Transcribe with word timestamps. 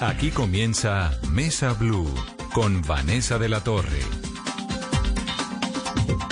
Aquí 0.00 0.30
comienza 0.30 1.18
Mesa 1.30 1.72
Blue 1.72 2.12
con 2.52 2.82
Vanessa 2.82 3.38
de 3.38 3.48
la 3.48 3.60
Torre. 3.60 4.00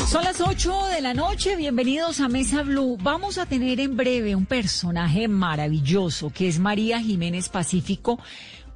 Son 0.08 0.22
las 0.22 0.40
8 0.40 0.86
de 0.94 1.00
la 1.00 1.14
noche, 1.14 1.56
bienvenidos 1.56 2.20
a 2.20 2.28
Mesa 2.28 2.62
Blue. 2.62 2.96
Vamos 3.02 3.38
a 3.38 3.46
tener 3.46 3.80
en 3.80 3.96
breve 3.96 4.36
un 4.36 4.46
personaje 4.46 5.26
maravilloso 5.26 6.30
que 6.30 6.48
es 6.48 6.58
María 6.58 7.00
Jiménez 7.00 7.48
Pacífico, 7.48 8.20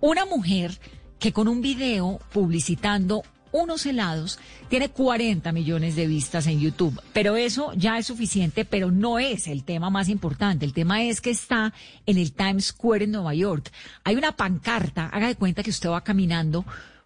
una 0.01 0.25
mujer 0.25 0.79
que 1.21 1.33
con 1.33 1.47
un 1.47 1.61
video 1.61 2.19
publicitando 2.33 3.23
unos 3.53 3.87
helados 3.87 4.39
tiene 4.69 4.89
40 4.89 5.53
millones 5.53 5.97
de 5.97 6.07
vistas 6.07 6.47
en 6.47 6.61
YouTube. 6.61 7.01
Pero 7.13 7.37
eso 7.37 7.73
ya 7.75 7.99
es 7.99 8.07
suficiente, 8.07 8.65
pero 8.65 8.91
no 8.91 9.19
es 9.19 9.47
el 9.47 9.65
tema 9.65 9.91
más 9.91 10.09
importante. 10.09 10.65
El 10.65 10.73
tema 10.73 11.03
es 11.03 11.21
que 11.21 11.31
está 11.31 11.73
en 12.07 12.19
el 12.19 12.33
Times 12.33 12.67
Square 12.67 13.05
en 13.05 13.13
Nueva 13.13 13.35
York. 13.35 13.71
Hay 14.05 14.17
una 14.17 14.33
pancarta, 14.33 15.07
haga 15.07 15.29
de 15.29 15.37
cuenta 15.37 15.63
que 15.63 15.71
usted 15.71 15.91
va 15.91 16.05
caminando 16.05 16.65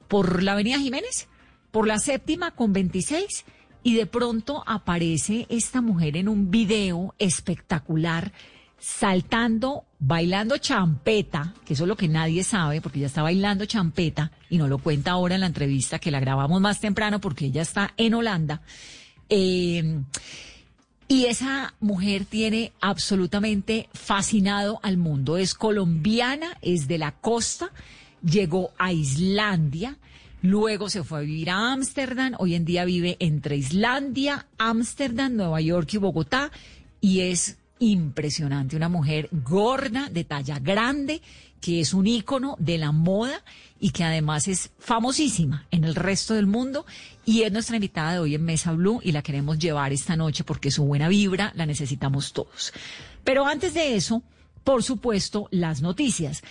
por 0.08 0.42
la 0.42 0.52
Avenida 0.52 0.78
Jiménez, 0.78 1.28
por 1.70 1.86
la 1.86 1.98
séptima 1.98 2.52
con 2.52 2.72
26 2.72 3.44
y 3.82 3.94
de 3.94 4.06
pronto 4.06 4.64
aparece 4.66 5.46
esta 5.48 5.80
mujer 5.80 6.16
en 6.16 6.28
un 6.28 6.50
video 6.50 7.14
espectacular 7.18 8.32
saltando, 8.78 9.84
bailando 10.06 10.58
champeta, 10.58 11.54
que 11.64 11.72
eso 11.72 11.84
es 11.84 11.88
lo 11.88 11.96
que 11.96 12.08
nadie 12.08 12.44
sabe, 12.44 12.82
porque 12.82 12.98
ella 12.98 13.06
está 13.06 13.22
bailando 13.22 13.64
champeta 13.64 14.32
y 14.50 14.58
no 14.58 14.68
lo 14.68 14.78
cuenta 14.78 15.12
ahora 15.12 15.36
en 15.36 15.40
la 15.40 15.46
entrevista 15.46 15.98
que 15.98 16.10
la 16.10 16.20
grabamos 16.20 16.60
más 16.60 16.78
temprano 16.78 17.20
porque 17.20 17.46
ella 17.46 17.62
está 17.62 17.94
en 17.96 18.12
Holanda. 18.12 18.60
Eh, 19.30 20.02
y 21.08 21.24
esa 21.26 21.74
mujer 21.80 22.26
tiene 22.26 22.72
absolutamente 22.80 23.88
fascinado 23.94 24.78
al 24.82 24.98
mundo. 24.98 25.38
Es 25.38 25.54
colombiana, 25.54 26.58
es 26.60 26.86
de 26.86 26.98
la 26.98 27.12
costa, 27.12 27.70
llegó 28.22 28.72
a 28.78 28.92
Islandia, 28.92 29.96
luego 30.42 30.90
se 30.90 31.02
fue 31.02 31.18
a 31.18 31.22
vivir 31.22 31.50
a 31.50 31.72
Ámsterdam, 31.72 32.34
hoy 32.38 32.54
en 32.54 32.66
día 32.66 32.84
vive 32.84 33.16
entre 33.20 33.56
Islandia, 33.56 34.46
Ámsterdam, 34.58 35.34
Nueva 35.34 35.62
York 35.62 35.94
y 35.94 35.96
Bogotá 35.96 36.50
y 37.00 37.20
es 37.20 37.58
impresionante, 37.78 38.76
una 38.76 38.88
mujer 38.88 39.28
gorda, 39.32 40.08
de 40.10 40.24
talla 40.24 40.58
grande, 40.58 41.20
que 41.60 41.80
es 41.80 41.94
un 41.94 42.06
ícono 42.06 42.56
de 42.58 42.78
la 42.78 42.92
moda 42.92 43.42
y 43.80 43.90
que 43.90 44.04
además 44.04 44.48
es 44.48 44.70
famosísima 44.78 45.66
en 45.70 45.84
el 45.84 45.94
resto 45.94 46.34
del 46.34 46.46
mundo 46.46 46.84
y 47.24 47.42
es 47.42 47.52
nuestra 47.52 47.76
invitada 47.76 48.12
de 48.12 48.18
hoy 48.18 48.34
en 48.34 48.44
Mesa 48.44 48.72
Blue 48.72 49.00
y 49.02 49.12
la 49.12 49.22
queremos 49.22 49.58
llevar 49.58 49.92
esta 49.92 50.14
noche 50.14 50.44
porque 50.44 50.70
su 50.70 50.84
buena 50.84 51.08
vibra 51.08 51.52
la 51.54 51.64
necesitamos 51.64 52.32
todos. 52.32 52.72
Pero 53.24 53.46
antes 53.46 53.72
de 53.72 53.96
eso, 53.96 54.22
por 54.62 54.82
supuesto, 54.82 55.48
las 55.50 55.80
noticias. 55.80 56.42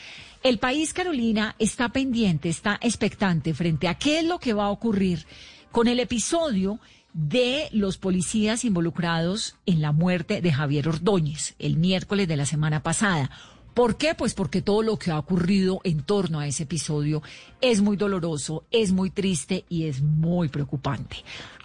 El 0.42 0.60
país, 0.60 0.94
Carolina, 0.94 1.56
está 1.60 1.90
pendiente, 1.90 2.50
está 2.50 2.78
expectante 2.82 3.54
frente 3.54 3.88
a 3.88 3.96
qué 3.96 4.20
es 4.20 4.26
lo 4.26 4.40
que 4.40 4.54
va 4.54 4.66
a 4.66 4.72
ocurrir 4.72 5.26
con 5.72 5.88
el 5.88 6.00
episodio 6.00 6.80
de 7.14 7.69
los 7.72 7.98
policías 7.98 8.65
involucrados 8.65 9.55
en 9.65 9.82
la 9.82 9.92
muerte 9.92 10.42
de 10.42 10.52
Javier 10.52 10.89
Ordóñez 10.89 11.55
el 11.60 11.77
miércoles 11.77 12.27
de 12.27 12.38
la 12.38 12.45
semana 12.45 12.82
pasada. 12.82 13.30
¿Por 13.73 13.98
qué? 13.98 14.14
Pues 14.14 14.33
porque 14.33 14.61
todo 14.61 14.83
lo 14.83 14.99
que 14.99 15.11
ha 15.11 15.17
ocurrido 15.17 15.82
en 15.83 16.04
torno 16.04 16.39
a 16.39 16.48
ese 16.48 16.64
episodio 16.64 17.23
es 17.61 17.82
muy 17.82 17.98
doloroso, 17.98 18.65
es 18.71 18.92
muy 18.92 19.10
triste 19.10 19.65
y 19.67 19.86
es 19.86 20.02
muy 20.02 20.49
preocupante. 20.49 21.17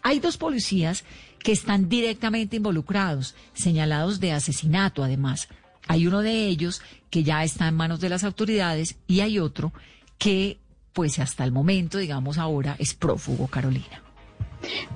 Hay 0.03 0.19
dos 0.19 0.39
policías 0.39 1.05
que 1.39 1.53
están 1.53 1.89
directamente 1.89 2.56
involucrados, 2.56 3.34
señalados 3.53 4.21
de 4.21 4.33
asesinato 4.33 5.05
además. 5.05 5.49
Hay 5.87 6.06
uno 6.06 6.21
de 6.21 6.47
ellos 6.47 6.83
que 7.11 7.25
ya 7.25 7.44
está 7.44 7.69
en 7.69 7.75
manos 7.75 8.00
de 8.00 8.09
las 8.09 8.25
autoridades 8.25 8.97
y 9.06 9.21
hay 9.21 9.39
otro 9.39 9.73
que, 10.17 10.59
pues 10.93 11.19
hasta 11.19 11.44
el 11.44 11.53
momento, 11.53 11.99
digamos 11.99 12.39
ahora, 12.39 12.77
es 12.78 12.94
prófugo, 12.94 13.47
Carolina. 13.47 14.08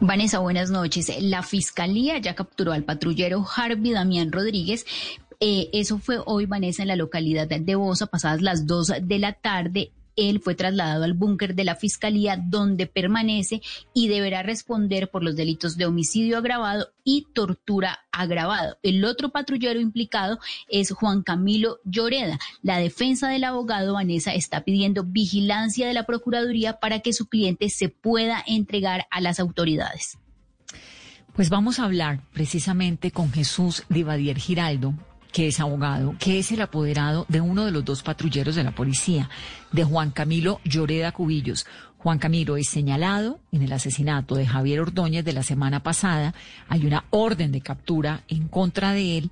Vanessa, 0.01 0.39
buenas 0.39 0.71
noches. 0.71 1.13
La 1.21 1.43
fiscalía 1.43 2.19
ya 2.19 2.35
capturó 2.35 2.73
al 2.73 2.85
patrullero 2.85 3.45
Harvey 3.57 3.93
Damián 3.93 4.33
Rodríguez. 4.33 4.87
Eh, 5.41 5.71
eso 5.73 5.99
fue 5.99 6.19
hoy, 6.25 6.47
Vanessa, 6.47 6.83
en 6.83 6.89
la 6.89 6.97
localidad 6.97 7.49
de 7.49 7.75
Bosa, 7.75 8.07
pasadas 8.07 8.43
las 8.43 8.67
dos 8.67 8.93
de 9.01 9.19
la 9.19 9.33
tarde 9.33 9.93
él 10.17 10.41
fue 10.41 10.55
trasladado 10.55 11.05
al 11.05 11.15
búnker 11.15 11.55
de 11.55 11.65
la 11.65 11.77
Fiscalía 11.77 12.37
donde 12.37 12.87
permanece 12.87 13.63
y 13.95 14.09
deberá 14.09 14.43
responder 14.43 15.11
por 15.11 15.23
los 15.23 15.37
delitos 15.37 15.77
de 15.77 15.87
homicidio 15.87 16.39
agravado 16.39 16.89
y 17.05 17.27
tortura 17.33 18.01
agravado. 18.13 18.77
El 18.83 19.05
otro 19.05 19.31
patrullero 19.31 19.81
implicado 19.81 20.39
es 20.69 20.91
Juan 20.93 21.23
Camilo 21.23 21.79
Lloreda. 21.85 22.39
La 22.63 22.79
defensa 22.79 23.29
del 23.29 23.45
abogado 23.45 23.95
Vanessa 23.95 24.35
está 24.35 24.63
pidiendo 24.63 25.05
vigilancia 25.05 25.87
de 25.87 25.95
la 25.95 26.05
Procuraduría 26.05 26.79
para 26.79 27.01
que 27.01 27.13
su 27.13 27.27
cliente 27.27 27.71
se 27.71 27.89
pueda 27.89 28.43
entregar 28.47 29.07
a 29.11 29.21
las 29.21 29.41
autoridades. 29.41 30.19
Pues 31.35 31.49
vamos 31.49 31.79
a 31.79 31.85
hablar 31.85 32.21
precisamente 32.33 33.11
con 33.11 33.33
Jesús 33.33 33.85
Divadier 33.89 34.39
Giraldo, 34.39 34.95
que 35.33 35.49
es 35.49 35.61
abogado, 35.61 36.15
que 36.19 36.39
es 36.39 36.53
el 36.53 36.61
apoderado 36.61 37.27
de 37.29 37.41
uno 37.41 37.65
de 37.65 37.71
los 37.71 37.85
dos 37.85 38.03
patrulleros 38.03 38.55
de 38.55 38.65
la 38.65 38.75
policía, 38.75 39.29
de 39.73 39.83
Juan 39.85 40.11
Camilo 40.11 40.61
Lloreda 40.65 41.13
Cubillos. 41.13 41.67
Juan 41.99 42.19
Camilo 42.19 42.57
es 42.57 42.69
señalado 42.69 43.41
en 43.53 43.63
el 43.63 43.73
asesinato 43.73 44.35
de 44.35 44.47
Javier 44.47 44.81
Ordóñez 44.81 45.25
de 45.25 45.33
la 45.33 45.43
semana 45.43 45.83
pasada. 45.83 46.35
Hay 46.69 46.85
una 46.85 47.05
orden 47.11 47.53
de 47.53 47.61
captura 47.61 48.25
en 48.29 48.49
contra 48.49 48.93
de 48.93 49.19
él. 49.19 49.31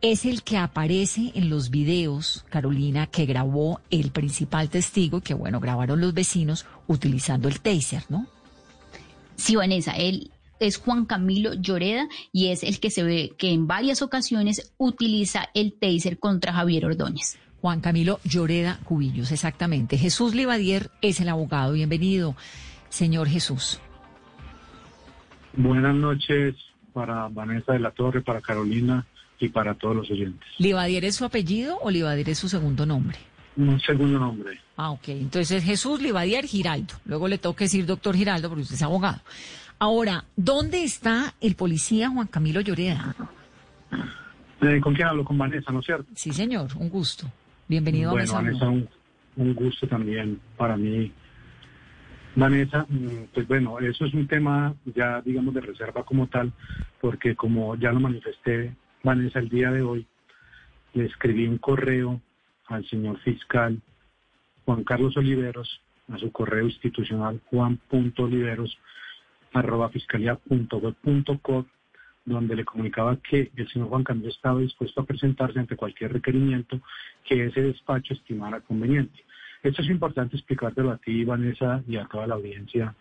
Es 0.00 0.24
el 0.24 0.42
que 0.42 0.56
aparece 0.56 1.32
en 1.34 1.50
los 1.50 1.70
videos, 1.70 2.44
Carolina, 2.50 3.06
que 3.06 3.26
grabó 3.26 3.80
el 3.90 4.10
principal 4.12 4.68
testigo, 4.68 5.20
que 5.20 5.34
bueno, 5.34 5.60
grabaron 5.60 6.00
los 6.00 6.14
vecinos 6.14 6.66
utilizando 6.86 7.48
el 7.48 7.60
taser, 7.60 8.04
¿no? 8.08 8.26
Sí, 9.36 9.56
Vanessa, 9.56 9.92
él 9.92 10.30
es 10.60 10.78
Juan 10.78 11.04
Camilo 11.04 11.54
Lloreda 11.54 12.08
y 12.32 12.48
es 12.48 12.62
el 12.62 12.80
que 12.80 12.90
se 12.90 13.02
ve 13.02 13.32
que 13.38 13.50
en 13.50 13.66
varias 13.66 14.02
ocasiones 14.02 14.74
utiliza 14.78 15.48
el 15.54 15.74
taser 15.74 16.18
contra 16.18 16.52
Javier 16.52 16.86
Ordóñez. 16.86 17.38
Juan 17.60 17.80
Camilo 17.80 18.20
Lloreda 18.24 18.78
Cubillos, 18.84 19.32
exactamente. 19.32 19.96
Jesús 19.96 20.34
Livadier 20.34 20.90
es 21.00 21.20
el 21.20 21.30
abogado. 21.30 21.72
Bienvenido, 21.72 22.36
señor 22.90 23.28
Jesús. 23.28 23.80
Buenas 25.56 25.94
noches 25.94 26.56
para 26.92 27.28
Vanessa 27.28 27.72
de 27.72 27.78
la 27.78 27.90
Torre, 27.90 28.20
para 28.20 28.40
Carolina 28.40 29.06
y 29.40 29.48
para 29.48 29.74
todos 29.74 29.96
los 29.96 30.10
oyentes. 30.10 30.46
¿Livadier 30.58 31.04
es 31.04 31.16
su 31.16 31.24
apellido 31.24 31.78
o 31.80 31.90
Livadier 31.90 32.28
es 32.28 32.38
su 32.38 32.48
segundo 32.48 32.84
nombre? 32.84 33.16
Un 33.56 33.80
segundo 33.80 34.18
nombre. 34.18 34.60
Ah, 34.76 34.90
ok. 34.90 35.08
Entonces 35.08 35.62
Jesús 35.62 36.02
Livadier 36.02 36.44
Giraldo. 36.44 36.94
Luego 37.04 37.28
le 37.28 37.38
tengo 37.38 37.54
que 37.54 37.64
decir 37.64 37.86
doctor 37.86 38.16
Giraldo 38.16 38.48
porque 38.48 38.62
usted 38.62 38.74
es 38.74 38.82
abogado. 38.82 39.20
Ahora, 39.78 40.24
¿dónde 40.36 40.84
está 40.84 41.34
el 41.40 41.56
policía 41.56 42.10
Juan 42.10 42.26
Camilo 42.26 42.60
Lloreda? 42.60 43.14
Eh, 44.60 44.80
¿Con 44.80 44.94
quién 44.94 45.08
hablo? 45.08 45.24
Con 45.24 45.36
Vanessa, 45.36 45.72
¿no 45.72 45.80
es 45.80 45.86
cierto? 45.86 46.06
Sí, 46.14 46.32
señor, 46.32 46.70
un 46.76 46.88
gusto. 46.88 47.30
Bienvenido 47.68 48.12
bueno, 48.12 48.30
a 48.32 48.34
Vanessa, 48.36 48.68
un, 48.68 48.88
un, 49.36 49.54
gusto 49.54 49.86
también 49.86 50.40
para 50.56 50.76
mí. 50.76 51.12
Vanessa, 52.36 52.86
mm, 52.88 53.26
pues 53.32 53.46
bueno, 53.46 53.78
eso 53.80 54.04
es 54.04 54.14
un 54.14 54.26
tema 54.26 54.74
ya, 54.94 55.20
digamos, 55.20 55.54
de 55.54 55.60
reserva 55.60 56.04
como 56.04 56.28
tal, 56.28 56.52
porque 57.00 57.34
como 57.34 57.76
ya 57.76 57.92
lo 57.92 58.00
manifesté, 58.00 58.74
Vanessa, 59.02 59.38
el 59.38 59.48
día 59.48 59.70
de 59.70 59.82
hoy, 59.82 60.06
le 60.94 61.06
escribí 61.06 61.46
un 61.46 61.58
correo 61.58 62.20
al 62.66 62.88
señor 62.88 63.18
fiscal 63.20 63.80
Juan 64.64 64.84
Carlos 64.84 65.16
Oliveros, 65.16 65.80
a 66.12 66.18
su 66.18 66.30
correo 66.32 66.64
institucional 66.64 67.40
juan.oliveros, 67.50 68.78
arroba 69.54 69.88
fiscalía.gov.co, 69.88 71.66
donde 72.24 72.56
le 72.56 72.64
comunicaba 72.64 73.16
que 73.16 73.50
el 73.56 73.68
señor 73.68 73.88
Juan 73.88 74.04
Camilo 74.04 74.28
estaba 74.28 74.60
dispuesto 74.60 75.00
a 75.00 75.06
presentarse 75.06 75.58
ante 75.58 75.76
cualquier 75.76 76.12
requerimiento 76.12 76.80
que 77.24 77.46
ese 77.46 77.62
despacho 77.62 78.14
estimara 78.14 78.60
conveniente. 78.60 79.24
Esto 79.62 79.82
es 79.82 79.88
importante 79.88 80.36
explicártelo 80.36 80.90
a 80.90 80.98
ti, 80.98 81.24
Vanessa, 81.24 81.82
y 81.88 81.96
a 81.96 82.04
toda 82.06 82.26
la 82.26 82.34
audiencia 82.34 82.94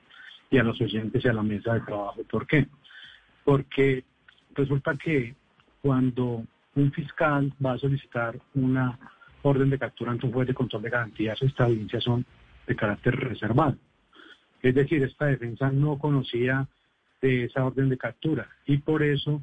y 0.50 0.58
a 0.58 0.64
los 0.64 0.80
oyentes 0.80 1.24
y 1.24 1.28
a 1.28 1.34
la 1.34 1.44
mesa 1.44 1.74
de 1.74 1.82
trabajo. 1.82 2.24
¿Por 2.30 2.48
qué? 2.48 2.68
Porque 3.44 4.04
resulta 4.54 4.96
que 4.96 5.36
cuando 5.82 6.46
un 6.76 6.92
fiscal 6.92 7.52
va 7.64 7.74
a 7.74 7.78
solicitar 7.78 8.40
una 8.54 8.98
orden 9.42 9.70
de 9.70 9.80
captura 9.80 10.12
ante 10.12 10.26
un 10.26 10.32
juez 10.32 10.48
de 10.48 10.54
control 10.54 10.84
de 10.84 10.90
garantías, 10.90 11.42
esta 11.42 11.66
audiencia 11.66 12.00
son 12.00 12.26
de 12.68 12.76
carácter 12.76 13.16
reservado. 13.16 13.76
Es 14.64 14.74
decir, 14.74 15.04
esta 15.04 15.26
defensa 15.26 15.70
no 15.72 16.00
conocía 16.00 16.68
de 17.22 17.46
esa 17.46 17.66
orden 17.66 17.90
de 17.90 17.98
captura 17.98 18.48
y 18.66 18.78
por 18.78 19.04
eso 19.04 19.42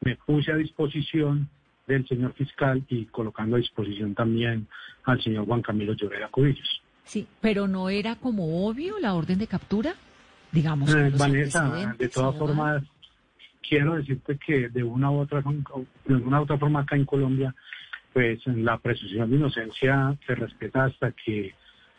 me 0.00 0.16
puse 0.16 0.52
a 0.52 0.56
disposición 0.56 1.48
del 1.86 2.06
señor 2.06 2.34
fiscal 2.34 2.84
y 2.88 3.06
colocando 3.06 3.56
a 3.56 3.60
disposición 3.60 4.14
también 4.14 4.66
al 5.04 5.22
señor 5.22 5.46
Juan 5.46 5.62
Camilo 5.62 5.94
Lloreda 5.94 6.28
Cubillos. 6.28 6.82
Sí, 7.04 7.26
pero 7.40 7.66
no 7.66 7.88
era 7.88 8.16
como 8.16 8.68
obvio 8.68 8.98
la 8.98 9.14
orden 9.14 9.38
de 9.38 9.46
captura, 9.46 9.94
digamos. 10.52 10.94
Eh, 10.94 11.10
Vanessa, 11.16 11.94
de 11.96 12.08
todas 12.08 12.36
formas, 12.36 12.82
quiero 13.66 13.94
decirte 13.94 14.38
que 14.44 14.68
de 14.68 14.82
una 14.82 15.10
u 15.10 15.20
otra, 15.20 15.40
de 15.40 16.14
una 16.14 16.40
u 16.40 16.42
otra 16.42 16.58
forma 16.58 16.80
acá 16.80 16.96
en 16.96 17.06
Colombia, 17.06 17.54
pues 18.12 18.44
la 18.46 18.76
presunción 18.78 19.30
de 19.30 19.36
inocencia 19.36 20.16
se 20.26 20.34
respeta 20.34 20.84
hasta 20.84 21.12
que 21.12 21.54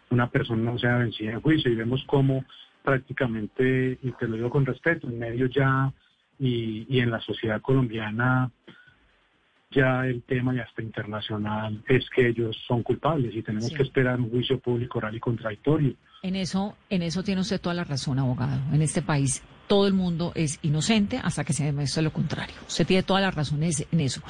una 0.09 0.29
persona 0.29 0.71
no 0.71 0.77
sea 0.79 0.97
vencida 0.97 1.31
en 1.33 1.41
juicio 1.41 1.71
y 1.71 1.75
vemos 1.75 2.03
cómo 2.07 2.43
prácticamente, 2.83 3.97
y 4.01 4.11
te 4.13 4.27
lo 4.27 4.35
digo 4.35 4.49
con 4.49 4.65
respeto, 4.65 5.07
en 5.07 5.19
medio 5.19 5.45
ya 5.47 5.91
y, 6.39 6.85
y 6.89 6.99
en 7.01 7.11
la 7.11 7.19
sociedad 7.21 7.61
colombiana 7.61 8.49
ya 9.71 10.05
el 10.07 10.23
tema 10.23 10.53
ya 10.55 10.63
está 10.63 10.81
internacional 10.81 11.83
es 11.87 12.09
que 12.09 12.27
ellos 12.29 12.57
son 12.67 12.81
culpables 12.81 13.35
y 13.35 13.43
tenemos 13.43 13.69
Sí. 13.69 13.75
que 13.75 13.83
esperar 13.83 14.19
un 14.19 14.29
juicio 14.31 14.59
público 14.59 14.97
oral 14.97 15.15
y 15.15 15.19
contradictorio. 15.19 15.93
En 16.23 16.35
eso, 16.35 16.75
en 16.89 17.03
eso 17.03 17.23
tiene 17.23 17.41
usted 17.41 17.61
toda 17.61 17.75
la 17.75 17.83
razón, 17.83 18.17
abogado. 18.19 18.59
En 18.73 18.81
este 18.81 19.01
país 19.03 19.43
todo 19.67 19.85
el 19.85 19.93
mundo 19.93 20.31
es 20.33 20.57
inocente 20.63 21.19
hasta 21.23 21.43
que 21.43 21.53
se 21.53 21.63
demuestre 21.65 22.01
lo 22.01 22.11
contrario. 22.11 22.55
Usted 22.67 22.87
tiene 22.87 23.03
todas 23.03 23.21
las 23.21 23.35
razones 23.35 23.85
en 23.91 23.99
eso. 23.99 24.21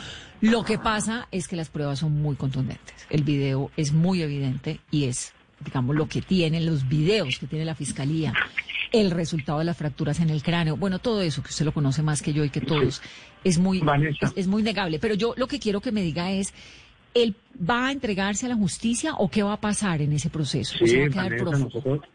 Lo 0.42 0.64
que 0.66 0.78
pasa 0.78 1.30
es 1.32 1.48
que 1.48 1.56
las 1.56 1.70
pruebas 1.70 2.00
son 2.00 2.22
muy 2.22 2.36
contundentes. 2.36 3.08
El 3.10 3.24
video 3.24 3.72
es 3.78 3.94
muy 3.94 4.22
evidente 4.22 4.82
y 4.92 5.06
es, 5.06 5.34
digamos, 5.64 5.96
lo 5.96 6.08
que 6.08 6.22
tienen 6.22 6.66
los 6.66 6.88
videos 6.88 7.40
que 7.40 7.48
tiene 7.48 7.66
la 7.66 7.76
fiscalía, 7.76 8.34
el 8.92 9.12
resultado 9.12 9.60
de 9.60 9.66
las 9.66 9.78
fracturas 9.78 10.20
en 10.20 10.30
el 10.30 10.42
cráneo, 10.42 10.78
bueno, 10.78 11.00
todo 11.00 11.22
eso 11.22 11.44
que 11.44 11.50
usted 11.50 11.66
lo 11.66 11.74
conoce 11.74 12.02
más 12.02 12.22
que 12.22 12.34
yo 12.34 12.44
y 12.44 12.50
que 12.50 12.62
todos 12.62 13.02
es 13.44 13.60
muy, 13.60 13.82
es, 14.22 14.34
es 14.36 14.48
muy 14.48 14.64
negable. 14.64 15.00
Pero 15.00 15.16
yo 15.16 15.34
lo 15.38 15.48
que 15.48 15.60
quiero 15.60 15.82
que 15.82 15.92
me 15.92 16.02
diga 16.02 16.32
es, 16.32 16.54
¿él 17.14 17.36
va 17.58 17.88
a 17.88 17.92
entregarse 17.92 18.46
a 18.46 18.50
la 18.50 18.56
justicia 18.56 19.14
o 19.16 19.30
qué 19.30 19.44
va 19.44 19.54
a 19.54 19.62
pasar 19.62 20.02
en 20.02 20.14
ese 20.14 20.30
proceso? 20.30 20.76
¿O 20.84 20.88
Sí, 20.88 20.88
se 20.88 21.00
va 21.02 21.06
a 21.06 21.10
quedar 21.10 21.26
Vanessa, 21.26 21.46
prófugo? 21.46 21.66
nosotros, 21.66 22.10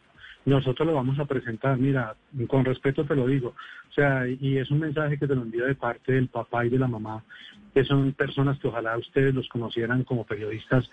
nosotros 0.46 0.86
lo 0.88 0.94
vamos 0.94 1.18
a 1.18 1.24
presentar, 1.24 1.78
mira, 1.78 2.14
con 2.48 2.64
respeto 2.64 3.04
te 3.04 3.14
lo 3.14 3.26
digo, 3.26 3.54
o 3.90 3.92
sea, 3.94 4.26
y 4.26 4.58
es 4.58 4.70
un 4.70 4.80
mensaje 4.80 5.18
que 5.18 5.26
te 5.26 5.34
lo 5.34 5.42
envío 5.42 5.66
de 5.66 5.74
parte 5.74 6.12
del 6.12 6.28
papá 6.28 6.66
y 6.66 6.70
de 6.70 6.78
la 6.78 6.88
mamá, 6.88 7.22
que 7.72 7.84
son 7.84 8.12
personas 8.12 8.58
que 8.58 8.68
ojalá 8.68 8.96
ustedes 8.98 9.34
los 9.34 9.48
conocieran 9.48 10.04
como 10.04 10.24
periodistas 10.24 10.88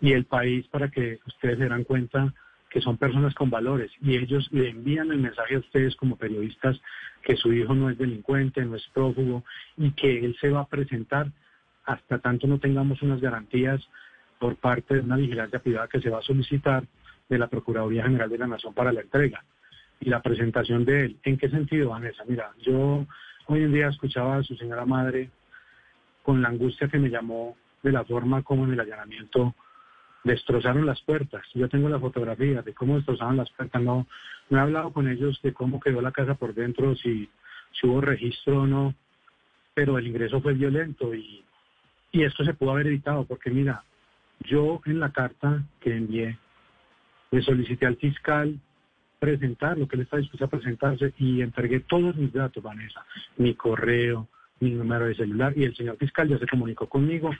y 0.00 0.12
el 0.12 0.24
país 0.24 0.66
para 0.68 0.90
que 0.90 1.18
ustedes 1.26 1.58
se 1.58 1.68
dan 1.68 1.84
cuenta 1.84 2.32
que 2.70 2.80
son 2.80 2.96
personas 2.98 3.34
con 3.34 3.48
valores 3.48 3.90
y 4.02 4.16
ellos 4.16 4.48
le 4.52 4.70
envían 4.70 5.10
el 5.10 5.18
mensaje 5.18 5.54
a 5.54 5.60
ustedes 5.60 5.96
como 5.96 6.16
periodistas 6.16 6.80
que 7.22 7.36
su 7.36 7.52
hijo 7.52 7.74
no 7.74 7.88
es 7.90 7.98
delincuente, 7.98 8.64
no 8.64 8.76
es 8.76 8.86
prófugo 8.92 9.44
y 9.76 9.92
que 9.92 10.24
él 10.24 10.36
se 10.40 10.50
va 10.50 10.60
a 10.60 10.66
presentar 10.66 11.28
hasta 11.84 12.18
tanto 12.18 12.46
no 12.46 12.58
tengamos 12.58 13.00
unas 13.02 13.20
garantías 13.20 13.80
por 14.38 14.56
parte 14.56 14.94
de 14.94 15.00
una 15.00 15.16
vigilancia 15.16 15.60
privada 15.60 15.88
que 15.88 16.00
se 16.00 16.10
va 16.10 16.18
a 16.18 16.22
solicitar 16.22 16.84
de 17.28 17.38
la 17.38 17.48
Procuraduría 17.48 18.04
General 18.04 18.28
de 18.28 18.38
la 18.38 18.46
Nación 18.46 18.74
para 18.74 18.92
la 18.92 19.00
entrega 19.00 19.42
y 20.00 20.10
la 20.10 20.20
presentación 20.20 20.84
de 20.84 21.06
él. 21.06 21.16
¿En 21.22 21.38
qué 21.38 21.48
sentido, 21.48 21.90
Vanessa? 21.90 22.24
Mira, 22.28 22.52
yo 22.60 23.06
hoy 23.46 23.62
en 23.62 23.72
día 23.72 23.88
escuchaba 23.88 24.36
a 24.36 24.42
su 24.42 24.54
señora 24.56 24.84
madre 24.84 25.30
con 26.22 26.42
la 26.42 26.48
angustia 26.48 26.88
que 26.88 26.98
me 26.98 27.08
llamó 27.08 27.56
de 27.82 27.92
la 27.92 28.04
forma 28.04 28.42
como 28.42 28.64
en 28.64 28.72
el 28.72 28.80
allanamiento 28.80 29.54
destrozaron 30.26 30.86
las 30.86 31.00
puertas. 31.02 31.42
Yo 31.54 31.68
tengo 31.68 31.88
la 31.88 32.00
fotografía 32.00 32.60
de 32.60 32.74
cómo 32.74 32.96
destrozaron 32.96 33.36
las 33.36 33.50
puertas. 33.50 33.80
No, 33.80 34.06
no 34.50 34.58
he 34.58 34.60
hablado 34.60 34.92
con 34.92 35.08
ellos 35.08 35.40
de 35.42 35.52
cómo 35.52 35.78
quedó 35.78 36.00
la 36.00 36.10
casa 36.10 36.34
por 36.34 36.52
dentro, 36.52 36.96
si, 36.96 37.28
si 37.72 37.86
hubo 37.86 38.00
registro 38.00 38.62
o 38.62 38.66
no, 38.66 38.94
pero 39.72 39.98
el 39.98 40.06
ingreso 40.06 40.40
fue 40.40 40.54
violento 40.54 41.14
y, 41.14 41.44
y 42.10 42.24
esto 42.24 42.44
se 42.44 42.54
pudo 42.54 42.72
haber 42.72 42.88
evitado 42.88 43.24
porque 43.24 43.50
mira, 43.50 43.84
yo 44.40 44.80
en 44.84 44.98
la 44.98 45.12
carta 45.12 45.62
que 45.80 45.96
envié 45.96 46.38
le 47.30 47.42
solicité 47.42 47.86
al 47.86 47.96
fiscal 47.96 48.58
presentar 49.20 49.78
lo 49.78 49.86
que 49.86 49.96
él 49.96 50.02
está 50.02 50.16
dispuesto 50.16 50.44
a 50.44 50.50
presentarse 50.50 51.14
y 51.18 51.40
entregué 51.40 51.80
todos 51.80 52.16
mis 52.16 52.32
datos, 52.32 52.62
Vanessa, 52.62 53.04
mi 53.36 53.54
correo, 53.54 54.28
mi 54.58 54.70
número 54.70 55.06
de 55.06 55.14
celular 55.14 55.52
y 55.56 55.64
el 55.64 55.76
señor 55.76 55.96
fiscal 55.98 56.28
ya 56.28 56.38
se 56.38 56.46
comunicó 56.46 56.88
conmigo 56.88 57.30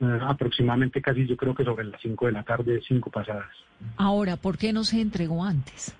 aproximadamente 0.00 1.02
casi 1.02 1.26
yo 1.26 1.36
creo 1.36 1.54
que 1.54 1.64
sobre 1.64 1.84
las 1.84 2.00
5 2.00 2.26
de 2.26 2.32
la 2.32 2.42
tarde, 2.44 2.80
5 2.86 3.10
pasadas. 3.10 3.48
Ahora, 3.96 4.36
¿por 4.36 4.56
qué 4.58 4.72
no 4.72 4.84
se 4.84 5.00
entregó 5.00 5.44
antes? 5.44 5.94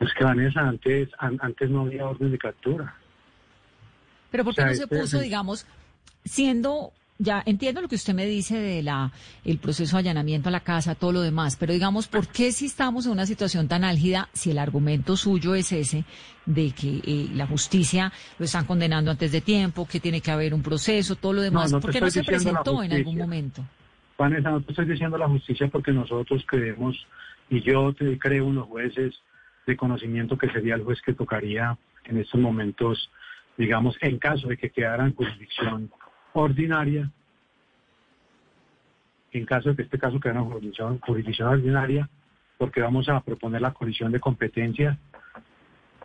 Es 0.00 0.12
que 0.14 0.24
Vanessa, 0.24 0.60
antes, 0.60 1.08
an- 1.18 1.38
antes 1.40 1.68
no 1.70 1.82
había 1.82 2.06
orden 2.06 2.30
de 2.30 2.38
captura. 2.38 2.94
Pero 4.30 4.44
¿por 4.44 4.54
qué 4.54 4.60
O 4.60 4.64
sea, 4.64 4.70
no 4.70 4.76
se 4.76 4.82
este- 4.84 4.98
puso, 5.00 5.18
digamos, 5.20 5.66
siendo, 6.24 6.92
ya 7.18 7.42
entiendo 7.44 7.82
lo 7.82 7.88
que 7.88 7.96
usted 7.96 8.14
me 8.14 8.26
dice 8.26 8.58
de 8.58 8.82
la 8.82 9.10
el 9.44 9.58
proceso 9.58 9.96
de 9.96 10.00
allanamiento 10.00 10.48
a 10.48 10.52
la 10.52 10.60
casa, 10.60 10.94
todo 10.94 11.12
lo 11.12 11.20
demás, 11.20 11.56
pero 11.56 11.72
digamos, 11.72 12.06
¿por 12.06 12.28
qué 12.28 12.52
si 12.52 12.66
estamos 12.66 13.06
en 13.06 13.12
una 13.12 13.26
situación 13.26 13.66
tan 13.68 13.84
álgida, 13.84 14.28
si 14.32 14.52
el 14.52 14.58
argumento 14.58 15.16
suyo 15.16 15.54
es 15.54 15.72
ese 15.72 16.04
de 16.46 16.70
que 16.70 17.00
eh, 17.04 17.28
la 17.34 17.46
justicia 17.46 18.12
lo 18.38 18.44
están 18.44 18.64
condenando 18.64 19.10
antes 19.10 19.32
de 19.32 19.40
tiempo, 19.40 19.86
que 19.86 20.00
tiene 20.00 20.20
que 20.20 20.30
haber 20.30 20.54
un 20.54 20.62
proceso, 20.62 21.16
todo 21.16 21.32
lo 21.34 21.42
demás, 21.42 21.72
no 21.72 21.78
te 21.78 21.82
¿por 21.82 21.92
qué 21.92 22.00
no 22.00 22.10
se 22.10 22.22
presentó 22.22 22.82
en 22.82 22.92
algún 22.92 23.18
momento? 23.18 23.64
Vanessa, 24.16 24.50
no 24.50 24.60
te 24.62 24.72
estoy 24.72 24.86
diciendo 24.86 25.18
la 25.18 25.28
justicia 25.28 25.68
porque 25.68 25.92
nosotros 25.92 26.42
creemos, 26.46 27.06
y 27.50 27.60
yo 27.62 27.92
te 27.94 28.18
creo 28.18 28.48
en 28.48 28.56
los 28.56 28.66
jueces 28.66 29.14
de 29.66 29.76
conocimiento 29.76 30.38
que 30.38 30.50
sería 30.50 30.74
el 30.76 30.84
juez 30.84 31.00
que 31.02 31.12
tocaría 31.12 31.76
en 32.04 32.18
estos 32.18 32.40
momentos, 32.40 33.10
digamos, 33.56 33.96
en 34.00 34.18
caso 34.18 34.48
de 34.48 34.56
que 34.56 34.70
quedara 34.70 35.04
en 35.04 35.14
jurisdicción 35.14 35.90
ordinaria, 36.32 37.10
en 39.32 39.44
caso 39.46 39.70
de 39.70 39.76
que 39.76 39.82
este 39.82 39.98
caso 39.98 40.18
quedara 40.20 40.40
en 40.40 40.46
jurisdicción, 40.50 40.98
jurisdicción 41.00 41.48
ordinaria, 41.48 42.08
porque 42.56 42.80
vamos 42.80 43.08
a 43.08 43.20
proponer 43.20 43.60
la 43.60 43.72
colisión 43.72 44.10
de 44.12 44.20
competencia 44.20 44.98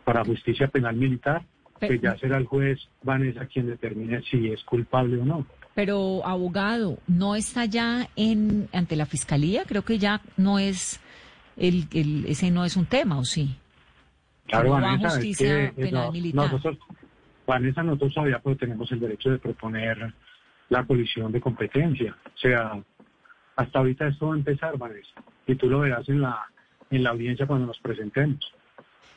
para 0.04 0.24
justicia 0.24 0.68
penal 0.68 0.96
militar, 0.96 1.42
que 1.80 1.98
ya 1.98 2.16
será 2.18 2.36
el 2.38 2.46
juez 2.46 2.78
Vanessa 3.02 3.46
quien 3.46 3.66
determine 3.66 4.22
si 4.22 4.50
es 4.50 4.62
culpable 4.64 5.20
o 5.20 5.24
no. 5.24 5.46
Pero, 5.74 6.24
abogado, 6.24 6.98
¿no 7.08 7.34
está 7.34 7.64
ya 7.64 8.08
en 8.14 8.68
ante 8.72 8.94
la 8.96 9.06
fiscalía? 9.06 9.64
Creo 9.66 9.82
que 9.82 9.98
ya 9.98 10.20
no 10.36 10.58
es, 10.58 11.00
el, 11.56 11.86
el- 11.92 12.26
ese 12.26 12.50
no 12.50 12.64
es 12.64 12.76
un 12.76 12.86
tema, 12.86 13.18
¿o 13.18 13.24
sí? 13.24 13.56
Claro, 14.46 14.68
¿Cómo 14.68 14.80
va 14.82 14.90
Vanessa, 14.92 15.08
es 15.08 15.14
justicia 15.14 15.46
que, 15.48 15.64
eh, 15.64 15.72
penal 15.88 16.06
no, 16.06 16.12
militar? 16.12 16.52
nosotros, 16.52 16.78
Vanessa, 17.46 17.82
nosotros 17.82 18.14
todavía 18.14 18.38
pues, 18.38 18.58
tenemos 18.58 18.90
el 18.92 19.00
derecho 19.00 19.30
de 19.30 19.38
proponer 19.38 20.12
la 20.68 20.84
colisión 20.84 21.30
de 21.32 21.40
competencia. 21.40 22.16
O 22.26 22.38
sea, 22.38 22.82
hasta 23.56 23.78
ahorita 23.78 24.08
esto 24.08 24.28
va 24.28 24.34
a 24.34 24.38
empezar, 24.38 24.76
Vanessa, 24.78 25.22
y 25.46 25.54
tú 25.54 25.68
lo 25.68 25.80
verás 25.80 26.08
en 26.08 26.20
la, 26.20 26.46
en 26.90 27.02
la 27.02 27.10
audiencia 27.10 27.46
cuando 27.46 27.66
nos 27.66 27.78
presentemos. 27.78 28.52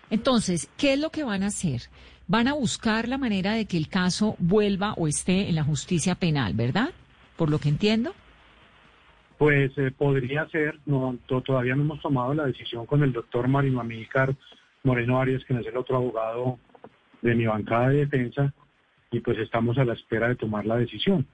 Entonces, 0.09 0.69
¿qué 0.77 0.93
es 0.93 0.99
lo 0.99 1.09
que 1.09 1.23
van 1.23 1.43
a 1.43 1.47
hacer? 1.47 1.81
Van 2.27 2.47
a 2.47 2.53
buscar 2.53 3.07
la 3.07 3.17
manera 3.17 3.53
de 3.53 3.65
que 3.65 3.77
el 3.77 3.87
caso 3.87 4.35
vuelva 4.39 4.93
o 4.93 5.07
esté 5.07 5.49
en 5.49 5.55
la 5.55 5.63
justicia 5.63 6.15
penal, 6.15 6.53
¿verdad? 6.53 6.91
Por 7.35 7.49
lo 7.49 7.59
que 7.59 7.69
entiendo. 7.69 8.13
Pues 9.37 9.77
eh, 9.77 9.91
podría 9.95 10.47
ser, 10.49 10.79
no, 10.85 11.17
todavía 11.27 11.75
no 11.75 11.83
hemos 11.83 12.01
tomado 12.01 12.33
la 12.33 12.45
decisión 12.45 12.85
con 12.85 13.03
el 13.03 13.13
doctor 13.13 13.47
Marino 13.47 13.79
Amílcar 13.79 14.35
Moreno 14.83 15.19
Arias, 15.19 15.43
quien 15.45 15.59
es 15.59 15.67
el 15.67 15.77
otro 15.77 15.97
abogado 15.97 16.59
de 17.21 17.35
mi 17.35 17.45
bancada 17.45 17.89
de 17.89 18.05
defensa, 18.05 18.53
y 19.11 19.19
pues 19.19 19.37
estamos 19.39 19.77
a 19.77 19.85
la 19.85 19.93
espera 19.93 20.27
de 20.27 20.35
tomar 20.35 20.65
la 20.65 20.77
decisión. 20.77 21.25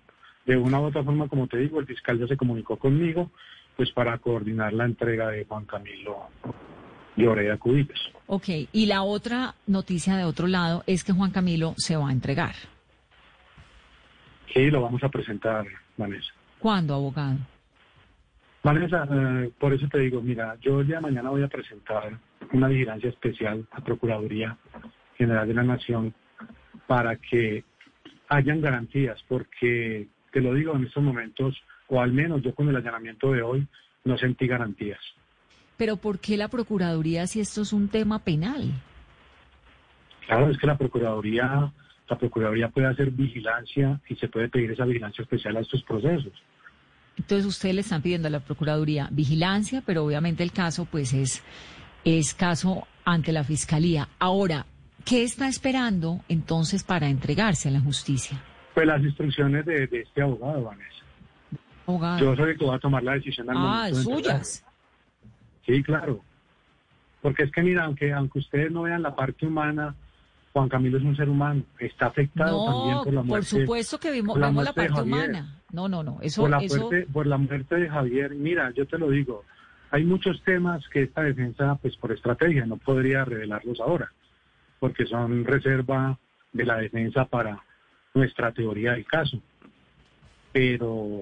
De 0.46 0.58
una 0.58 0.80
u 0.80 0.86
otra 0.86 1.04
forma, 1.04 1.28
como 1.28 1.48
te 1.48 1.58
digo, 1.58 1.80
el 1.80 1.86
fiscal 1.86 2.20
ya 2.20 2.28
se 2.28 2.38
comunicó 2.38 2.78
conmigo, 2.78 3.32
pues 3.75 3.92
para 3.92 4.18
coordinar 4.18 4.74
la 4.74 4.86
entrega 4.86 5.30
de 5.30 5.46
Juan 5.46 5.66
Camilo 5.66 6.30
Lloreda 7.16 7.58
Cubillos. 7.58 8.12
Ok, 8.28 8.50
y 8.72 8.86
la 8.86 9.04
otra 9.04 9.56
noticia 9.68 10.16
de 10.16 10.25
otro 10.25 10.48
lado 10.48 10.84
es 10.86 11.04
que 11.04 11.13
Juan 11.13 11.32
Camilo 11.32 11.74
se 11.78 11.96
va 11.96 12.10
a 12.10 12.12
entregar. 12.12 12.56
Sí, 14.54 14.70
lo 14.70 14.82
vamos 14.82 15.04
a 15.04 15.10
presentar, 15.10 15.66
Vanessa. 15.98 16.32
¿Cuándo, 16.60 16.94
abogado? 16.94 17.38
Vanessa, 18.63 19.08
eh, 19.12 19.52
por 19.60 19.74
eso 19.74 19.88
te 19.90 20.00
digo, 20.00 20.22
mira, 20.22 20.56
yo 20.62 20.82
el 20.82 20.88
día 20.88 20.98
de 20.98 21.02
mañana 21.02 21.30
voy 21.30 21.44
a 21.44 21.48
presentar 21.48 22.18
una 22.54 22.68
vigilancia 22.68 23.10
especial 23.10 23.66
a 23.72 23.82
Procuraduría 23.82 24.58
General 25.24 25.48
de 25.48 25.53
la 25.53 25.63
Nación 25.63 26.13
para 26.88 27.15
que 27.15 27.63
hayan 28.30 28.62
garantías, 28.62 29.24
porque 29.27 30.08
te 30.32 30.42
lo 30.42 30.53
digo 30.53 30.75
en 30.75 30.86
estos 30.86 31.03
momentos, 31.03 31.56
o 31.88 32.01
al 32.01 32.12
menos 32.12 32.42
yo 32.42 32.53
con 32.53 32.68
el 32.70 32.75
allanamiento 32.75 33.32
de 33.32 33.42
hoy, 33.42 33.68
no 34.03 34.18
sentí 34.18 34.48
garantías. 34.48 35.00
Pero 35.77 35.98
¿por 35.98 36.20
qué 36.20 36.38
la 36.38 36.50
Procuraduría 36.50 37.27
si 37.27 37.39
esto 37.39 37.62
es 37.62 37.74
un 37.74 37.88
tema 37.88 38.20
penal? 38.20 38.72
Claro, 40.25 40.50
es 40.50 40.58
que 40.58 40.68
la 40.68 40.77
Procuraduría, 40.77 41.72
la 42.10 42.18
Procuraduría 42.18 42.70
puede 42.70 42.88
hacer 42.88 43.12
vigilancia 43.12 44.00
y 44.08 44.15
se 44.15 44.27
puede 44.27 44.50
pedir 44.50 44.72
esa 44.72 44.86
vigilancia 44.86 45.22
especial 45.22 45.58
a 45.58 45.62
estos 45.62 45.84
procesos. 45.84 46.34
Entonces 47.18 47.46
ustedes 47.46 47.75
le 47.75 47.82
están 47.82 48.01
pidiendo 48.01 48.27
a 48.27 48.32
la 48.32 48.39
Procuraduría 48.39 49.08
vigilancia, 49.12 49.84
pero 49.86 50.03
obviamente 50.03 50.44
el 50.44 50.51
caso 50.51 50.86
pues 50.86 51.13
es, 51.13 51.44
es 52.03 52.34
caso 52.34 52.88
ante 53.06 53.32
la 53.32 53.44
Fiscalía. 53.44 54.10
Ahora, 54.20 54.65
¿qué 55.05 55.24
está 55.24 55.48
esperando 55.48 56.22
entonces 56.29 56.83
para 56.83 57.10
entregarse 57.10 57.69
a 57.69 57.72
la 57.72 57.79
justicia? 57.79 58.41
Pues 58.74 58.88
las 58.88 59.01
instrucciones 59.01 59.65
de, 59.65 59.88
de 59.88 60.01
este 60.01 60.22
abogado, 60.22 60.63
Vanessa. 60.63 61.03
Abogado. 61.86 62.19
Yo 62.19 62.36
soy 62.36 62.51
el 62.51 62.57
que 62.57 62.65
va 62.65 62.75
a 62.75 62.79
tomar 62.79 63.03
la 63.03 63.13
decisión 63.13 63.50
al 63.50 63.57
ah, 63.57 63.60
momento 63.60 63.98
de 63.98 64.03
suyas. 64.03 64.65
Sí, 65.65 65.83
claro. 65.83 66.22
Porque 67.22 67.43
es 67.43 67.51
que, 67.51 67.62
mira, 67.62 67.86
aunque, 67.86 68.12
aunque 68.12 68.39
ustedes 68.39 68.72
no 68.72 68.83
vean 68.83 69.01
la 69.01 69.15
parte 69.15 69.45
humana, 69.45 69.95
Juan 70.51 70.69
Camilo 70.69 70.98
es 70.98 71.03
un 71.03 71.15
ser 71.15 71.29
humano. 71.29 71.63
Está 71.79 72.07
afectado 72.07 72.65
también 72.65 72.98
por 73.03 73.13
la 73.13 73.22
por 73.22 73.27
muerte. 73.27 73.45
supuesto 73.48 74.00
que 74.00 74.12
vimos, 74.12 74.33
por 74.33 74.41
la 74.41 74.48
vemos 74.48 74.63
la 74.65 74.74
parte 74.74 75.01
humana. 75.01 75.60
No, 75.72 75.88
no, 75.88 76.03
no. 76.03 76.19
Eso, 76.22 76.41
por, 76.41 76.51
la 76.51 76.57
eso, 76.60 76.81
muerte, 76.81 77.07
por 77.12 77.27
la 77.27 77.38
muerte 77.38 77.75
de 77.75 77.89
Javier. 77.89 78.36
Mira, 78.36 78.72
yo 78.72 78.86
te 78.86 78.98
lo 78.98 79.10
digo, 79.10 79.43
hay 79.89 80.03
muchos 80.03 80.41
temas 80.43 80.88
que 80.89 81.03
esta 81.03 81.22
defensa, 81.22 81.75
pues 81.81 81.95
por 81.98 82.12
estrategia, 82.12 82.65
no 82.65 82.77
podría 82.77 83.25
revelarlos 83.25 83.79
ahora, 83.79 84.12
porque 84.84 85.06
son 85.06 85.46
reserva 85.46 86.20
de 86.52 86.66
la 86.66 86.75
defensa 86.75 87.24
para 87.24 87.58
nuestra 88.13 88.52
teoría 88.52 88.92
del 88.92 89.06
caso. 89.06 89.42
Pero 90.52 91.22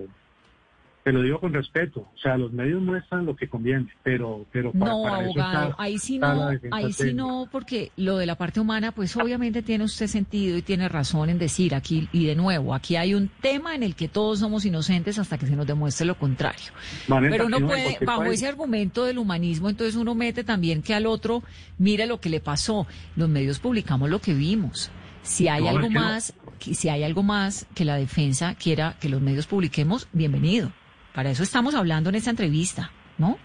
te 1.04 1.12
lo 1.12 1.24
digo 1.24 1.40
con 1.40 1.52
respeto, 1.54 2.02
o 2.02 2.18
sea, 2.22 2.38
los 2.38 2.52
medios 2.52 2.80
muestran 2.82 3.26
lo 3.26 3.36
que 3.36 3.48
conviene, 3.50 3.88
pero, 4.04 4.46
pero 4.52 4.72
para, 4.72 4.86
No, 4.92 5.04
para 5.04 5.16
abogado, 5.18 5.70
está- 5.72 5.82
ahí 5.82 5.98
sí 5.98 6.20
no, 6.20 6.50
ahí 6.72 6.94
sí 6.94 7.14
no, 7.14 7.48
porque 7.52 7.92
lo 7.98 8.18
de 8.18 8.28
la 8.28 8.36
parte 8.36 8.60
humana, 8.60 8.92
pues 8.92 9.16
obviamente 9.18 9.64
tiene 9.64 9.84
usted 9.84 10.06
sentido 10.06 10.58
y 10.58 10.62
tiene 10.62 10.88
razón 10.90 11.30
en 11.30 11.40
decir 11.40 11.74
aquí, 11.74 12.08
y 12.12 12.26
de 12.26 12.36
nuevo, 12.36 12.76
aquí 12.76 12.98
hay 12.98 13.16
un 13.16 13.30
tema 13.42 13.74
en 13.74 13.82
el 13.82 13.96
que 13.96 14.08
todos 14.10 14.40
somos 14.40 14.64
inocentes 14.66 15.18
hasta 15.18 15.40
que 15.40 15.48
se 15.48 15.56
nos 15.56 15.66
demuestre 15.66 16.06
lo 16.06 16.16
contrario. 16.20 16.72
Vanessa, 17.08 17.32
Pero 17.32 17.46
uno 17.48 17.66
puede, 17.68 17.98
bajo 18.06 18.26
ese 18.26 18.48
argumento 18.48 19.04
del 19.06 19.18
humanismo, 19.18 19.70
entonces 19.70 19.96
uno 19.96 20.14
mete 20.14 20.44
también 20.44 20.84
que 20.84 20.94
al 20.94 21.08
otro, 21.08 21.42
mire 21.80 22.06
lo 22.06 22.20
que 22.20 22.30
le 22.30 22.42
pasó. 22.42 22.86
Los 23.16 23.28
medios 23.28 23.58
publicamos 23.60 24.10
lo 24.10 24.20
que 24.20 24.34
vimos. 24.36 24.92
Si 25.24 25.48
hay 25.48 25.64
No, 25.64 25.70
algo 25.70 25.90
no. 25.90 26.00
más, 26.00 26.34
si 26.60 26.90
hay 26.90 27.04
algo 27.04 27.24
más 27.24 27.66
que 27.76 27.86
la 27.86 27.96
defensa 27.96 28.54
quiera 28.56 28.96
que 29.00 29.10
los 29.10 29.22
medios 29.22 29.48
publiquemos, 29.48 30.08
bienvenido. 30.14 30.72
Para 31.14 31.30
eso 31.32 31.44
estamos 31.44 31.76
hablando 31.76 32.10
en 32.10 32.16
esta 32.16 32.30
entrevista, 32.30 32.92
¿no? 33.18 33.38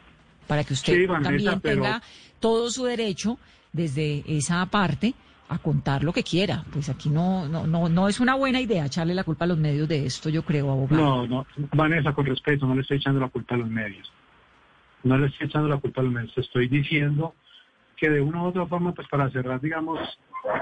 Para 0.47 0.65
que 0.65 0.75
usted 0.75 0.95
Sí, 0.95 1.07
Vanessa, 1.07 1.31
también 1.31 1.61
pero- 1.61 1.83
tenga 1.83 2.03
todo 2.41 2.71
su 2.71 2.85
derecho 2.85 3.39
desde 3.73 4.23
esa 4.29 4.65
parte 4.67 5.15
a 5.49 5.59
contar 5.59 6.03
lo 6.03 6.13
que 6.13 6.23
quiera. 6.23 6.65
Pues 6.73 6.89
aquí 6.89 7.09
no, 7.09 7.49
no, 7.49 7.67
no, 7.67 7.89
no 7.89 8.09
es 8.09 8.21
una 8.21 8.35
buena 8.35 8.61
idea 8.61 8.87
echarle 8.87 9.15
la 9.15 9.25
culpa 9.25 9.45
a 9.45 9.49
los 9.49 9.59
medios 9.59 9.89
de 9.89 10.07
esto, 10.07 10.29
yo 10.29 10.43
creo, 10.45 10.71
abogado. 10.71 11.03
No, 11.03 11.27
no, 11.27 11.47
Vanessa, 11.73 12.13
con 12.13 12.27
respeto, 12.27 12.67
no 12.67 12.75
le 12.75 12.83
estoy 12.83 12.97
echando 12.99 13.21
la 13.21 13.29
culpa 13.29 13.55
a 13.55 13.59
los 13.59 13.69
medios. 13.69 14.11
No 15.05 15.19
le 15.19 15.27
estoy 15.29 15.47
echando 15.47 15.69
la 15.69 15.77
culpa 15.79 16.01
a 16.01 16.05
los 16.05 16.13
medios. 16.13 16.37
Estoy 16.37 16.69
diciendo 16.69 17.35
que 17.97 18.11
de 18.11 18.21
una 18.21 18.43
u 18.43 18.47
otra 18.47 18.67
forma, 18.67 18.93
pues 18.93 19.07
para 19.09 19.31
cerrar, 19.31 19.61
digamos, 19.61 20.01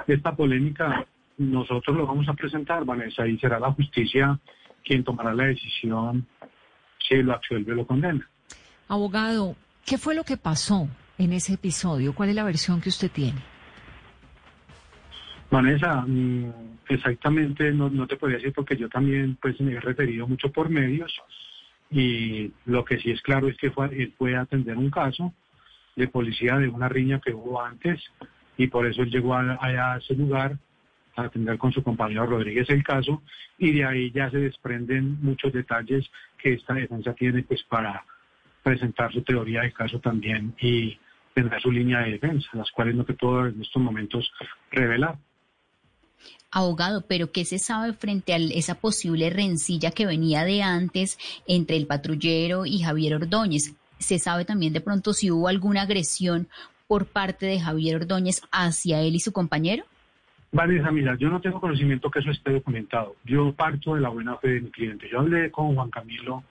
esta 0.07 0.35
polémica, 0.37 1.07
nosotros 1.39 1.97
lo 1.97 2.07
vamos 2.07 2.29
a 2.29 2.35
presentar, 2.35 2.85
Vanessa, 2.85 3.27
y 3.27 3.39
será 3.39 3.59
la 3.59 3.73
justicia 3.73 4.39
quien 4.85 5.03
tomará 5.03 5.35
la 5.35 5.45
decisión 5.45 6.27
lo 7.23 7.33
absuelve 7.33 7.73
o 7.73 7.77
lo 7.77 7.87
condena. 7.87 8.29
Abogado, 8.89 9.57
¿qué 9.85 9.99
fue 9.99 10.15
lo 10.15 10.25
que 10.25 10.37
pasó 10.37 10.89
en 11.19 11.33
ese 11.33 11.55
episodio? 11.55 12.15
¿Cuál 12.15 12.31
es 12.31 12.35
la 12.35 12.45
versión 12.45 12.81
que 12.81 12.89
usted 12.89 13.11
tiene? 13.11 13.41
Vanessa, 15.51 16.05
mm, 16.07 16.53
exactamente 16.89 17.71
no, 17.73 17.89
no 17.89 18.07
te 18.07 18.17
podría 18.17 18.39
decir 18.39 18.53
porque 18.53 18.77
yo 18.77 18.89
también 18.89 19.37
pues 19.41 19.61
me 19.61 19.73
he 19.73 19.81
referido 19.81 20.27
mucho 20.27 20.51
por 20.51 20.69
medios 20.69 21.15
y 21.91 22.53
lo 22.67 22.85
que 22.85 22.99
sí 22.99 23.11
es 23.11 23.23
claro 23.23 23.49
es 23.49 23.57
que 23.57 23.71
fue, 23.71 23.87
él 23.87 24.13
fue 24.19 24.35
a 24.37 24.43
atender 24.43 24.77
un 24.77 24.91
caso 24.91 25.33
de 25.95 26.09
policía 26.09 26.59
de 26.59 26.69
una 26.69 26.89
riña 26.89 27.21
que 27.21 27.33
hubo 27.33 27.63
antes 27.63 28.03
y 28.57 28.67
por 28.67 28.87
eso 28.87 29.03
él 29.03 29.11
llegó 29.11 29.35
a, 29.35 29.59
a 29.61 29.99
ese 29.99 30.15
lugar 30.15 30.59
a 31.17 31.23
atender 31.23 31.59
con 31.59 31.73
su 31.73 31.83
compañero 31.83 32.27
Rodríguez 32.27 32.69
el 32.71 32.83
caso 32.83 33.23
y 33.59 33.73
de 33.73 33.85
ahí 33.85 34.11
ya 34.13 34.31
se 34.31 34.39
desprenden 34.39 35.19
muchos 35.23 35.53
detalles 35.53 36.11
que 36.39 36.55
esta 36.55 36.75
defensa 36.75 37.15
tiene 37.15 37.43
pues 37.43 37.63
para 37.65 38.05
presentar 38.63 39.13
su 39.13 39.23
teoría 39.23 39.61
del 39.61 39.73
caso 39.73 40.01
también 40.01 40.55
y 40.61 40.99
tendrá 41.35 41.61
su 41.61 41.71
línea 41.71 42.01
de 42.01 42.13
defensa, 42.13 42.49
las 42.55 42.71
cuales 42.71 42.95
no 42.95 43.05
te 43.05 43.15
puedo 43.15 43.47
en 43.47 43.61
estos 43.61 43.83
momentos 43.83 44.31
revelar. 44.71 45.19
Abogado, 46.51 47.05
pero 47.07 47.33
¿qué 47.33 47.45
se 47.45 47.59
sabe 47.59 47.93
frente 47.93 48.33
a 48.33 48.37
esa 48.37 48.77
posible 48.77 49.29
rencilla 49.29 49.91
que 49.91 50.07
venía 50.07 50.45
de 50.45 50.63
antes 50.63 51.19
entre 51.47 51.77
el 51.77 51.87
patrullero 51.87 52.65
y 52.65 52.81
Javier 52.81 53.17
Ordóñez? 53.17 53.75
¿Se 53.99 54.19
sabe 54.19 54.45
también 54.45 54.73
de 54.73 54.81
pronto 54.81 55.13
si 55.13 55.31
hubo 55.31 55.49
alguna 55.49 55.83
agresión 55.83 56.49
por 56.87 57.07
parte 57.07 57.47
de 57.47 57.61
Javier 57.61 57.97
Ordóñez 57.97 58.43
hacia 58.53 59.01
él 59.01 59.17
y 59.17 59.21
su 59.21 59.33
compañero? 59.33 59.85
Vanessa, 60.55 60.93
mira, 60.93 61.17
yo 61.17 61.31
no 61.31 61.41
tengo 61.41 61.61
conocimiento 61.61 62.09
que 62.13 62.21
eso 62.21 62.31
esté 62.31 62.53
documentado. 62.53 63.17
Yo 63.25 63.53
parto 63.55 63.97
de 63.97 64.01
la 64.01 64.09
buena 64.09 64.37
fe 64.37 64.51
de 64.51 64.61
mi 64.61 64.71
cliente. 64.71 65.09
Yo 65.11 65.19
hablé 65.19 65.51
con 65.51 65.75
Juan 65.75 65.91
Camilo 65.91 66.45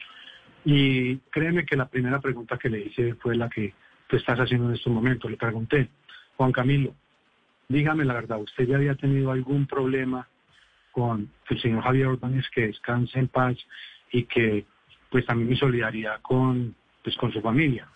y 0.65 1.15
créeme 1.31 1.65
que 1.65 1.77
la 1.77 1.87
primera 1.87 2.19
pregunta 2.19 2.57
que 2.57 2.69
le 2.69 2.81
hice 2.81 3.15
fue 3.15 3.37
la 3.37 3.47
que 3.47 3.73
tú 4.07 4.17
estás 4.17 4.37
haciendo 4.37 4.67
en 4.67 4.75
estos 4.75 4.91
momentos. 4.91 5.31
Le 5.31 5.37
pregunté, 5.37 5.87
Juan 6.35 6.51
Camilo, 6.51 6.93
dígame 7.69 8.03
la 8.03 8.15
verdad, 8.15 8.41
¿usted 8.41 8.67
ya 8.67 8.75
había 8.75 8.95
tenido 8.95 9.31
algún 9.31 9.67
problema 9.67 10.27
con 10.91 11.29
el 11.49 11.61
señor 11.61 11.83
Javier 11.83 12.07
Ordóñez 12.07 12.49
que 12.53 12.67
descanse 12.67 13.17
en 13.17 13.29
paz 13.29 13.55
y 14.11 14.23
que 14.23 14.65
pues 15.11 15.25
también 15.25 15.49
mi 15.49 15.55
solidaridad 15.55 16.19
con, 16.21 16.75
pues, 17.01 17.15
con 17.15 17.31
su 17.31 17.39
familia? 17.39 17.87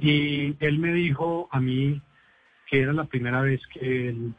Y 0.00 0.56
él 0.58 0.80
me 0.80 0.92
dijo 0.92 1.48
a 1.52 1.60
mí 1.60 2.02
que 2.66 2.80
era 2.80 2.92
la 2.92 3.04
primera 3.04 3.40
vez 3.40 3.64
que 3.68 4.08
él 4.08 4.34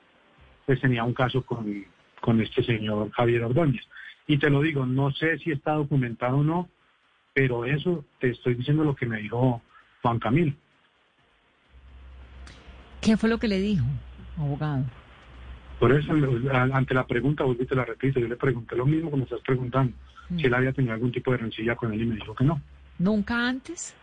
pues 0.70 0.82
tenía 0.82 1.04
un 1.04 1.16
caso 1.16 1.42
con, 1.42 1.84
con 2.22 2.40
este 2.42 2.62
señor 2.62 3.10
Javier 3.10 3.44
Ordóñez. 3.44 3.82
Y 4.28 4.38
te 4.38 4.52
lo 4.52 4.62
digo, 4.62 4.86
no 4.86 5.12
sé 5.12 5.40
si 5.40 5.50
está 5.50 5.72
documentado 5.72 6.38
o 6.38 6.44
no, 6.44 6.70
pero 7.34 7.66
eso 7.66 8.06
te 8.20 8.30
estoy 8.30 8.54
diciendo 8.54 8.84
lo 8.84 8.96
que 8.96 9.08
me 9.08 9.18
dijo 9.18 9.64
Juan 10.04 10.20
Camilo. 10.20 10.54
¿Qué 13.02 13.18
fue 13.18 13.32
lo 13.32 13.40
que 13.40 13.48
le 13.48 13.60
dijo, 13.60 13.84
abogado? 14.38 14.86
Por 15.80 15.92
eso, 15.92 16.14
ante 16.52 16.94
la 16.94 17.08
pregunta, 17.08 17.46
y 17.48 17.66
te 17.66 17.74
la 17.74 17.86
repito, 17.86 18.20
yo 18.20 18.28
le 18.28 18.36
pregunté 18.36 18.76
lo 18.76 18.86
mismo 18.86 19.10
que 19.10 19.18
me 19.18 19.24
estás 19.24 19.42
preguntando, 19.42 19.98
si 20.38 20.46
él 20.46 20.54
había 20.54 20.72
tenido 20.72 20.94
algún 20.94 21.12
tipo 21.12 21.32
de 21.32 21.38
rencilla 21.38 21.76
con 21.76 21.92
él 21.92 22.04
y 22.04 22.06
me 22.06 22.16
dijo 22.16 22.36
que 22.36 22.44
no. 22.44 22.62
¿Nunca 23.00 23.50
antes? 23.50 23.96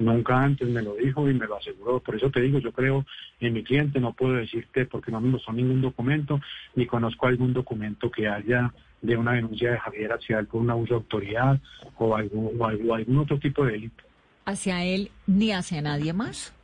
Nunca 0.00 0.42
antes 0.42 0.66
me 0.66 0.80
lo 0.80 0.94
dijo 0.94 1.28
y 1.28 1.34
me 1.34 1.46
lo 1.46 1.56
aseguró. 1.56 2.00
Por 2.00 2.16
eso 2.16 2.30
te 2.30 2.40
digo, 2.40 2.58
yo 2.58 2.72
creo 2.72 3.04
en 3.38 3.52
mi 3.52 3.62
cliente, 3.62 4.00
no 4.00 4.14
puedo 4.14 4.32
decirte 4.32 4.86
porque 4.86 5.12
no 5.12 5.20
me 5.20 5.28
mostró 5.28 5.52
ningún 5.52 5.82
documento, 5.82 6.40
ni 6.74 6.86
conozco 6.86 7.26
algún 7.26 7.52
documento 7.52 8.10
que 8.10 8.26
haya 8.26 8.72
de 9.02 9.16
una 9.16 9.32
denuncia 9.32 9.72
de 9.72 9.78
Javier 9.78 10.12
hacia 10.12 10.38
él 10.38 10.46
por 10.46 10.62
un 10.62 10.70
abuso 10.70 10.94
de 10.94 11.00
autoridad 11.00 11.60
o 11.98 12.16
algún, 12.16 12.58
o 12.58 12.66
algún, 12.66 12.92
algún 12.92 13.18
otro 13.18 13.38
tipo 13.38 13.64
de 13.64 13.72
delito. 13.72 14.02
¿Hacia 14.46 14.84
él 14.84 15.10
ni 15.26 15.52
hacia 15.52 15.82
nadie 15.82 16.14
más? 16.14 16.54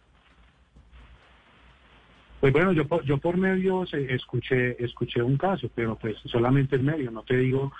Pues 2.41 2.55
bueno, 2.55 2.73
yo 2.73 2.85
yo 3.05 3.19
por 3.19 3.37
medios 3.37 3.93
eh, 3.93 4.07
escuché, 4.11 4.83
escuché 4.83 5.23
un 5.23 5.37
caso, 5.37 5.71
pero 5.75 5.97
pues 5.97 6.17
solamente 6.25 6.77
el 6.77 6.83
medio, 6.83 7.11
no 7.11 7.23
te 7.23 7.37
digo, 7.37 7.73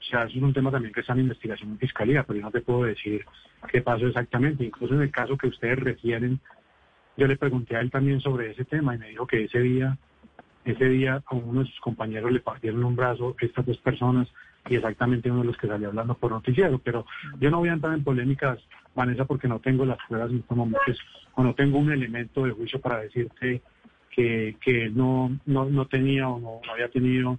o 0.00 0.02
sea, 0.02 0.22
eso 0.24 0.38
es 0.38 0.42
un 0.42 0.54
tema 0.54 0.70
también 0.70 0.94
que 0.94 1.00
está 1.00 1.12
en 1.12 1.20
investigación 1.20 1.70
en 1.70 1.78
fiscalía, 1.78 2.24
pero 2.24 2.38
yo 2.38 2.46
no 2.46 2.50
te 2.50 2.62
puedo 2.62 2.84
decir 2.84 3.24
qué 3.70 3.82
pasó 3.82 4.06
exactamente. 4.06 4.64
Incluso 4.64 4.94
en 4.94 5.02
el 5.02 5.10
caso 5.10 5.36
que 5.36 5.48
ustedes 5.48 5.78
refieren, 5.78 6.40
yo 7.16 7.26
le 7.26 7.36
pregunté 7.36 7.76
a 7.76 7.80
él 7.80 7.90
también 7.90 8.20
sobre 8.20 8.50
ese 8.50 8.64
tema 8.64 8.94
y 8.94 8.98
me 8.98 9.08
dijo 9.10 9.26
que 9.26 9.44
ese 9.44 9.60
día, 9.60 9.98
ese 10.64 10.86
día 10.86 11.22
a 11.24 11.34
uno 11.34 11.60
de 11.60 11.66
sus 11.66 11.80
compañeros 11.80 12.32
le 12.32 12.40
partieron 12.40 12.82
un 12.82 12.96
brazo 12.96 13.36
estas 13.40 13.66
dos 13.66 13.76
personas 13.78 14.26
y 14.68 14.76
exactamente 14.76 15.30
uno 15.30 15.40
de 15.40 15.48
los 15.48 15.56
que 15.58 15.66
salió 15.66 15.88
hablando 15.88 16.14
por 16.14 16.32
noticiero, 16.32 16.78
pero 16.78 17.04
yo 17.38 17.50
no 17.50 17.58
voy 17.58 17.68
a 17.68 17.74
entrar 17.74 17.92
en 17.94 18.04
polémicas, 18.04 18.58
Vanessa, 18.94 19.26
porque 19.26 19.48
no 19.48 19.58
tengo 19.58 19.84
las 19.84 19.98
pruebas 20.08 20.30
en 20.30 20.38
estos 20.38 20.56
momentos 20.56 20.98
o 21.34 21.42
no 21.42 21.54
tengo 21.54 21.78
un 21.78 21.92
elemento 21.92 22.44
de 22.44 22.52
juicio 22.52 22.80
para 22.80 23.00
decirte 23.00 23.60
que, 24.10 24.56
que 24.60 24.88
no, 24.88 25.38
no, 25.46 25.66
no 25.66 25.86
tenía 25.86 26.28
o 26.28 26.40
no 26.40 26.72
había 26.72 26.88
tenido 26.88 27.38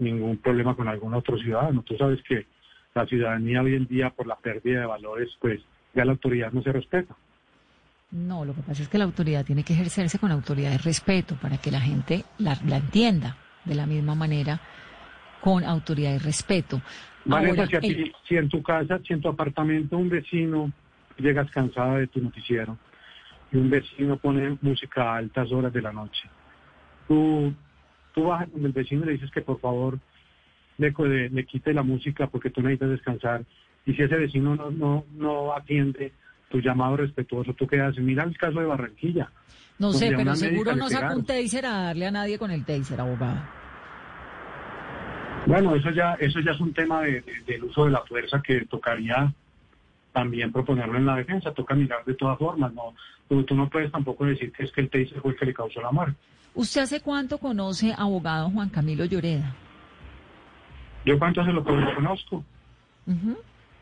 ningún 0.00 0.38
problema 0.38 0.74
con 0.74 0.88
algún 0.88 1.14
otro 1.14 1.38
ciudadano. 1.38 1.82
Tú 1.82 1.96
sabes 1.96 2.20
que 2.22 2.46
la 2.94 3.06
ciudadanía 3.06 3.62
hoy 3.62 3.74
en 3.76 3.86
día, 3.86 4.10
por 4.10 4.26
la 4.26 4.36
pérdida 4.36 4.80
de 4.80 4.86
valores, 4.86 5.28
pues 5.40 5.60
ya 5.94 6.04
la 6.04 6.12
autoridad 6.12 6.52
no 6.52 6.62
se 6.62 6.72
respeta. 6.72 7.14
No, 8.10 8.44
lo 8.44 8.54
que 8.54 8.62
pasa 8.62 8.82
es 8.82 8.88
que 8.88 8.98
la 8.98 9.04
autoridad 9.04 9.44
tiene 9.44 9.62
que 9.62 9.72
ejercerse 9.74 10.18
con 10.18 10.32
autoridad 10.32 10.70
de 10.72 10.78
respeto 10.78 11.36
para 11.36 11.58
que 11.58 11.70
la 11.70 11.80
gente 11.80 12.24
la, 12.38 12.56
la 12.66 12.78
entienda 12.78 13.36
de 13.64 13.74
la 13.76 13.86
misma 13.86 14.14
manera 14.16 14.60
con 15.40 15.64
autoridad 15.64 16.14
y 16.14 16.18
respeto. 16.18 16.80
Vanessa, 17.24 17.62
Ahora, 17.62 17.66
si, 17.80 17.86
ti- 17.86 17.92
el- 18.02 18.12
si 18.26 18.36
en 18.36 18.48
tu 18.48 18.62
casa, 18.62 18.98
si 19.06 19.12
en 19.12 19.20
tu 19.20 19.28
apartamento 19.28 19.96
un 19.96 20.08
vecino 20.08 20.72
llegas 21.18 21.50
cansada 21.50 21.98
de 21.98 22.06
tu 22.08 22.20
noticiero 22.20 22.76
y 23.52 23.56
un 23.58 23.70
vecino 23.70 24.16
pone 24.16 24.58
música 24.60 25.12
a 25.12 25.16
altas 25.18 25.52
horas 25.52 25.72
de 25.72 25.82
la 25.82 25.92
noche, 25.92 26.28
tú, 27.06 27.54
tú 28.20 28.26
vas 28.28 28.46
con 28.50 28.64
el 28.66 28.72
vecino 28.72 29.02
y 29.02 29.06
le 29.06 29.12
dices 29.12 29.30
que 29.30 29.40
por 29.40 29.58
favor 29.60 29.98
le, 30.76 30.90
le- 30.98 31.30
le 31.30 31.44
quite 31.46 31.72
la 31.72 31.82
música 31.82 32.26
porque 32.26 32.50
tú 32.50 32.60
necesitas 32.60 32.90
descansar 32.90 33.44
y 33.86 33.94
si 33.94 34.02
ese 34.02 34.14
vecino 34.16 34.54
no, 34.56 34.70
no, 34.70 35.04
no 35.16 35.54
atiende 35.54 36.12
tu 36.50 36.60
llamado 36.60 36.98
respetuoso, 36.98 37.54
¿tú 37.54 37.66
qué 37.66 37.80
haces? 37.80 38.02
Mira 38.02 38.24
el 38.24 38.36
caso 38.36 38.60
de 38.60 38.66
Barranquilla. 38.66 39.30
No 39.78 39.92
sé, 39.92 40.12
pero 40.14 40.34
seguro 40.36 40.74
no 40.76 40.88
le 40.88 40.94
saca 40.94 41.14
un 41.16 41.24
taser 41.24 41.64
a 41.64 41.70
darle 41.84 42.06
a 42.06 42.10
nadie 42.10 42.38
con 42.38 42.50
el 42.50 42.64
taser, 42.64 43.00
abogado. 43.00 43.40
Bueno, 45.46 45.74
eso 45.74 45.90
ya, 45.90 46.14
eso 46.20 46.40
ya 46.40 46.50
es 46.52 46.60
un 46.60 46.74
tema 46.74 47.00
de- 47.02 47.22
de- 47.22 47.40
del 47.46 47.64
uso 47.64 47.86
de 47.86 47.92
la 47.92 48.02
fuerza 48.02 48.42
que 48.42 48.66
tocaría 48.66 49.32
también 50.12 50.52
proponerlo 50.52 50.98
en 50.98 51.06
la 51.06 51.16
defensa. 51.16 51.54
Toca 51.54 51.74
mirar 51.74 52.04
de 52.04 52.14
todas 52.14 52.36
formas. 52.38 52.74
No, 52.74 52.94
tú, 53.28 53.42
tú 53.44 53.54
no 53.54 53.70
puedes 53.70 53.90
tampoco 53.90 54.26
decir 54.26 54.52
que 54.52 54.64
es 54.64 54.72
que 54.72 54.82
el 54.82 54.90
taser 54.90 55.20
fue 55.22 55.30
el 55.32 55.38
que 55.38 55.46
le 55.46 55.54
causó 55.54 55.80
la 55.80 55.90
muerte. 55.92 56.18
¿Usted 56.54 56.82
hace 56.82 57.00
cuánto 57.00 57.38
conoce 57.38 57.94
abogado 57.96 58.50
Juan 58.50 58.68
Camilo 58.68 59.04
Lloreda? 59.04 59.54
Yo 61.04 61.18
cuánto 61.18 61.44
se 61.44 61.52
lo 61.52 61.64
conozco. 61.64 62.44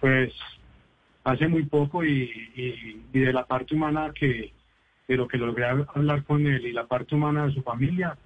Pues 0.01 0.33
hace 1.25 1.49
muy 1.49 1.65
poco 1.65 2.05
y, 2.05 2.23
y- 2.55 3.03
y 3.13 3.19
de 3.21 3.33
la 3.33 3.45
parte 3.47 3.75
humana 3.75 4.13
que 4.15 4.53
de 5.09 5.17
lo 5.17 5.27
que 5.27 5.39
logré 5.39 5.65
hablar 5.67 6.23
con 6.25 6.47
él 6.47 6.67
y 6.67 6.73
la 6.73 6.87
parte 6.87 7.15
humana 7.15 7.47
de 7.47 7.55
su 7.55 7.63
familia, 7.63 8.17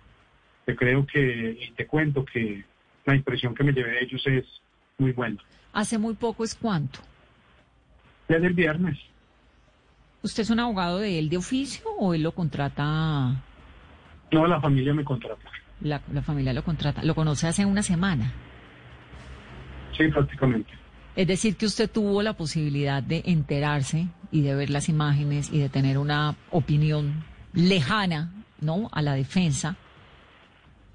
te 0.66 0.74
creo 0.76 1.06
que 1.06 1.56
y 1.60 1.70
te 1.72 1.86
cuento 1.86 2.24
que 2.24 2.64
la 3.04 3.14
impresión 3.14 3.54
que 3.54 3.62
me 3.64 3.72
llevé 3.72 3.92
de 3.92 4.02
ellos 4.04 4.22
es 4.26 4.44
muy 4.98 5.12
buena. 5.12 5.40
Hace 5.72 5.96
muy 5.98 6.14
poco 6.14 6.44
es 6.44 6.54
cuánto. 6.54 6.98
Desde 8.28 8.46
el 8.48 8.54
viernes, 8.54 8.98
¿Usted 10.24 10.42
es 10.44 10.50
un 10.50 10.60
abogado 10.60 10.98
de 10.98 11.18
él 11.18 11.28
de 11.28 11.36
oficio 11.36 11.84
o 11.98 12.14
él 12.14 12.22
lo 12.22 12.30
contrata, 12.32 13.42
no 14.32 14.46
la 14.46 14.60
familia 14.60 14.94
me 14.94 15.04
contrata. 15.04 15.48
la, 15.80 16.00
la 16.12 16.22
familia 16.22 16.52
lo 16.52 16.62
contrata? 16.64 17.02
¿Lo 17.04 17.14
conoce 17.14 17.46
hace 17.46 17.64
una 17.64 17.82
semana? 17.82 18.32
Sí, 19.96 20.08
prácticamente. 20.08 20.72
Es 21.14 21.26
decir, 21.26 21.56
que 21.56 21.66
usted 21.66 21.90
tuvo 21.90 22.22
la 22.22 22.32
posibilidad 22.32 23.02
de 23.02 23.22
enterarse 23.26 24.08
y 24.30 24.40
de 24.42 24.54
ver 24.54 24.70
las 24.70 24.88
imágenes 24.88 25.52
y 25.52 25.58
de 25.58 25.68
tener 25.68 25.98
una 25.98 26.34
opinión 26.50 27.24
lejana, 27.52 28.32
¿no? 28.60 28.88
A 28.92 29.02
la 29.02 29.14
defensa 29.14 29.76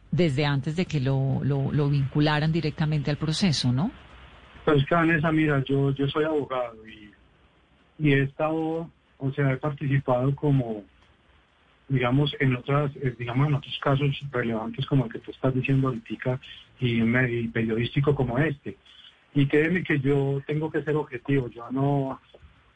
desde 0.09 0.45
antes 0.45 0.75
de 0.75 0.85
que 0.85 0.99
lo, 0.99 1.39
lo, 1.43 1.71
lo 1.71 1.89
vincularan 1.89 2.51
directamente 2.51 3.11
al 3.11 3.17
proceso, 3.17 3.71
¿no? 3.71 3.91
Pues 4.65 4.83
Vanessa, 4.89 5.31
mira, 5.31 5.63
yo, 5.65 5.91
yo 5.91 6.07
soy 6.07 6.23
abogado 6.25 6.75
y, 6.87 7.11
y 7.99 8.13
he 8.13 8.23
estado, 8.23 8.89
o 9.19 9.31
sea, 9.33 9.51
he 9.51 9.57
participado 9.57 10.33
como, 10.35 10.83
digamos, 11.89 12.35
en 12.39 12.55
otras, 12.55 12.91
eh, 12.97 13.15
digamos, 13.17 13.47
en 13.47 13.53
otros 13.55 13.79
casos 13.81 14.09
relevantes 14.31 14.85
como 14.85 15.05
el 15.05 15.11
que 15.11 15.19
tú 15.19 15.31
estás 15.31 15.53
diciendo 15.53 15.87
ahorita 15.87 16.39
y, 16.79 17.01
y 17.01 17.47
periodístico 17.47 18.13
como 18.15 18.37
este. 18.37 18.77
Y 19.33 19.45
créeme 19.47 19.83
que 19.83 19.99
yo 19.99 20.41
tengo 20.47 20.71
que 20.71 20.83
ser 20.83 20.95
objetivo, 20.95 21.49
yo 21.49 21.69
no, 21.71 22.19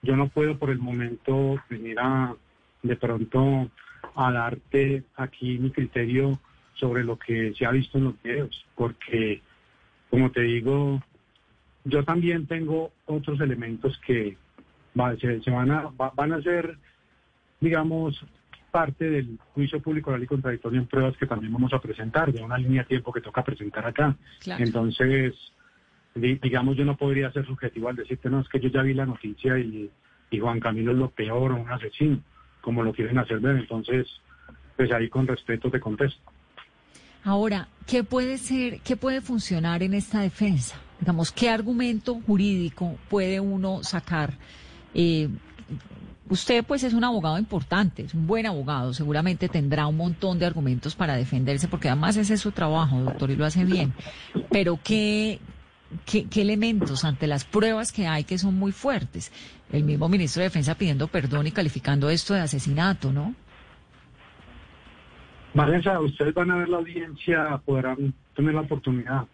yo 0.01 0.15
no 0.15 0.27
puedo 0.29 0.57
por 0.57 0.69
el 0.69 0.77
momento 0.79 1.61
venir 1.69 1.97
a, 1.99 2.33
de 2.83 2.95
pronto, 2.95 3.69
a 4.15 4.31
darte 4.31 5.03
aquí 5.15 5.57
mi 5.57 5.71
criterio 5.71 6.39
sobre 6.75 7.03
lo 7.03 7.17
que 7.17 7.53
se 7.53 7.65
ha 7.65 7.71
visto 7.71 7.97
en 7.97 8.05
los 8.05 8.21
videos, 8.23 8.65
porque, 8.75 9.41
como 10.09 10.31
te 10.31 10.41
digo, 10.41 11.01
yo 11.83 12.03
también 12.03 12.47
tengo 12.47 12.91
otros 13.05 13.39
elementos 13.41 13.99
que 14.05 14.37
va- 14.99 15.15
se, 15.17 15.41
se 15.41 15.51
van, 15.51 15.71
a, 15.71 15.81
va- 15.89 16.11
van 16.15 16.33
a 16.33 16.41
ser, 16.41 16.77
digamos, 17.59 18.23
parte 18.71 19.09
del 19.09 19.37
juicio 19.53 19.81
público 19.81 20.09
oral 20.09 20.23
y 20.23 20.27
contradictorio 20.27 20.79
en 20.79 20.87
pruebas 20.87 21.17
que 21.17 21.27
también 21.27 21.51
vamos 21.53 21.73
a 21.73 21.79
presentar, 21.79 22.31
de 22.31 22.41
una 22.41 22.57
línea 22.57 22.83
de 22.83 22.87
tiempo 22.87 23.11
que 23.11 23.21
toca 23.21 23.43
presentar 23.43 23.85
acá. 23.85 24.15
Claro. 24.39 24.63
Entonces, 24.63 25.33
di- 26.15 26.35
digamos, 26.41 26.77
yo 26.77 26.85
no 26.85 26.95
podría 26.97 27.31
ser 27.31 27.45
subjetivo 27.45 27.89
al 27.89 27.97
decirte, 27.97 28.29
no, 28.29 28.39
es 28.39 28.49
que 28.49 28.59
yo 28.59 28.69
ya 28.69 28.81
vi 28.81 28.93
la 28.93 29.05
noticia 29.05 29.59
y, 29.59 29.91
y 30.31 30.39
Juan 30.39 30.59
Camilo 30.59 30.91
es 30.93 30.97
lo 30.97 31.09
peor 31.09 31.51
o 31.51 31.55
un 31.61 31.69
asesino, 31.69 32.19
como 32.61 32.81
lo 32.83 32.93
quieren 32.93 33.17
hacer 33.17 33.39
ver. 33.39 33.57
Entonces, 33.57 34.07
pues 34.77 34.91
ahí 34.91 35.09
con 35.09 35.27
respeto 35.27 35.69
te 35.69 35.79
contesto. 35.79 36.21
Ahora, 37.23 37.67
¿qué 37.85 38.03
puede 38.03 38.37
ser, 38.39 38.79
qué 38.79 38.95
puede 38.95 39.21
funcionar 39.21 39.83
en 39.83 39.93
esta 39.93 40.21
defensa? 40.21 40.79
Digamos, 40.99 41.31
¿qué 41.31 41.49
argumento 41.49 42.15
jurídico 42.15 42.97
puede 43.09 43.39
uno 43.39 43.83
sacar? 43.83 44.33
Eh, 44.93 45.29
usted, 46.31 46.63
pues, 46.63 46.83
es 46.83 46.93
un 46.93 47.03
abogado 47.03 47.37
importante, 47.37 48.03
es 48.03 48.13
un 48.13 48.25
buen 48.25 48.45
abogado, 48.45 48.93
seguramente 48.93 49.49
tendrá 49.49 49.85
un 49.85 49.97
montón 49.97 50.39
de 50.39 50.45
argumentos 50.45 50.95
para 50.95 51.15
defenderse, 51.15 51.67
porque 51.67 51.89
además 51.89 52.15
ese 52.17 52.33
es 52.33 52.41
su 52.41 52.51
trabajo, 52.51 53.01
doctor, 53.01 53.29
y 53.29 53.35
lo 53.35 53.45
hace 53.45 53.65
bien. 53.65 53.93
Pero, 54.49 54.79
¿qué, 54.83 55.39
qué, 56.05 56.27
qué 56.27 56.41
elementos 56.41 57.03
ante 57.05 57.27
las 57.27 57.43
pruebas 57.43 57.91
que 57.91 58.07
hay 58.07 58.23
que 58.23 58.37
son 58.37 58.55
muy 58.55 58.71
fuertes? 58.71 59.31
El 59.71 59.83
mismo 59.83 60.07
ministro 60.09 60.39
de 60.39 60.45
Defensa 60.45 60.75
pidiendo 60.75 61.07
perdón 61.07 61.47
y 61.47 61.51
calificando 61.51 62.09
esto 62.09 62.33
de 62.33 62.39
asesinato, 62.39 63.11
¿no? 63.11 63.35
Vanessa, 65.53 65.99
ustedes 65.99 66.33
van 66.33 66.49
a 66.51 66.55
ver 66.55 66.69
la 66.69 66.77
audiencia, 66.77 67.61
podrán 67.65 68.13
tener 68.35 68.53
la 68.53 68.61
oportunidad 68.61 69.25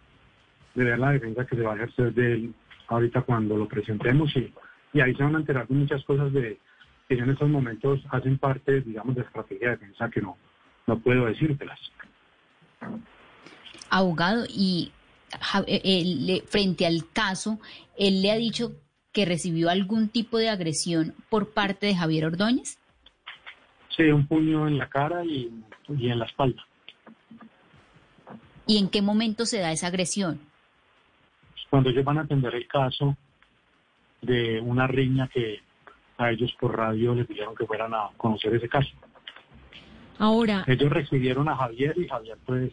de 0.74 0.84
ver 0.84 0.98
la 0.98 1.12
defensa 1.12 1.46
que 1.46 1.54
se 1.54 1.62
va 1.62 1.72
a 1.72 1.76
ejercer 1.76 2.12
de 2.12 2.32
él 2.32 2.54
ahorita 2.88 3.22
cuando 3.22 3.56
lo 3.56 3.68
presentemos 3.68 4.34
y, 4.36 4.52
y 4.92 5.00
ahí 5.00 5.14
se 5.14 5.22
van 5.22 5.36
a 5.36 5.38
enterar 5.38 5.68
de 5.68 5.74
muchas 5.74 6.02
cosas 6.04 6.32
de 6.32 6.58
que 7.08 7.14
en 7.14 7.30
estos 7.30 7.48
momentos 7.48 8.00
hacen 8.10 8.38
parte, 8.38 8.82
digamos, 8.82 9.14
de 9.16 9.22
estrategia 9.22 9.70
de 9.70 9.76
defensa 9.76 10.10
que 10.10 10.20
no, 10.20 10.36
no 10.86 10.98
puedo 10.98 11.24
decírtelas. 11.26 11.78
Abogado, 13.90 14.44
y 14.48 14.92
eh, 15.66 15.80
él 15.84 16.26
le- 16.26 16.42
frente 16.42 16.86
al 16.86 17.10
caso, 17.12 17.58
él 17.96 18.20
le 18.22 18.30
ha 18.30 18.36
dicho 18.36 18.72
que 19.12 19.24
recibió 19.24 19.70
algún 19.70 20.08
tipo 20.10 20.36
de 20.38 20.50
agresión 20.50 21.14
por 21.30 21.54
parte 21.54 21.86
de 21.86 21.96
Javier 21.96 22.26
Ordóñez. 22.26 22.78
Sí, 23.96 24.02
un 24.04 24.26
puño 24.26 24.68
en 24.68 24.78
la 24.78 24.88
cara 24.88 25.24
y, 25.24 25.50
y 25.88 26.10
en 26.10 26.18
la 26.18 26.26
espalda. 26.26 26.62
¿Y 28.66 28.76
en 28.76 28.90
qué 28.90 29.00
momento 29.00 29.46
se 29.46 29.58
da 29.60 29.72
esa 29.72 29.86
agresión? 29.86 30.40
Cuando 31.70 31.88
ellos 31.88 32.04
van 32.04 32.18
a 32.18 32.22
atender 32.22 32.54
el 32.54 32.68
caso 32.68 33.16
de 34.20 34.60
una 34.60 34.86
riña 34.86 35.28
que 35.28 35.60
a 36.18 36.30
ellos 36.30 36.54
por 36.60 36.76
radio 36.76 37.14
les 37.14 37.26
dijeron 37.28 37.54
que 37.54 37.64
fueran 37.66 37.94
a 37.94 38.10
conocer 38.16 38.54
ese 38.54 38.68
caso. 38.68 38.90
Ahora, 40.18 40.64
Ellos 40.66 40.90
recibieron 40.90 41.48
a 41.48 41.56
Javier 41.56 41.94
y 41.96 42.08
Javier 42.08 42.36
pues 42.44 42.72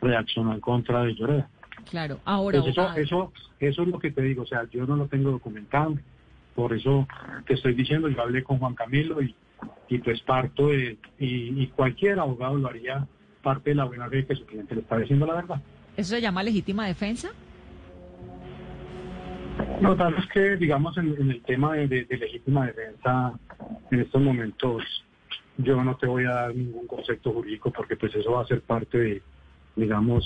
reaccionó 0.00 0.52
en 0.52 0.60
contra 0.60 1.04
de 1.04 1.14
Lloreda. 1.14 1.48
claro, 1.88 2.18
ahora, 2.24 2.60
Pues 2.60 2.72
eso, 2.72 2.92
eso, 2.96 3.32
eso 3.60 3.82
es 3.82 3.88
lo 3.88 3.98
que 4.00 4.10
te 4.10 4.22
digo, 4.22 4.42
o 4.42 4.46
sea, 4.46 4.68
yo 4.70 4.84
no 4.84 4.96
lo 4.96 5.06
tengo 5.06 5.30
documentado, 5.30 5.96
por 6.56 6.72
eso 6.74 7.06
te 7.46 7.54
estoy 7.54 7.74
diciendo, 7.74 8.08
yo 8.08 8.20
hablé 8.20 8.42
con 8.42 8.58
Juan 8.58 8.74
Camilo 8.74 9.22
y, 9.22 9.34
y 9.88 9.98
pues 9.98 10.20
parto 10.22 10.66
de, 10.68 10.98
y, 11.20 11.62
y 11.62 11.66
cualquier 11.68 12.18
abogado 12.18 12.56
lo 12.56 12.68
haría 12.68 13.06
parte 13.40 13.70
de 13.70 13.76
la 13.76 13.84
buena 13.84 14.08
fe 14.08 14.26
que 14.26 14.34
su 14.34 14.44
cliente 14.44 14.74
le 14.74 14.80
está 14.80 14.98
diciendo 14.98 15.26
la 15.26 15.34
verdad. 15.34 15.62
¿Eso 15.96 16.10
se 16.16 16.20
llama 16.20 16.42
legítima 16.42 16.86
defensa? 16.88 17.30
Lo 19.80 19.96
tal 19.96 20.14
es 20.14 20.26
que, 20.28 20.56
digamos, 20.56 20.96
en, 20.98 21.30
el 21.30 21.42
tema 21.42 21.74
de, 21.74 21.86
de- 21.88 22.04
de 22.04 22.16
legítima 22.16 22.66
defensa, 22.66 23.32
en 23.90 24.00
estos 24.00 24.20
momentos, 24.20 24.82
yo 25.58 25.82
no 25.82 25.96
te 25.96 26.06
voy 26.06 26.24
a 26.24 26.30
dar 26.30 26.54
ningún 26.54 26.86
concepto 26.86 27.32
jurídico 27.32 27.70
porque 27.72 27.96
pues 27.96 28.14
eso 28.14 28.32
va 28.32 28.42
a 28.42 28.46
ser 28.46 28.60
parte 28.62 28.98
de, 28.98 29.22
digamos, 29.76 30.24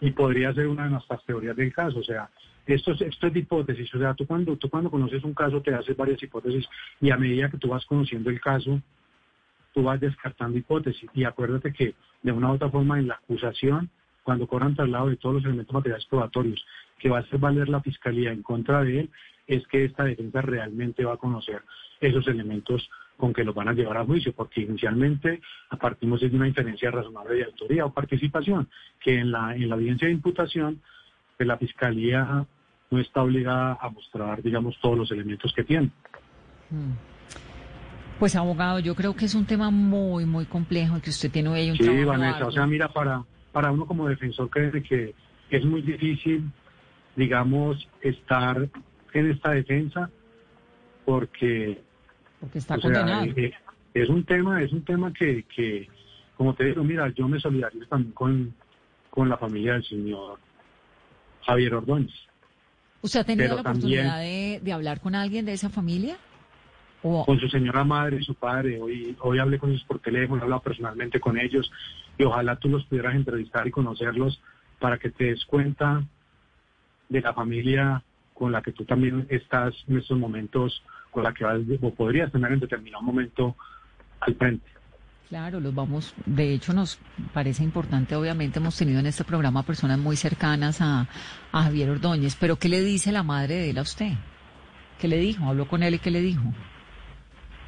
y 0.00 0.10
podría 0.10 0.52
ser 0.54 0.68
una 0.68 0.84
de 0.84 0.90
nuestras 0.90 1.24
teorías 1.24 1.56
del 1.56 1.72
caso. 1.72 1.98
O 1.98 2.02
sea, 2.02 2.28
esto 2.66 2.92
es, 2.92 3.00
esto 3.02 3.26
es 3.28 3.32
de 3.32 3.40
hipótesis. 3.40 3.94
O 3.94 3.98
sea, 3.98 4.14
tú 4.14 4.26
cuando, 4.26 4.56
tú 4.56 4.68
cuando 4.68 4.90
conoces 4.90 5.22
un 5.24 5.34
caso 5.34 5.62
te 5.62 5.74
haces 5.74 5.96
varias 5.96 6.22
hipótesis 6.22 6.66
y 7.00 7.10
a 7.10 7.16
medida 7.16 7.48
que 7.50 7.58
tú 7.58 7.68
vas 7.68 7.84
conociendo 7.86 8.28
el 8.30 8.40
caso, 8.40 8.80
tú 9.72 9.82
vas 9.82 10.00
descartando 10.00 10.58
hipótesis. 10.58 11.08
Y 11.14 11.24
acuérdate 11.24 11.72
que 11.72 11.94
de 12.22 12.32
una 12.32 12.50
u 12.50 12.54
otra 12.54 12.70
forma 12.70 12.98
en 12.98 13.08
la 13.08 13.14
acusación, 13.14 13.88
cuando 14.26 14.48
cobran 14.48 14.74
traslado 14.74 15.08
de 15.08 15.16
todos 15.18 15.36
los 15.36 15.44
elementos 15.44 15.72
materiales 15.72 16.04
probatorios 16.06 16.66
que 16.98 17.08
va 17.08 17.18
a 17.18 17.20
hacer 17.20 17.38
valer 17.38 17.68
la 17.68 17.80
fiscalía 17.80 18.32
en 18.32 18.42
contra 18.42 18.82
de 18.82 19.00
él, 19.02 19.10
es 19.46 19.64
que 19.68 19.84
esta 19.84 20.02
defensa 20.02 20.42
realmente 20.42 21.04
va 21.04 21.14
a 21.14 21.16
conocer 21.16 21.62
esos 22.00 22.26
elementos 22.26 22.90
con 23.16 23.32
que 23.32 23.44
los 23.44 23.54
van 23.54 23.68
a 23.68 23.72
llevar 23.72 23.98
a 23.98 24.04
juicio, 24.04 24.32
porque 24.34 24.62
inicialmente 24.62 25.40
partimos 25.80 26.20
de 26.20 26.26
una 26.26 26.48
inferencia 26.48 26.90
razonable 26.90 27.36
de 27.36 27.44
autoría 27.44 27.86
o 27.86 27.92
participación, 27.92 28.68
que 28.98 29.20
en 29.20 29.30
la, 29.30 29.54
en 29.54 29.68
la 29.68 29.76
audiencia 29.76 30.08
de 30.08 30.14
imputación, 30.14 30.82
pues 31.36 31.46
la 31.46 31.56
fiscalía 31.56 32.44
no 32.90 32.98
está 32.98 33.22
obligada 33.22 33.78
a 33.80 33.88
mostrar, 33.90 34.42
digamos, 34.42 34.76
todos 34.82 34.98
los 34.98 35.12
elementos 35.12 35.52
que 35.54 35.62
tiene. 35.62 35.92
Pues 38.18 38.34
abogado, 38.34 38.80
yo 38.80 38.96
creo 38.96 39.14
que 39.14 39.26
es 39.26 39.36
un 39.36 39.46
tema 39.46 39.70
muy, 39.70 40.26
muy 40.26 40.46
complejo 40.46 41.00
que 41.00 41.10
usted 41.10 41.30
tiene 41.30 41.54
ahí 41.54 41.70
un 41.70 41.76
Sí, 41.76 41.84
trabajo 41.84 42.08
Vanessa, 42.08 42.46
o 42.48 42.50
sea, 42.50 42.66
mira, 42.66 42.88
para, 42.88 43.22
para 43.56 43.72
uno 43.72 43.86
como 43.86 44.06
defensor 44.06 44.50
cree 44.50 44.82
que 44.82 45.14
es 45.48 45.64
muy 45.64 45.80
difícil, 45.80 46.42
digamos, 47.16 47.88
estar 48.02 48.68
en 49.14 49.30
esta 49.30 49.52
defensa 49.52 50.10
porque 51.06 51.80
porque 52.38 52.58
está 52.58 52.74
sea, 52.74 52.82
condenado. 52.82 53.24
eh, 53.34 53.54
es 53.94 54.10
un 54.10 54.24
tema, 54.24 54.62
es 54.62 54.70
un 54.72 54.84
tema 54.84 55.10
que, 55.10 55.44
que, 55.44 55.88
como 56.36 56.54
te 56.54 56.64
digo, 56.64 56.84
mira, 56.84 57.08
yo 57.14 57.26
me 57.28 57.40
solidarizo 57.40 57.86
también 57.86 58.12
con, 58.12 58.54
con 59.08 59.30
la 59.30 59.38
familia 59.38 59.72
del 59.72 59.84
señor 59.86 60.38
Javier 61.46 61.76
Ordóñez. 61.76 62.12
¿Usted 63.00 63.20
ha 63.20 63.24
tenido 63.24 63.44
Pero 63.44 63.56
la 63.56 63.62
también- 63.62 64.00
oportunidad 64.06 64.20
de, 64.20 64.60
de 64.62 64.72
hablar 64.74 65.00
con 65.00 65.14
alguien 65.14 65.46
de 65.46 65.54
esa 65.54 65.70
familia? 65.70 66.18
O, 67.02 67.24
con 67.24 67.40
su 67.40 67.48
señora 67.48 67.84
madre 67.84 68.18
y 68.20 68.22
su 68.22 68.34
padre. 68.34 68.78
Hoy, 68.82 69.16
hoy 69.20 69.38
hablé 69.38 69.58
con 69.58 69.70
ellos 69.70 69.84
por 69.84 69.98
teléfono, 70.00 70.42
he 70.42 70.44
hablado 70.44 70.60
personalmente 70.60 71.18
con 71.20 71.38
ellos 71.38 71.70
y 72.18 72.24
ojalá 72.24 72.56
tú 72.56 72.68
los 72.68 72.84
pudieras 72.86 73.14
entrevistar 73.14 73.66
y 73.66 73.70
conocerlos 73.70 74.40
para 74.78 74.98
que 74.98 75.10
te 75.10 75.24
des 75.24 75.44
cuenta 75.44 76.02
de 77.08 77.20
la 77.20 77.32
familia 77.32 78.02
con 78.34 78.52
la 78.52 78.62
que 78.62 78.72
tú 78.72 78.84
también 78.84 79.26
estás 79.30 79.74
en 79.88 79.98
estos 79.98 80.18
momentos, 80.18 80.82
con 81.10 81.24
la 81.24 81.32
que 81.32 81.44
vas, 81.44 81.60
o 81.80 81.94
podrías 81.94 82.30
tener 82.30 82.52
en 82.52 82.60
determinado 82.60 83.02
momento 83.02 83.56
al 84.20 84.34
frente. 84.34 84.66
Claro, 85.28 85.58
los 85.58 85.74
vamos, 85.74 86.14
de 86.24 86.54
hecho 86.54 86.72
nos 86.72 87.00
parece 87.32 87.64
importante, 87.64 88.14
obviamente 88.14 88.60
hemos 88.60 88.76
tenido 88.76 89.00
en 89.00 89.06
este 89.06 89.24
programa 89.24 89.64
personas 89.64 89.98
muy 89.98 90.14
cercanas 90.14 90.80
a, 90.80 91.08
a 91.50 91.62
Javier 91.64 91.90
Ordóñez, 91.90 92.36
pero 92.38 92.56
¿qué 92.56 92.68
le 92.68 92.80
dice 92.80 93.10
la 93.10 93.24
madre 93.24 93.54
de 93.56 93.70
él 93.70 93.78
a 93.78 93.82
usted? 93.82 94.12
¿Qué 95.00 95.08
le 95.08 95.18
dijo? 95.18 95.44
¿Habló 95.44 95.66
con 95.66 95.82
él 95.82 95.94
y 95.94 95.98
qué 95.98 96.12
le 96.12 96.20
dijo? 96.20 96.44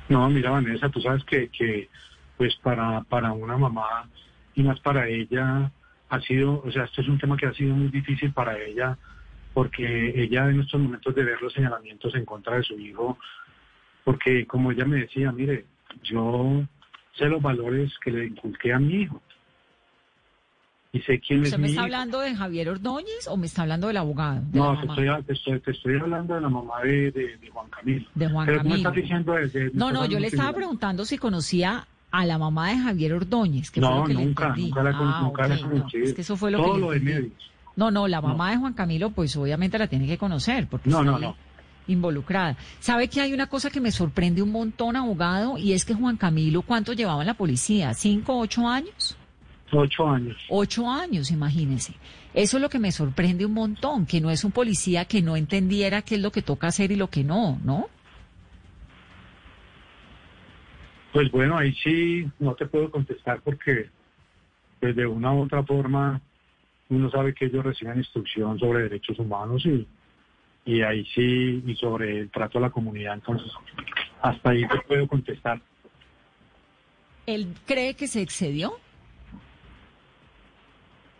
No, 0.09 0.29
mira 0.31 0.51
Vanessa, 0.51 0.89
tú 0.89 1.01
sabes 1.01 1.25
que, 1.25 1.49
que 1.49 1.89
pues 2.37 2.55
para, 2.63 3.03
para 3.03 3.33
una 3.33 3.57
mamá 3.57 4.09
y 4.59 4.63
más 4.65 4.81
para 4.81 5.07
ella 5.09 5.71
ha 6.11 6.21
sido, 6.23 6.61
o 6.65 6.71
sea, 6.73 6.85
esto 6.85 7.01
es 7.01 7.09
un 7.09 7.19
tema 7.19 7.37
que 7.37 7.47
ha 7.47 7.55
sido 7.55 7.75
muy 7.77 7.89
difícil 7.89 8.33
para 8.33 8.59
ella 8.59 8.99
porque 9.55 10.13
ella 10.21 10.51
en 10.51 10.61
estos 10.61 10.81
momentos 10.81 11.15
de 11.15 11.25
ver 11.25 11.41
los 11.41 11.53
señalamientos 11.53 12.13
en 12.17 12.25
contra 12.25 12.57
de 12.57 12.65
su 12.65 12.79
hijo, 12.79 13.17
porque 14.05 14.47
como 14.47 14.73
ella 14.73 14.85
me 14.85 14.99
decía, 15.01 15.31
mire, 15.31 15.65
yo 16.03 16.63
sé 17.17 17.27
los 17.27 17.41
valores 17.41 17.93
que 18.03 18.11
le 18.11 18.27
inculqué 18.27 18.73
a 18.73 18.79
mi 18.81 19.03
hijo 19.03 19.23
y 20.93 21.01
sé 21.03 21.21
quién 21.21 21.41
es 21.41 21.47
¿Usted 21.47 21.59
me 21.59 21.65
mi 21.65 21.69
está 21.71 21.81
hijo. 21.83 21.85
hablando 21.87 22.21
de 22.21 22.35
Javier 22.35 22.69
Ordóñez 22.71 23.29
o 23.29 23.37
me 23.37 23.47
está 23.47 23.63
hablando 23.63 23.87
del 23.89 23.97
abogado? 23.99 24.41
de 24.51 24.59
No, 24.59 24.81
te 24.81 24.87
estoy, 24.87 25.23
te, 25.25 25.33
estoy, 25.35 25.61
te 25.61 25.71
estoy 25.71 25.99
hablando 26.01 26.35
de 26.35 26.41
la 26.41 26.49
mamá 26.49 26.81
de, 26.83 27.11
de- 27.13 27.37
de 27.37 27.51
Juan 27.53 27.69
Camilo. 27.71 28.09
De 28.15 28.29
Juan 28.29 28.47
Pero 28.47 28.59
tú 28.63 28.69
me 28.69 28.71
Camilo. 28.75 28.89
estás 28.91 29.03
diciendo 29.03 29.33
de- 29.35 29.49
de- 29.49 29.65
me 29.67 29.71
No, 29.75 29.93
no, 29.93 30.05
yo 30.07 30.19
le 30.19 30.27
estaba 30.29 30.53
preguntando 30.53 31.05
si 31.05 31.17
conocía 31.19 31.87
a 32.11 32.25
la 32.25 32.39
mamá 32.39 32.71
de 32.71 32.79
Javier 32.79 33.13
Ordóñez, 33.15 33.71
que 33.71 33.81
fue 33.81 33.89
No, 33.91 33.97
lo 34.01 34.05
que 34.05 34.15
nunca, 34.15 34.49
la, 34.49 34.55
con- 34.55 35.09
Ah, 35.09 35.21
nunca 35.23 35.49
la 35.49 35.55
ok, 35.57 35.61
no, 35.73 35.87
es 36.05 36.15
que 36.15 36.21
eso 36.23 36.37
fue 36.37 36.51
lo 36.51 36.59
Todo 36.59 36.75
que 36.75 36.81
lo 36.81 36.91
de 36.93 37.01
medios. 37.01 37.33
No, 37.77 37.91
no, 37.91 38.09
la 38.09 38.21
No. 38.21 38.29
mamá 38.29 38.51
de 38.51 38.57
Juan 38.57 38.73
Camilo, 38.73 39.11
pues 39.11 39.37
obviamente 39.37 39.79
la 39.79 39.87
tiene 39.87 40.07
que 40.07 40.19
conocer, 40.19 40.67
porque 40.69 40.91
No, 40.91 41.03
involucrada. 41.87 42.57
¿Sabe 42.81 43.09
que 43.09 43.21
hay 43.21 43.33
una 43.33 43.47
cosa 43.47 43.71
que 43.71 43.81
me 43.81 43.91
sorprende 43.91 44.43
un 44.43 44.53
montón, 44.53 44.97
abogado? 44.97 45.57
Y 45.59 45.73
es 45.73 45.85
que 45.85 45.95
Juan 45.95 46.17
Camilo, 46.17 46.63
¿cuánto 46.63 46.93
llevaba 46.93 47.23
en 47.23 47.27
la 47.29 47.35
policía? 47.35 47.95
¿Cinco, 47.95 48.39
ocho 48.39 48.67
años? 48.69 49.17
Ocho 49.73 50.09
años. 50.09 50.37
Ocho 50.49 50.91
años, 50.91 51.31
imagínese. 51.31 51.95
Eso 52.35 52.57
es 52.57 52.63
lo 52.63 52.69
que 52.69 52.79
me 52.79 52.93
sorprende 52.93 53.45
un 53.47 53.55
montón, 53.55 54.07
que 54.07 54.21
no 54.21 54.31
es 54.31 54.45
un 54.45 54.53
policía 54.53 55.05
que 55.07 55.23
no 55.23 55.37
entendiera 55.37 56.03
qué 56.03 56.17
es 56.17 56.21
lo 56.21 56.31
que 56.33 56.43
toca 56.43 56.67
hacer 56.69 56.93
y 56.93 56.97
lo 56.97 57.09
que 57.11 57.25
no, 57.25 57.59
¿no? 57.65 57.87
Pues 61.13 61.31
bueno, 61.31 61.57
ahí 61.57 61.73
sí 61.83 62.29
no 62.39 62.55
te 62.55 62.67
puedo 62.67 62.91
contestar 62.91 63.41
porque 63.43 63.89
pues 64.81 64.95
de 64.95 65.07
una 65.07 65.33
u 65.33 65.43
otra 65.43 65.63
forma 65.63 66.21
uno 66.91 67.11
sabe 67.11 67.35
que 67.35 67.47
ellos 67.47 67.65
reciben 67.65 67.99
instrucción 67.99 68.59
sobre 68.59 68.85
derechos 68.85 69.19
humanos 69.19 69.65
y, 69.67 69.87
y 70.65 70.83
ahí 70.83 71.05
sí, 71.15 71.63
y 71.67 71.75
sobre 71.77 72.21
el 72.21 72.31
trato 72.31 72.59
a 72.59 72.63
la 72.63 72.71
comunidad. 72.71 73.15
Entonces, 73.15 73.51
hasta 74.23 74.51
ahí 74.51 74.67
te 74.67 74.81
puedo 74.81 75.07
contestar. 75.07 75.61
¿Él 77.27 77.55
cree 77.67 77.95
que 77.95 78.07
se 78.07 78.23
excedió? 78.23 78.73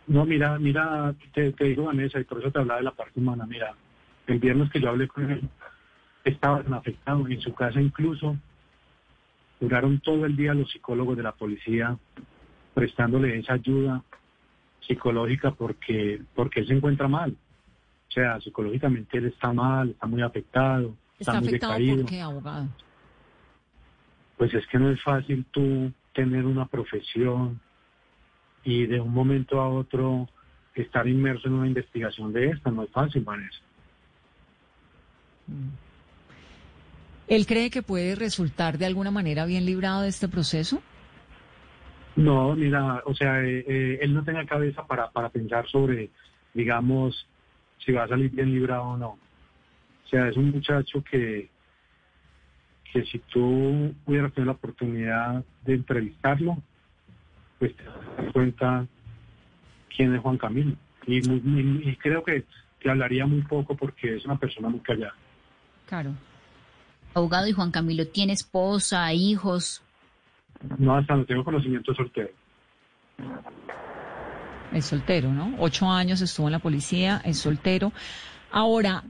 No, 0.07 0.25
mira, 0.25 0.57
mira, 0.57 1.13
te, 1.33 1.51
te 1.53 1.65
digo 1.65 1.83
Vanessa, 1.83 2.19
y 2.19 2.23
por 2.23 2.39
eso 2.39 2.51
te 2.51 2.57
hablaba 2.57 2.79
de 2.79 2.85
la 2.85 2.91
parte 2.91 3.19
humana. 3.19 3.45
Mira, 3.45 3.75
el 4.25 4.39
viernes 4.39 4.71
que 4.71 4.81
yo 4.81 4.89
hablé 4.89 5.07
con 5.07 5.29
él, 5.29 5.47
estaba 6.23 6.63
tan 6.63 6.73
afectado. 6.73 7.27
En 7.27 7.39
su 7.39 7.53
casa 7.53 7.79
incluso 7.79 8.35
duraron 9.59 9.99
todo 9.99 10.25
el 10.25 10.35
día 10.35 10.53
los 10.53 10.71
psicólogos 10.71 11.17
de 11.17 11.23
la 11.23 11.33
policía 11.33 11.97
prestándole 12.73 13.37
esa 13.37 13.53
ayuda 13.53 14.03
psicológica 14.87 15.51
porque, 15.51 16.21
porque 16.33 16.61
él 16.61 16.67
se 16.67 16.73
encuentra 16.73 17.07
mal. 17.07 17.35
O 18.07 18.11
sea, 18.11 18.39
psicológicamente 18.41 19.17
él 19.17 19.25
está 19.27 19.53
mal, 19.53 19.89
está 19.89 20.07
muy 20.07 20.21
afectado, 20.21 20.95
está, 21.19 21.33
¿Está 21.33 21.39
muy 21.39 21.47
afectado 21.49 21.73
decaído. 21.73 22.01
por 22.01 22.09
qué, 22.09 22.21
abogado? 22.21 22.67
Pues 24.37 24.53
es 24.53 24.65
que 24.67 24.79
no 24.79 24.89
es 24.89 25.01
fácil 25.03 25.45
tú 25.51 25.91
tener 26.13 26.45
una 26.45 26.65
profesión 26.65 27.59
y 28.63 28.85
de 28.85 28.99
un 28.99 29.13
momento 29.13 29.61
a 29.61 29.69
otro 29.69 30.27
estar 30.73 31.07
inmerso 31.07 31.47
en 31.47 31.53
una 31.53 31.67
investigación 31.67 32.33
de 32.33 32.49
esta. 32.49 32.71
No 32.71 32.83
es 32.83 32.89
fácil, 32.91 33.23
Vanessa. 33.23 33.59
¿Él 37.29 37.45
cree 37.45 37.69
que 37.69 37.83
puede 37.83 38.15
resultar 38.15 38.77
de 38.79 38.87
alguna 38.87 39.11
manera 39.11 39.45
bien 39.45 39.65
librado 39.65 40.01
de 40.01 40.09
este 40.09 40.27
proceso? 40.27 40.81
No, 42.15 42.55
mira, 42.55 43.03
o 43.05 43.13
sea, 43.13 43.41
eh, 43.43 43.63
eh, 43.67 43.99
él 44.01 44.13
no 44.13 44.23
tenga 44.23 44.45
cabeza 44.45 44.85
para, 44.85 45.09
para 45.11 45.29
pensar 45.29 45.67
sobre, 45.69 46.09
digamos, 46.53 47.27
si 47.85 47.91
va 47.91 48.03
a 48.03 48.07
salir 48.07 48.31
bien 48.31 48.51
librado 48.53 48.83
o 48.83 48.97
no. 48.97 49.09
O 49.09 50.07
sea, 50.09 50.27
es 50.27 50.35
un 50.35 50.49
muchacho 50.49 51.03
que, 51.03 51.49
que 52.91 53.05
si 53.05 53.19
tú 53.19 53.93
hubieras 54.07 54.33
tenido 54.33 54.51
la 54.51 54.57
oportunidad 54.57 55.43
de 55.65 55.75
entrevistarlo, 55.75 56.57
pues 57.59 57.75
te 57.75 57.83
das 57.83 58.33
cuenta 58.33 58.87
quién 59.95 60.15
es 60.15 60.21
Juan 60.21 60.37
Camilo. 60.39 60.75
Y, 61.05 61.17
y- 61.19 61.89
y 61.89 61.95
creo 61.97 62.23
que 62.23 62.43
te 62.81 62.89
hablaría 62.89 63.25
muy 63.27 63.41
poco 63.43 63.75
porque 63.77 64.15
es 64.15 64.25
una 64.25 64.37
persona 64.39 64.67
muy 64.67 64.79
callada. 64.79 65.13
Claro. 65.85 66.13
Abogado 67.13 67.47
y 67.47 67.51
Juan 67.51 67.71
Camilo 67.71 68.07
tiene 68.07 68.33
esposa, 68.33 69.11
hijos. 69.13 69.81
No, 70.77 70.95
hasta 70.95 71.15
no 71.15 71.25
tengo 71.25 71.43
conocimiento 71.43 71.93
soltero. 71.93 72.29
Es 74.71 74.85
soltero, 74.85 75.31
¿no? 75.31 75.55
Ocho 75.59 75.89
años 75.89 76.21
estuvo 76.21 76.47
en 76.47 76.53
la 76.53 76.59
policía, 76.59 77.21
es 77.25 77.39
soltero. 77.39 77.91
Ahora, 78.51 79.03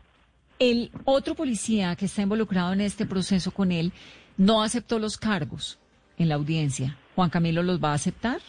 el 0.57 0.91
otro 1.05 1.35
policía 1.35 1.95
que 1.95 2.05
está 2.05 2.21
involucrado 2.21 2.73
en 2.73 2.81
este 2.81 3.05
proceso 3.05 3.51
con 3.51 3.71
él 3.71 3.91
no 4.37 4.63
aceptó 4.63 4.99
los 4.99 5.17
cargos 5.17 5.79
en 6.17 6.29
la 6.29 6.35
audiencia. 6.35 6.97
¿Juan 7.15 7.29
Camilo 7.29 7.63
los 7.63 7.83
va 7.83 7.91
a 7.91 7.95
aceptar? 7.95 8.39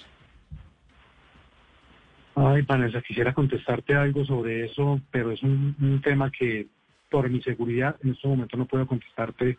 Ay, 2.36 2.62
Vanessa, 2.62 3.02
quisiera 3.02 3.34
contestarte 3.34 3.94
algo 3.94 4.24
sobre 4.24 4.64
eso, 4.64 5.00
pero 5.10 5.32
es 5.32 5.42
un, 5.42 5.74
un 5.80 6.00
tema 6.00 6.30
que 6.30 6.68
por 7.10 7.28
mi 7.28 7.42
seguridad 7.42 7.96
en 8.02 8.12
este 8.12 8.28
momento 8.28 8.56
no 8.56 8.66
puedo 8.66 8.86
contestarte 8.86 9.58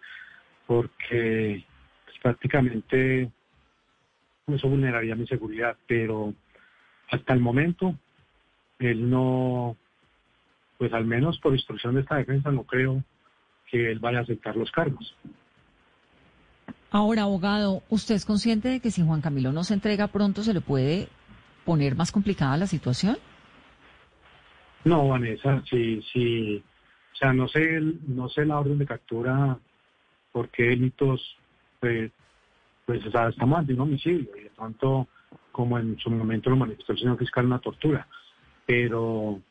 porque 0.65 1.65
pues, 2.05 2.17
prácticamente 2.21 3.29
eso 4.47 4.67
vulneraría 4.67 5.15
mi 5.15 5.27
seguridad, 5.27 5.77
pero 5.87 6.33
hasta 7.09 7.33
el 7.33 7.39
momento 7.39 7.95
él 8.79 9.09
no, 9.09 9.77
pues 10.77 10.91
al 10.93 11.05
menos 11.05 11.39
por 11.39 11.53
instrucción 11.53 11.95
de 11.95 12.01
esta 12.01 12.15
defensa 12.15 12.51
no 12.51 12.63
creo 12.63 13.03
que 13.69 13.91
él 13.91 13.99
vaya 13.99 14.19
a 14.19 14.21
aceptar 14.23 14.55
los 14.55 14.71
cargos. 14.71 15.15
Ahora, 16.89 17.23
abogado, 17.23 17.83
¿usted 17.89 18.15
es 18.15 18.25
consciente 18.25 18.67
de 18.67 18.79
que 18.81 18.91
si 18.91 19.01
Juan 19.01 19.21
Camilo 19.21 19.53
no 19.53 19.63
se 19.63 19.73
entrega 19.73 20.07
pronto 20.07 20.43
se 20.43 20.53
le 20.53 20.59
puede 20.59 21.07
poner 21.63 21.95
más 21.95 22.11
complicada 22.11 22.57
la 22.57 22.67
situación? 22.67 23.17
No, 24.83 25.07
Vanessa, 25.07 25.63
sí, 25.69 26.01
sí, 26.11 26.63
o 27.13 27.15
sea, 27.15 27.33
no 27.33 27.47
sé, 27.47 27.79
no 28.07 28.29
sé 28.29 28.45
la 28.45 28.59
orden 28.59 28.77
de 28.77 28.85
captura 28.85 29.57
por 30.31 30.49
qué 30.49 30.63
delitos, 30.63 31.37
pues, 31.79 32.11
pues, 32.85 33.05
o 33.05 33.11
sea, 33.11 33.29
estamos 33.29 33.67
un 33.67 33.79
homicidio 33.79 34.29
y 34.37 34.43
de 34.43 34.49
pronto, 34.51 35.07
como 35.51 35.77
en 35.77 35.97
su 35.99 36.09
momento 36.09 36.49
lo 36.49 36.55
manifestó 36.55 36.93
el 36.93 36.99
señor 36.99 37.17
fiscal, 37.17 37.45
una 37.45 37.59
tortura, 37.59 38.07
pero, 38.65 39.41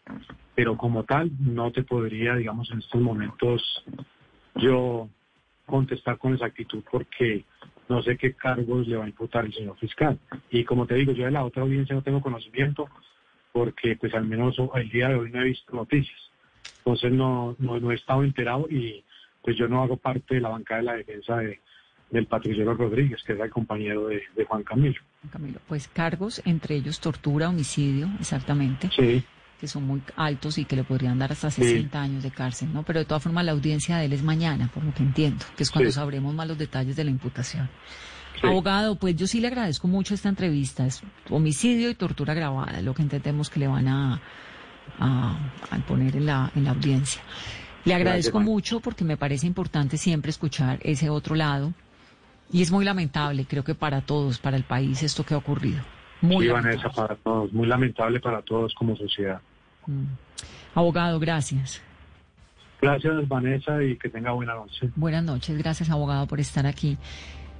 pero 0.54 0.76
como 0.76 1.04
tal, 1.04 1.30
no 1.38 1.70
te 1.70 1.82
podría, 1.82 2.34
digamos, 2.36 2.70
en 2.70 2.78
estos 2.78 3.00
momentos 3.00 3.84
yo 4.56 5.08
contestar 5.66 6.18
con 6.18 6.34
exactitud 6.34 6.82
porque 6.90 7.44
no 7.88 8.02
sé 8.02 8.16
qué 8.16 8.34
cargos 8.34 8.86
le 8.86 8.96
va 8.96 9.04
a 9.04 9.08
imputar 9.08 9.44
el 9.44 9.52
señor 9.52 9.76
fiscal. 9.78 10.18
Y 10.50 10.64
como 10.64 10.86
te 10.86 10.94
digo, 10.94 11.12
yo 11.12 11.24
de 11.24 11.30
la 11.30 11.44
otra 11.44 11.62
audiencia 11.62 11.94
no 11.94 12.02
tengo 12.02 12.20
conocimiento 12.20 12.88
porque 13.52 13.96
pues 13.96 14.14
al 14.14 14.26
menos 14.26 14.56
el 14.74 14.88
día 14.90 15.08
de 15.08 15.16
hoy 15.16 15.30
no 15.30 15.40
he 15.40 15.44
visto 15.44 15.74
noticias. 15.74 16.29
Entonces 16.84 17.12
no, 17.12 17.54
no, 17.58 17.78
no 17.80 17.90
he 17.92 17.94
estado 17.94 18.24
enterado 18.24 18.66
y 18.70 19.04
pues 19.42 19.56
yo 19.56 19.68
no 19.68 19.82
hago 19.82 19.96
parte 19.96 20.34
de 20.36 20.40
la 20.40 20.48
bancada 20.50 20.80
de 20.80 20.86
la 20.86 20.92
defensa 20.94 21.36
de, 21.36 21.60
del 22.10 22.26
patrullero 22.26 22.74
Rodríguez, 22.74 23.22
que 23.26 23.32
es 23.34 23.40
el 23.40 23.50
compañero 23.50 24.08
de, 24.08 24.22
de 24.36 24.44
Juan 24.44 24.62
Camilo. 24.64 25.00
Juan 25.22 25.30
Camilo, 25.32 25.60
pues 25.68 25.88
cargos, 25.88 26.42
entre 26.44 26.76
ellos 26.76 27.00
tortura, 27.00 27.48
homicidio, 27.48 28.08
exactamente, 28.18 28.90
Sí, 28.94 29.22
que 29.60 29.68
son 29.68 29.86
muy 29.86 30.02
altos 30.16 30.56
y 30.58 30.64
que 30.64 30.74
le 30.76 30.84
podrían 30.84 31.18
dar 31.18 31.32
hasta 31.32 31.50
60 31.50 32.00
años 32.00 32.22
de 32.22 32.30
cárcel, 32.30 32.72
¿no? 32.72 32.82
Pero 32.82 32.98
de 33.00 33.04
todas 33.04 33.22
formas 33.22 33.44
la 33.44 33.52
audiencia 33.52 33.98
de 33.98 34.06
él 34.06 34.12
es 34.14 34.22
mañana, 34.22 34.70
por 34.72 34.82
lo 34.82 34.92
que 34.94 35.02
entiendo, 35.02 35.44
que 35.56 35.62
es 35.62 35.70
cuando 35.70 35.90
Sí. 35.90 35.96
sabremos 35.96 36.34
más 36.34 36.48
los 36.48 36.56
detalles 36.58 36.96
de 36.96 37.04
la 37.04 37.10
imputación. 37.10 37.68
sí. 38.40 38.46
Abogado, 38.46 38.96
pues 38.96 39.16
yo 39.16 39.26
sí 39.26 39.38
le 39.40 39.48
agradezco 39.48 39.86
mucho 39.86 40.14
esta 40.14 40.30
entrevista. 40.30 40.86
Es 40.86 41.02
homicidio 41.28 41.90
y 41.90 41.94
tortura 41.94 42.32
agravada, 42.32 42.78
es 42.78 42.84
lo 42.84 42.94
que 42.94 43.02
entendemos 43.02 43.50
que 43.50 43.60
le 43.60 43.68
van 43.68 43.86
a, 43.88 44.20
a, 44.98 45.36
al 45.70 45.82
poner 45.82 46.16
en 46.16 46.26
la, 46.26 46.50
en 46.54 46.64
la 46.64 46.70
audiencia. 46.70 47.22
Le 47.84 47.94
agradezco 47.94 48.38
Gracias, 48.38 48.52
mucho 48.54 48.80
porque 48.80 49.04
me 49.04 49.16
parece 49.16 49.46
importante 49.46 49.96
siempre 49.96 50.30
escuchar 50.30 50.78
ese 50.82 51.08
otro 51.10 51.34
lado. 51.34 51.72
Y 52.52 52.62
es 52.62 52.70
muy 52.72 52.84
lamentable, 52.84 53.46
creo 53.46 53.62
que 53.64 53.74
para 53.74 54.00
todos, 54.00 54.38
para 54.38 54.56
el 54.56 54.64
país, 54.64 55.02
esto 55.02 55.24
que 55.24 55.34
ha 55.34 55.38
ocurrido. 55.38 55.80
Muy 56.20 56.44
Sí, 56.46 56.48
lamentable. 56.52 56.76
Vanessa, 56.82 56.90
para 57.02 57.14
todos. 57.16 57.52
Muy 57.52 57.66
lamentable 57.66 58.20
para 58.20 58.42
todos 58.42 58.74
como 58.74 58.96
sociedad. 58.96 59.40
Mm. 59.86 60.04
Abogado, 60.74 61.18
gracias. 61.20 61.80
Gracias, 62.82 63.28
Vanessa, 63.28 63.82
y 63.82 63.96
que 63.96 64.08
tenga 64.08 64.32
buena 64.32 64.54
noche. 64.54 64.90
Buenas 64.96 65.22
noches, 65.22 65.56
gracias 65.58 65.90
abogado 65.90 66.26
por 66.26 66.40
estar 66.40 66.66
aquí 66.66 66.96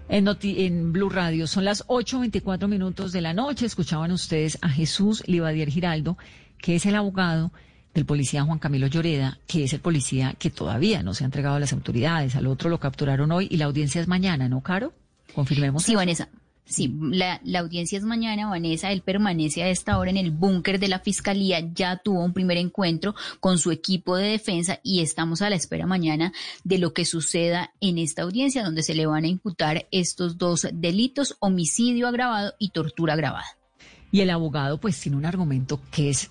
en, 0.09 0.25
Noti- 0.27 0.64
en 0.66 0.93
Blue 0.93 1.11
Radio. 1.11 1.47
Son 1.47 1.64
las 1.64 1.87
8.24 1.88 2.69
minutos 2.69 3.12
de 3.12 3.21
la 3.21 3.33
noche. 3.35 3.66
Escuchaban 3.66 4.12
ustedes 4.12 4.59
a 4.62 4.69
Jesús 4.71 5.23
Livadier 5.27 5.69
Giraldo, 5.69 6.16
que 6.61 6.77
es 6.77 6.87
el 6.87 6.94
abogado 6.94 7.53
del 7.94 8.07
policía 8.07 8.44
Juan 8.44 8.59
Camilo 8.59 8.87
Lloreda, 8.87 9.38
que 9.46 9.64
es 9.64 9.73
el 9.73 9.81
policía 9.81 10.35
que 10.38 10.51
todavía 10.51 11.03
no 11.03 11.14
se 11.14 11.25
ha 11.25 11.27
entregado 11.27 11.57
a 11.57 11.61
las 11.61 11.73
autoridades. 11.73 12.37
Al 12.37 12.46
otro 12.46 12.70
lo 12.70 12.79
capturaron 12.79 13.33
hoy 13.33 13.49
y 13.51 13.57
la 13.57 13.64
audiencia 13.64 14.01
es 14.01 14.07
mañana, 14.09 14.49
¿no, 14.49 14.61
Caro? 14.61 14.92
Confirmemos. 15.35 15.83
Sí, 15.83 15.92
eso. 15.92 15.99
Vanessa. 15.99 16.29
Sí, 16.64 16.94
la, 17.01 17.40
la 17.42 17.59
audiencia 17.59 17.99
es 17.99 18.05
mañana, 18.05 18.49
Vanessa. 18.49 18.92
Él 18.92 19.03
permanece 19.03 19.64
a 19.64 19.68
esta 19.68 19.99
hora 19.99 20.11
en 20.11 20.16
el 20.16 20.31
búnker 20.31 20.79
de 20.79 20.87
la 20.87 21.01
fiscalía. 21.01 21.59
Ya 21.75 21.96
tuvo 21.96 22.23
un 22.25 22.33
primer 22.33 22.59
encuentro 22.59 23.16
con 23.40 23.59
su 23.59 23.73
equipo 23.73 24.16
de 24.16 24.29
defensa 24.29 24.79
y 24.85 25.01
estamos 25.01 25.42
a 25.42 25.51
la 25.51 25.57
espera 25.57 25.85
mañana 25.87 26.33
de 26.62 26.79
lo 26.79 26.92
que 26.92 27.05
suceda 27.05 27.73
en 27.81 27.99
esta 27.99 28.23
audiencia, 28.23 28.62
donde 28.62 28.85
se 28.85 28.94
le 28.94 29.07
van 29.07 29.25
a 29.25 29.29
imputar 29.29 29.88
estos 29.90 30.38
dos 30.38 30.68
delitos: 30.73 31.37
homicidio 31.40 32.07
agravado 32.07 32.55
y 32.61 32.68
tortura 32.68 33.14
agravada. 33.14 33.46
Y 34.12 34.20
el 34.20 34.31
abogado 34.31 34.79
pues 34.79 35.01
tiene 35.01 35.16
un 35.18 35.27
argumento 35.27 35.81
que 35.90 36.11
es 36.11 36.31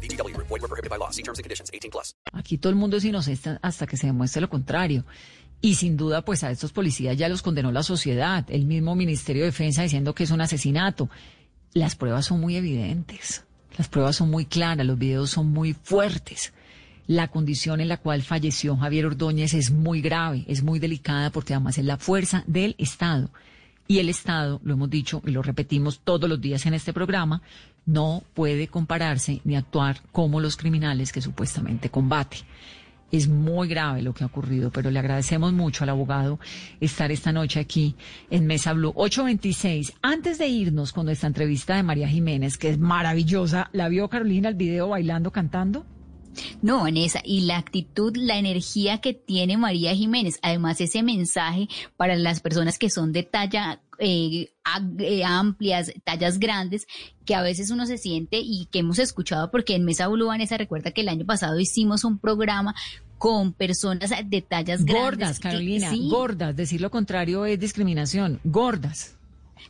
VGW 0.00 0.34
Group. 0.34 0.48
Void 0.48 0.62
were 0.62 0.68
prohibited 0.68 0.90
by 0.90 0.98
law. 0.98 1.10
See 1.10 1.22
terms 1.22 1.38
and 1.38 1.44
conditions. 1.44 1.70
18 1.72 1.90
plus. 1.90 2.14
Aquí 2.32 2.58
todo 2.58 2.70
el 2.70 2.76
mundo 2.76 2.96
es 2.96 3.04
inocente 3.04 3.58
hasta 3.62 3.86
que 3.86 3.96
se 3.96 4.06
demuestre 4.06 4.40
lo 4.40 4.48
contrario. 4.48 5.04
Y 5.60 5.76
sin 5.76 5.96
duda, 5.96 6.22
pues 6.22 6.44
a 6.44 6.50
estos 6.50 6.72
policías 6.72 7.16
ya 7.16 7.28
los 7.28 7.42
condenó 7.42 7.72
la 7.72 7.82
sociedad, 7.82 8.44
el 8.48 8.66
mismo 8.66 8.94
Ministerio 8.94 9.42
de 9.42 9.50
Defensa 9.50 9.82
diciendo 9.82 10.14
que 10.14 10.24
es 10.24 10.30
un 10.30 10.40
asesinato. 10.40 11.08
Las 11.72 11.96
pruebas 11.96 12.26
son 12.26 12.40
muy 12.40 12.56
evidentes, 12.56 13.44
las 13.76 13.88
pruebas 13.88 14.16
son 14.16 14.30
muy 14.30 14.46
claras, 14.46 14.86
los 14.86 14.98
videos 14.98 15.30
son 15.30 15.48
muy 15.48 15.72
fuertes. 15.72 16.52
La 17.06 17.28
condición 17.28 17.80
en 17.80 17.88
la 17.88 17.98
cual 17.98 18.22
falleció 18.22 18.76
Javier 18.76 19.06
Ordóñez 19.06 19.54
es 19.54 19.70
muy 19.70 20.00
grave, 20.00 20.44
es 20.48 20.62
muy 20.62 20.78
delicada 20.78 21.30
porque 21.30 21.54
además 21.54 21.78
es 21.78 21.84
la 21.84 21.98
fuerza 21.98 22.44
del 22.46 22.74
Estado. 22.78 23.30
Y 23.88 23.98
el 23.98 24.08
Estado, 24.08 24.60
lo 24.64 24.74
hemos 24.74 24.90
dicho 24.90 25.22
y 25.24 25.30
lo 25.30 25.42
repetimos 25.42 26.00
todos 26.00 26.28
los 26.28 26.40
días 26.40 26.66
en 26.66 26.74
este 26.74 26.92
programa, 26.92 27.42
no 27.86 28.22
puede 28.34 28.68
compararse 28.68 29.40
ni 29.44 29.56
actuar 29.56 30.02
como 30.12 30.40
los 30.40 30.56
criminales 30.56 31.12
que 31.12 31.22
supuestamente 31.22 31.88
combate. 31.88 32.38
Es 33.12 33.28
muy 33.28 33.68
grave 33.68 34.02
lo 34.02 34.12
que 34.12 34.24
ha 34.24 34.26
ocurrido, 34.26 34.72
pero 34.72 34.90
le 34.90 34.98
agradecemos 34.98 35.52
mucho 35.52 35.84
al 35.84 35.90
abogado 35.90 36.40
estar 36.80 37.12
esta 37.12 37.30
noche 37.30 37.60
aquí 37.60 37.94
en 38.30 38.46
Mesa 38.46 38.72
Blue 38.72 38.92
826. 38.96 39.94
Antes 40.02 40.38
de 40.38 40.48
irnos 40.48 40.92
con 40.92 41.06
nuestra 41.06 41.28
entrevista 41.28 41.76
de 41.76 41.84
María 41.84 42.08
Jiménez, 42.08 42.58
que 42.58 42.70
es 42.70 42.78
maravillosa, 42.78 43.70
¿la 43.72 43.88
vio 43.88 44.08
Carolina 44.08 44.48
el 44.48 44.56
video 44.56 44.88
bailando, 44.88 45.30
cantando? 45.30 45.86
No, 46.62 46.82
Vanessa, 46.82 47.20
y 47.24 47.42
la 47.42 47.56
actitud, 47.58 48.16
la 48.16 48.36
energía 48.38 48.98
que 49.00 49.14
tiene 49.14 49.56
María 49.56 49.94
Jiménez, 49.94 50.38
además 50.42 50.80
ese 50.80 51.02
mensaje 51.02 51.68
para 51.96 52.16
las 52.16 52.40
personas 52.40 52.78
que 52.78 52.90
son 52.90 53.12
de 53.12 53.22
talla 53.22 53.80
eh, 53.98 54.50
eh, 54.98 55.24
amplias, 55.24 55.92
tallas 56.04 56.38
grandes, 56.38 56.86
que 57.24 57.34
a 57.34 57.42
veces 57.42 57.70
uno 57.70 57.86
se 57.86 57.98
siente 57.98 58.38
y 58.42 58.66
que 58.70 58.80
hemos 58.80 58.98
escuchado, 58.98 59.50
porque 59.50 59.74
en 59.74 59.84
Mesa 59.84 60.08
Blue, 60.08 60.26
Vanessa, 60.26 60.56
recuerda 60.56 60.90
que 60.90 61.00
el 61.00 61.08
año 61.08 61.24
pasado 61.24 61.58
hicimos 61.58 62.04
un 62.04 62.18
programa 62.18 62.74
con 63.18 63.54
personas 63.54 64.10
de 64.26 64.42
tallas 64.42 64.84
grandes. 64.84 65.02
Gordas, 65.02 65.38
que- 65.38 65.48
Carolina, 65.48 65.90
sí, 65.90 66.08
gordas. 66.10 66.54
Decir 66.54 66.82
lo 66.82 66.90
contrario 66.90 67.46
es 67.46 67.58
discriminación. 67.58 68.40
Gordas. 68.44 69.15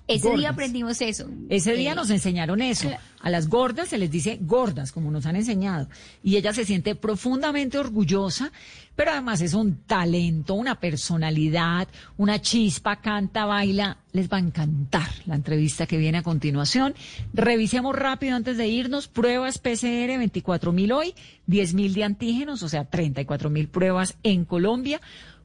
Ese 0.07 0.23
gordas. 0.29 0.39
día 0.41 0.51
aprendimos 0.51 1.01
eso. 1.01 1.29
Ese 1.49 1.75
día 1.75 1.93
Eh, 1.93 1.95
nos 1.95 2.11
enseñaron 2.11 2.61
eso. 2.63 2.91
A 3.21 3.31
las 3.31 3.49
gordas 3.49 3.89
se 3.89 3.99
les 3.99 4.11
dice 4.11 4.39
gordas, 4.41 4.93
como 4.93 5.11
nos 5.11 5.27
han 5.27 5.37
enseñado. 5.37 5.89
Y 6.23 6.37
ella 6.37 6.53
se 6.53 6.65
siente 6.65 6.95
profundamente 6.95 7.79
orgullosa, 7.79 8.53
pero 8.95 9.11
además 9.11 9.41
es 9.41 9.55
un 9.55 9.79
talento, 9.85 10.55
una 10.55 10.79
personalidad, 10.81 11.89
una 12.17 12.41
chispa, 12.41 12.97
canta, 13.01 13.45
baila. 13.47 13.99
Les 14.13 14.29
va 14.31 14.37
a 14.37 14.41
encantar 14.41 15.09
la 15.27 15.35
entrevista 15.35 15.87
que 15.87 15.99
viene 15.99 16.19
a 16.19 16.23
continuación. 16.23 16.95
Revisemos 17.33 17.95
rápido 17.97 18.37
antes 18.37 18.57
de 18.57 18.69
irnos. 18.69 19.09
Pruebas 19.09 19.59
PCR, 19.59 20.19
24 20.19 20.73
mil 20.73 20.93
hoy, 20.93 21.15
10 21.47 21.75
mil 21.75 21.95
de 21.95 22.05
antígenos, 22.05 22.63
o 22.63 22.69
sea, 22.69 22.85
34 22.85 23.51
mil 23.51 23.69
pruebas 23.69 24.17
en 24.23 24.45
Colombia. 24.45 25.01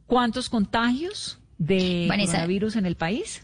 ¿Cuántos 0.07 0.49
contagios 0.49 1.39
de 1.57 2.05
Vanessa. 2.09 2.33
coronavirus 2.33 2.75
en 2.75 2.85
el 2.85 2.95
país? 2.95 3.43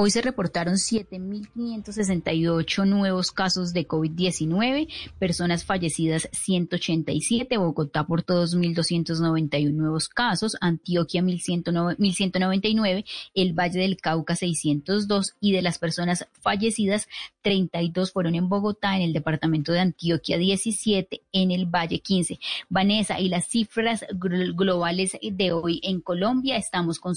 Hoy 0.00 0.12
se 0.12 0.22
reportaron 0.22 0.74
7.568 0.74 2.86
nuevos 2.86 3.32
casos 3.32 3.72
de 3.72 3.88
COVID-19, 3.88 4.86
personas 5.18 5.64
fallecidas 5.64 6.28
187, 6.30 7.56
Bogotá 7.56 8.06
por 8.06 8.22
todos 8.22 8.56
1.291 8.56 9.72
nuevos 9.72 10.08
casos, 10.08 10.56
Antioquia 10.60 11.20
1.109 11.20 11.96
1.199, 11.96 13.04
el 13.34 13.54
Valle 13.54 13.80
del 13.80 13.96
Cauca 13.96 14.36
602 14.36 15.34
y 15.40 15.50
de 15.50 15.62
las 15.62 15.80
personas 15.80 16.28
fallecidas 16.30 17.08
32 17.42 18.12
fueron 18.12 18.36
en 18.36 18.48
Bogotá, 18.48 18.94
en 18.94 19.02
el 19.02 19.12
departamento 19.12 19.72
de 19.72 19.80
Antioquia 19.80 20.38
17, 20.38 21.22
en 21.32 21.50
el 21.50 21.66
Valle 21.66 21.98
15. 21.98 22.38
Vanessa, 22.68 23.18
y 23.18 23.28
las 23.28 23.48
cifras 23.48 24.06
gl- 24.10 24.54
globales 24.54 25.18
de 25.20 25.50
hoy 25.50 25.80
en 25.82 26.00
Colombia 26.00 26.56
estamos 26.56 27.00
con 27.00 27.16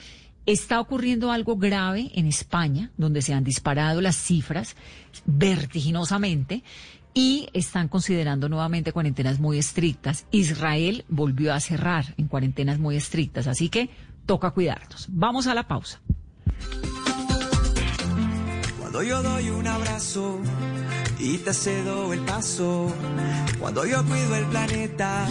Está 0.50 0.80
ocurriendo 0.80 1.32
algo 1.32 1.58
grave 1.58 2.10
en 2.16 2.26
España, 2.26 2.90
donde 2.98 3.22
se 3.22 3.36
han 3.36 3.44
disparado 3.44 4.02
las 4.02 4.16
cifras 4.16 4.76
vertiginosamente 5.26 6.64
y 7.14 7.50
están 7.54 7.88
considerando 7.88 8.50
nuevamente 8.50 8.92
cuarentenas 8.92 9.40
muy 9.40 9.60
estrictas. 9.60 10.26
Israel 10.32 11.06
volvió 11.08 11.54
a 11.54 11.60
cerrar 11.60 12.16
en 12.18 12.28
cuarentenas 12.28 12.80
muy 12.80 12.96
estrictas, 12.96 13.46
así 13.46 13.70
que 13.70 13.92
toca 14.26 14.50
cuidarnos. 14.50 15.06
Vamos 15.12 15.46
a 15.46 15.54
la 15.54 15.68
pausa. 15.68 16.02
Cuando 18.80 19.04
yo 19.04 19.22
doy 19.22 19.52
un 19.52 19.68
abrazo 19.68 20.40
y 21.20 21.38
te 21.38 21.54
cedo 21.54 22.12
el 22.12 22.22
paso. 22.22 22.92
Cuando 23.60 23.86
yo 23.86 24.04
cuido 24.04 24.36
el 24.36 24.46
planeta, 24.46 25.28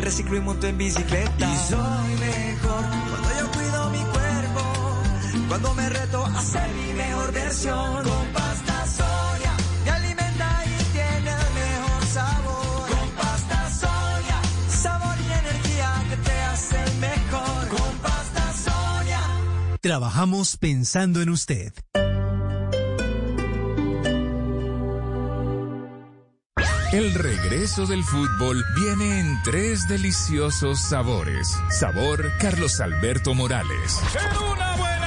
reciclo 0.00 0.38
y 0.38 0.40
monto 0.40 0.66
en 0.66 0.78
bicicleta. 0.78 1.52
Y 1.52 1.56
soy 1.68 2.14
mejor 2.18 3.07
cuando 5.48 5.74
me 5.74 5.88
reto 5.88 6.24
a 6.26 6.40
ser 6.42 6.68
mi 6.74 6.92
mejor 6.92 7.32
versión 7.32 8.04
con 8.04 8.26
pasta 8.34 8.86
Sonia, 8.86 9.56
me 9.84 9.90
alimenta 9.90 10.62
y 10.66 10.84
tiene 10.92 11.30
el 11.30 11.54
mejor 11.54 12.06
sabor. 12.06 12.88
Con 12.90 13.10
pasta 13.16 13.70
Sonia, 13.70 14.40
sabor 14.68 15.16
y 15.18 15.32
energía 15.32 16.04
que 16.10 16.16
te 16.16 16.40
hace 16.42 16.78
mejor. 17.00 17.68
Con 17.68 17.98
pasta 17.98 18.52
Sonia. 18.52 19.20
Trabajamos 19.80 20.58
pensando 20.58 21.22
en 21.22 21.30
usted. 21.30 21.72
El 26.92 27.14
regreso 27.14 27.86
del 27.86 28.02
fútbol 28.04 28.64
viene 28.74 29.20
en 29.20 29.42
tres 29.44 29.88
deliciosos 29.88 30.78
sabores. 30.78 31.48
Sabor 31.70 32.32
Carlos 32.38 32.80
Alberto 32.80 33.34
Morales. 33.34 34.00
¡En 34.14 34.52
una 34.52 34.76
buena! 34.76 34.97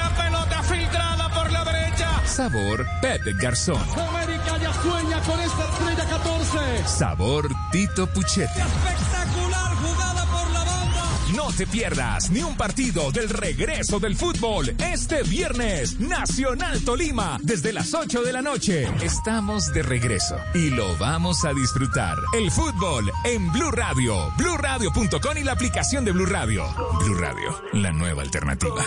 Sabor 2.32 2.86
Pepe 3.02 3.34
Garzón. 3.34 3.76
América 3.76 4.56
ya 4.56 4.72
sueña 4.82 5.20
con 5.20 5.38
esta 5.38 5.68
estrella 5.68 6.08
14. 6.08 6.58
Sabor 6.86 7.48
Tito 7.70 8.06
Puchetti. 8.06 8.58
Espectacular 8.58 9.76
jugada 9.76 10.24
por 10.24 10.50
la 10.50 10.64
banda. 10.64 11.02
No 11.36 11.52
te 11.52 11.66
pierdas 11.66 12.30
ni 12.30 12.42
un 12.42 12.56
partido 12.56 13.12
del 13.12 13.28
regreso 13.28 14.00
del 14.00 14.16
fútbol 14.16 14.74
este 14.78 15.22
viernes. 15.24 16.00
Nacional 16.00 16.82
Tolima, 16.82 17.36
desde 17.42 17.70
las 17.74 17.92
8 17.92 18.22
de 18.22 18.32
la 18.32 18.40
noche. 18.40 18.88
Estamos 19.02 19.70
de 19.74 19.82
regreso 19.82 20.36
y 20.54 20.70
lo 20.70 20.96
vamos 20.96 21.44
a 21.44 21.52
disfrutar. 21.52 22.16
El 22.32 22.50
fútbol 22.50 23.12
en 23.24 23.52
Blue 23.52 23.72
Radio, 23.72 24.32
bluradio.com 24.38 25.36
y 25.36 25.44
la 25.44 25.52
aplicación 25.52 26.06
de 26.06 26.12
Blue 26.12 26.24
Radio. 26.24 26.64
Blue 27.04 27.14
Radio, 27.14 27.62
la 27.74 27.92
nueva 27.92 28.22
alternativa. 28.22 28.82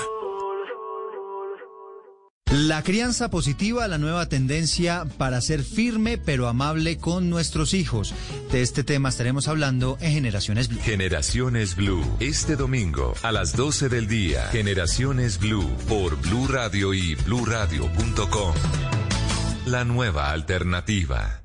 La 2.56 2.84
crianza 2.84 3.30
positiva, 3.30 3.86
la 3.90 3.98
nueva 3.98 4.30
tendencia 4.30 5.04
para 5.18 5.42
ser 5.42 5.62
firme 5.62 6.18
pero 6.18 6.48
amable 6.48 6.98
con 6.98 7.30
nuestros 7.30 7.74
hijos. 7.74 8.14
De 8.50 8.62
este 8.62 8.86
tema 8.86 9.10
estaremos 9.10 9.50
hablando 9.50 9.98
en 10.00 10.14
Generaciones 10.14 10.70
Blue. 10.70 10.80
Generaciones 10.82 11.76
Blue, 11.76 12.02
este 12.22 12.56
domingo 12.56 13.14
a 13.24 13.34
las 13.34 13.58
12 13.58 13.90
del 13.90 14.08
día. 14.08 14.48
Generaciones 14.54 15.38
Blue 15.38 15.70
por 15.90 16.16
Blue 16.22 16.48
Radio 16.48 16.94
y 16.94 17.16
bluradio.com. 17.16 18.54
La 19.66 19.84
nueva 19.84 20.32
alternativa. 20.32 21.45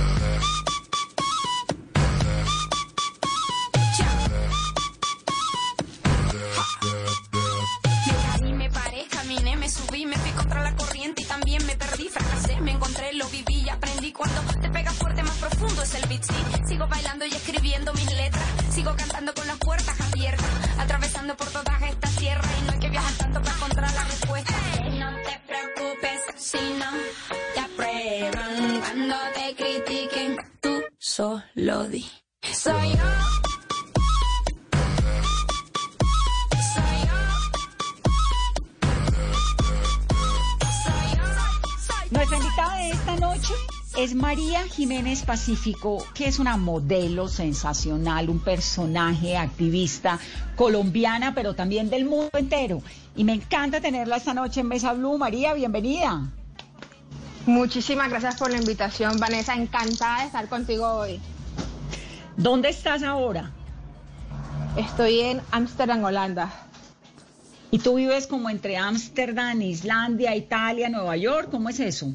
Soy 31.91 32.89
yo. 32.91 32.97
Nuestra 42.11 42.37
invitada 42.37 42.75
de 42.77 42.89
esta 42.91 43.15
noche 43.17 43.53
es 43.97 44.15
María 44.15 44.63
Jiménez 44.69 45.23
Pacífico, 45.23 46.05
que 46.13 46.27
es 46.27 46.39
una 46.39 46.55
modelo 46.55 47.27
sensacional, 47.27 48.29
un 48.29 48.39
personaje 48.39 49.35
activista 49.35 50.17
colombiana, 50.55 51.33
pero 51.35 51.55
también 51.55 51.89
del 51.89 52.05
mundo 52.05 52.37
entero. 52.37 52.81
Y 53.17 53.25
me 53.25 53.33
encanta 53.33 53.81
tenerla 53.81 54.15
esta 54.15 54.33
noche 54.33 54.61
en 54.61 54.67
Mesa 54.67 54.93
Blue. 54.93 55.17
María, 55.17 55.53
bienvenida. 55.53 56.31
Muchísimas 57.45 58.09
gracias 58.09 58.37
por 58.37 58.51
la 58.51 58.59
invitación, 58.59 59.19
Vanessa. 59.19 59.55
Encantada 59.55 60.19
de 60.19 60.27
estar 60.27 60.47
contigo 60.47 60.87
hoy. 60.87 61.19
¿Dónde 62.37 62.69
estás 62.69 63.03
ahora? 63.03 63.51
Estoy 64.77 65.19
en 65.19 65.41
Ámsterdam, 65.51 66.03
Holanda. 66.03 66.51
¿Y 67.71 67.79
tú 67.79 67.95
vives 67.95 68.27
como 68.27 68.49
entre 68.49 68.77
Ámsterdam, 68.77 69.61
Islandia, 69.61 70.35
Italia, 70.35 70.89
Nueva 70.89 71.17
York? 71.17 71.49
¿Cómo 71.51 71.69
es 71.69 71.79
eso? 71.79 72.13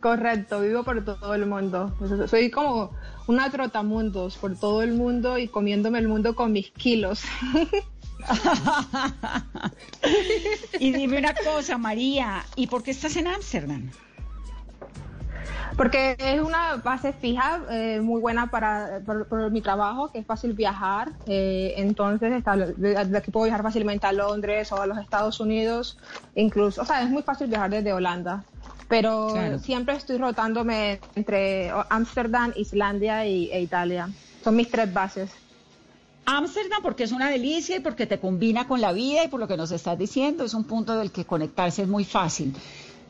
Correcto, 0.00 0.60
vivo 0.60 0.84
por 0.84 1.04
todo 1.04 1.34
el 1.34 1.46
mundo. 1.46 1.94
Soy 2.28 2.50
como 2.50 2.92
una 3.26 3.50
trotamundos 3.50 4.36
por 4.36 4.58
todo 4.58 4.82
el 4.82 4.92
mundo 4.92 5.38
y 5.38 5.48
comiéndome 5.48 5.98
el 5.98 6.08
mundo 6.08 6.34
con 6.34 6.52
mis 6.52 6.70
kilos. 6.70 7.22
y 10.78 10.92
dime 10.92 11.18
una 11.18 11.34
cosa, 11.34 11.78
María, 11.78 12.44
¿y 12.56 12.66
por 12.66 12.82
qué 12.82 12.90
estás 12.90 13.16
en 13.16 13.28
Ámsterdam? 13.28 13.90
Porque 15.76 16.14
es 16.18 16.40
una 16.40 16.76
base 16.76 17.12
fija 17.12 17.60
eh, 17.70 18.00
muy 18.00 18.20
buena 18.20 18.50
para 18.50 19.00
por, 19.04 19.26
por 19.26 19.50
mi 19.50 19.60
trabajo, 19.60 20.10
que 20.12 20.20
es 20.20 20.26
fácil 20.26 20.52
viajar. 20.52 21.10
Eh, 21.26 21.74
entonces, 21.76 22.32
está, 22.32 22.56
de, 22.56 23.16
aquí 23.16 23.30
puedo 23.30 23.44
viajar 23.44 23.62
fácilmente 23.62 24.06
a 24.06 24.12
Londres 24.12 24.70
o 24.70 24.80
a 24.80 24.86
los 24.86 24.98
Estados 24.98 25.40
Unidos, 25.40 25.98
incluso. 26.36 26.82
O 26.82 26.84
sea, 26.84 27.02
es 27.02 27.10
muy 27.10 27.22
fácil 27.22 27.48
viajar 27.48 27.70
desde 27.70 27.92
Holanda. 27.92 28.44
Pero 28.88 29.30
Claro. 29.32 29.58
siempre 29.58 29.96
estoy 29.96 30.18
rotándome 30.18 31.00
entre 31.16 31.72
Ámsterdam, 31.90 32.52
Islandia 32.54 33.26
y, 33.26 33.50
e 33.50 33.60
Italia. 33.60 34.08
Son 34.42 34.54
mis 34.54 34.70
tres 34.70 34.92
bases. 34.92 35.30
Ámsterdam 36.26 36.82
porque 36.82 37.04
es 37.04 37.12
una 37.12 37.28
delicia 37.30 37.76
y 37.76 37.80
porque 37.80 38.06
te 38.06 38.18
combina 38.18 38.66
con 38.66 38.80
la 38.80 38.92
vida 38.92 39.24
y 39.24 39.28
por 39.28 39.40
lo 39.40 39.48
que 39.48 39.56
nos 39.56 39.72
estás 39.72 39.98
diciendo, 39.98 40.44
es 40.44 40.54
un 40.54 40.64
punto 40.64 40.96
del 40.96 41.10
que 41.10 41.24
conectarse 41.24 41.82
es 41.82 41.88
muy 41.88 42.04
fácil. 42.04 42.54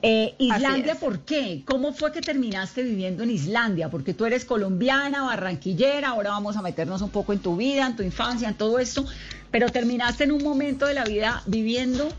Eh, 0.07 0.35
Islandia. 0.39 0.97
¿por 0.97 1.21
qué? 1.21 1.63
¿Cómo 1.65 1.95
fue 1.95 2.13
que 2.13 2.21
terminaste 2.21 2.83
viviendo 2.83 3.23
en 3.23 3.31
Islandia? 3.31 3.89
Porque 3.89 4.13
tú 4.13 4.27
eres 4.27 4.45
colombiana, 4.45 5.23
barranquillera, 5.23 6.11
ahora 6.11 6.29
vamos 6.29 6.59
a 6.59 6.63
meternos 6.63 7.01
un 7.01 7.09
poco 7.09 7.33
en 7.33 7.39
tu 7.39 7.57
vida, 7.57 7.87
en 7.87 7.97
tu 7.97 8.03
infancia, 8.03 8.49
en 8.49 8.55
todo 8.55 8.79
esto, 8.79 9.07
pero 9.51 9.71
terminaste 9.71 10.25
en 10.25 10.33
un 10.33 10.43
momento 10.43 10.85
de 10.85 10.93
la 10.93 11.05
vida 11.05 11.43
viviendo 11.47 12.13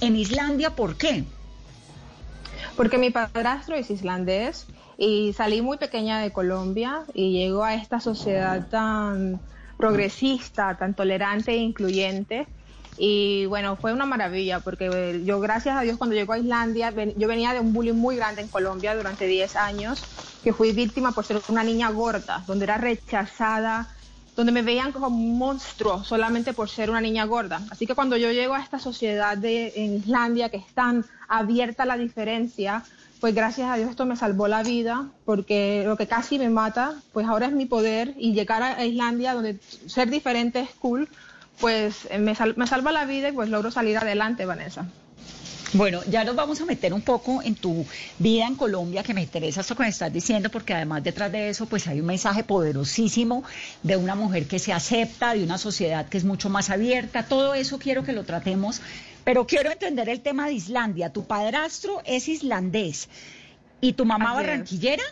en 0.00 0.16
Islandia, 0.16 0.70
¿por 0.70 0.96
qué? 0.96 1.22
Porque 2.76 2.98
mi 2.98 3.10
padrastro 3.10 3.76
es 3.76 3.88
islandés 3.88 4.66
y 4.98 5.32
salí 5.32 5.62
muy 5.62 5.78
pequeña 5.78 6.18
de 6.18 6.32
Colombia 6.32 7.04
y 7.14 7.30
llego 7.30 7.62
a 7.62 7.74
esta 7.74 8.00
sociedad 8.00 8.66
tan 8.68 9.40
progresista, 9.78 10.76
tan 10.76 10.94
tolerante 10.94 11.52
e 11.52 11.58
incluyente. 11.58 12.48
Y 12.96 13.46
bueno, 13.46 13.76
fue 13.76 13.92
una 13.92 14.06
maravilla 14.06 14.60
porque 14.60 14.86
eh, 14.86 15.22
yo, 15.24 15.38
gracias 15.40 15.76
a 15.76 15.82
Dios, 15.82 15.98
cuando 15.98 16.16
llego 16.16 16.32
a 16.32 16.38
Islandia, 16.38 16.90
ven- 16.90 17.14
yo 17.16 17.28
venía 17.28 17.52
de 17.52 17.60
un 17.60 17.72
bullying 17.72 17.94
muy 17.94 18.16
grande 18.16 18.40
en 18.42 18.48
Colombia 18.48 18.94
durante 18.96 19.26
10 19.26 19.54
años, 19.56 20.08
que 20.42 20.52
fui 20.54 20.72
víctima 20.72 21.12
por 21.14 21.24
ser 21.26 21.44
una 21.48 21.62
niña 21.64 21.90
gorda, 21.90 22.44
donde 22.46 22.64
era 22.64 22.78
rechazada, 22.78 23.90
donde 24.34 24.52
me 24.52 24.62
veían 24.62 24.92
como 24.92 25.08
un 25.08 25.38
monstruo 25.38 26.04
solamente 26.04 26.52
por 26.54 26.68
ser 26.68 26.90
una 26.90 27.00
niña 27.00 27.24
gorda. 27.24 27.66
Así 27.70 27.86
que 27.86 27.94
cuando 27.94 28.16
yo 28.16 28.30
llego 28.32 28.54
a 28.54 28.60
esta 28.62 28.78
sociedad 28.78 29.36
de, 29.38 29.72
en 29.76 29.94
Islandia, 29.94 30.50
que 30.50 30.58
es 30.58 30.72
tan 30.74 31.06
abierta 31.28 31.84
a 31.84 31.86
la 31.86 31.96
diferencia, 31.96 32.86
pues 33.18 33.34
gracias 33.34 33.70
a 33.70 33.76
Dios 33.76 33.88
esto 33.90 34.04
me 34.06 34.14
salvó 34.16 34.46
la 34.46 34.62
vida, 34.62 35.14
porque 35.24 35.84
lo 35.86 35.96
que 35.96 36.06
casi 36.06 36.38
me 36.38 36.50
mata, 36.50 37.02
pues 37.12 37.26
ahora 37.26 37.46
es 37.46 37.52
mi 37.52 37.64
poder 37.66 38.14
y 38.18 38.34
llegar 38.34 38.62
a 38.62 38.84
Islandia 38.84 39.32
donde 39.34 39.62
ser 39.86 40.10
diferente 40.10 40.60
es 40.60 40.74
cool, 40.74 41.08
pues 41.60 42.08
me, 42.18 42.34
sal- 42.34 42.54
me 42.56 42.66
salva 42.66 42.92
la 42.92 43.04
vida 43.04 43.28
y 43.28 43.32
pues 43.32 43.48
logro 43.48 43.70
salir 43.70 43.96
adelante, 43.98 44.44
Vanessa. 44.46 44.86
Bueno, 45.72 46.00
ya 46.08 46.22
nos 46.24 46.36
vamos 46.36 46.60
a 46.60 46.64
meter 46.64 46.94
un 46.94 47.02
poco 47.02 47.42
en 47.42 47.54
tu 47.56 47.84
vida 48.18 48.46
en 48.46 48.54
Colombia, 48.54 49.02
que 49.02 49.12
me 49.12 49.22
interesa 49.22 49.60
esto 49.62 49.74
que 49.76 49.82
me 49.82 49.88
estás 49.88 50.12
diciendo, 50.12 50.48
porque 50.48 50.72
además 50.72 51.02
detrás 51.02 51.30
de 51.32 51.50
eso, 51.50 51.66
pues 51.66 51.86
hay 51.88 52.00
un 52.00 52.06
mensaje 52.06 52.44
poderosísimo 52.44 53.42
de 53.82 53.96
una 53.96 54.14
mujer 54.14 54.46
que 54.46 54.58
se 54.58 54.72
acepta, 54.72 55.34
de 55.34 55.42
una 55.42 55.58
sociedad 55.58 56.08
que 56.08 56.18
es 56.18 56.24
mucho 56.24 56.48
más 56.48 56.70
abierta. 56.70 57.24
Todo 57.24 57.52
eso 57.54 57.78
quiero 57.78 58.04
que 58.04 58.12
lo 58.12 58.24
tratemos, 58.24 58.80
pero 59.24 59.46
quiero 59.46 59.70
entender 59.70 60.08
el 60.08 60.20
tema 60.20 60.46
de 60.46 60.52
Islandia. 60.54 61.12
Tu 61.12 61.24
padrastro 61.26 62.00
es 62.06 62.28
islandés 62.28 63.08
y 63.80 63.92
tu 63.94 64.04
mamá 64.06 64.30
Así 64.32 64.40
es. 64.40 64.46
barranquillera. 64.46 65.02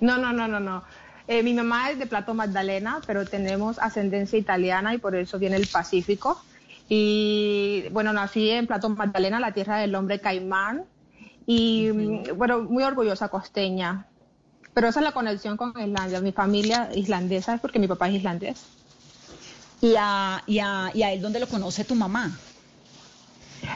No, 0.00 0.16
no, 0.16 0.32
no, 0.32 0.48
no, 0.48 0.58
no. 0.60 0.82
Eh, 1.30 1.44
mi 1.44 1.54
mamá 1.54 1.92
es 1.92 1.98
de 2.00 2.08
Plato 2.08 2.34
Magdalena, 2.34 2.98
pero 3.06 3.24
tenemos 3.24 3.78
ascendencia 3.78 4.36
italiana 4.36 4.94
y 4.94 4.98
por 4.98 5.14
eso 5.14 5.38
viene 5.38 5.54
el 5.54 5.68
Pacífico. 5.68 6.42
Y 6.88 7.84
bueno, 7.92 8.12
nací 8.12 8.50
en 8.50 8.66
Plato 8.66 8.88
Magdalena, 8.88 9.38
la 9.38 9.52
tierra 9.52 9.78
del 9.78 9.94
hombre 9.94 10.18
caimán. 10.20 10.82
Y 11.46 11.88
mm, 11.92 12.36
bueno, 12.36 12.62
muy 12.62 12.82
orgullosa 12.82 13.28
costeña. 13.28 14.06
Pero 14.74 14.88
esa 14.88 14.98
es 14.98 15.04
la 15.04 15.12
conexión 15.12 15.56
con 15.56 15.72
Islandia. 15.80 16.20
Mi 16.20 16.32
familia 16.32 16.90
islandesa 16.96 17.54
es 17.54 17.60
porque 17.60 17.78
mi 17.78 17.86
papá 17.86 18.08
es 18.08 18.14
islandés. 18.14 18.64
¿Y 19.80 19.94
a, 19.96 20.42
y 20.48 20.58
a, 20.58 20.90
y 20.92 21.04
a 21.04 21.12
él 21.12 21.22
dónde 21.22 21.38
lo 21.38 21.46
conoce 21.46 21.84
tu 21.84 21.94
mamá? 21.94 22.32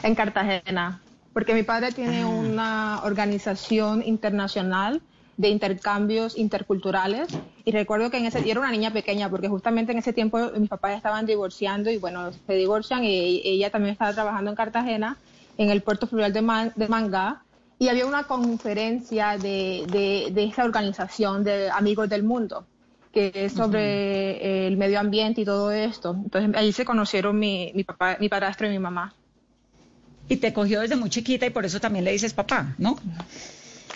En 0.03 0.13
Cartagena, 0.13 0.99
porque 1.31 1.53
mi 1.53 1.63
padre 1.63 1.93
tiene 1.93 2.23
Ah. 2.23 2.27
una 2.27 3.01
organización 3.05 4.03
internacional 4.05 5.01
de 5.37 5.49
intercambios 5.49 6.37
interculturales. 6.37 7.27
Y 7.63 7.71
recuerdo 7.71 8.11
que 8.11 8.17
en 8.17 8.25
ese 8.25 8.41
y 8.45 8.51
era 8.51 8.59
una 8.59 8.71
niña 8.71 8.91
pequeña 8.93 9.29
porque 9.29 9.47
justamente 9.47 9.91
en 9.91 9.97
ese 9.97 10.13
tiempo 10.13 10.37
mis 10.57 10.69
papás 10.69 10.95
estaban 10.95 11.25
divorciando 11.25 11.89
y 11.91 11.97
bueno 11.97 12.31
se 12.31 12.53
divorcian 12.53 13.03
y 13.03 13.41
ella 13.43 13.71
también 13.71 13.93
estaba 13.93 14.13
trabajando 14.13 14.51
en 14.51 14.55
Cartagena 14.55 15.17
en 15.57 15.69
el 15.71 15.81
puerto 15.81 16.05
fluvial 16.07 16.31
de, 16.33 16.41
Man- 16.41 16.73
de 16.75 16.87
Manga 16.87 17.43
y 17.79 17.87
había 17.89 18.05
una 18.05 18.23
conferencia 18.25 19.37
de, 19.37 19.83
de, 19.87 20.29
de 20.31 20.43
esa 20.45 20.63
organización 20.63 21.43
de 21.43 21.69
amigos 21.71 22.07
del 22.07 22.23
mundo 22.23 22.67
que 23.11 23.31
es 23.33 23.53
sobre 23.53 24.67
el 24.67 24.77
medio 24.77 24.99
ambiente 24.99 25.41
y 25.41 25.45
todo 25.45 25.71
esto. 25.71 26.15
Entonces 26.23 26.51
ahí 26.55 26.71
se 26.73 26.85
conocieron 26.85 27.39
mi, 27.39 27.71
mi 27.73 27.83
papá 27.83 28.17
mi 28.19 28.29
padrastro 28.29 28.67
y 28.67 28.71
mi 28.71 28.79
mamá. 28.79 29.15
Y 30.27 30.37
te 30.37 30.53
cogió 30.53 30.81
desde 30.81 30.95
muy 30.95 31.09
chiquita 31.09 31.45
y 31.45 31.51
por 31.51 31.65
eso 31.65 31.79
también 31.79 32.03
le 32.05 32.11
dices 32.11 32.33
papá, 32.33 32.75
¿no? 32.77 32.97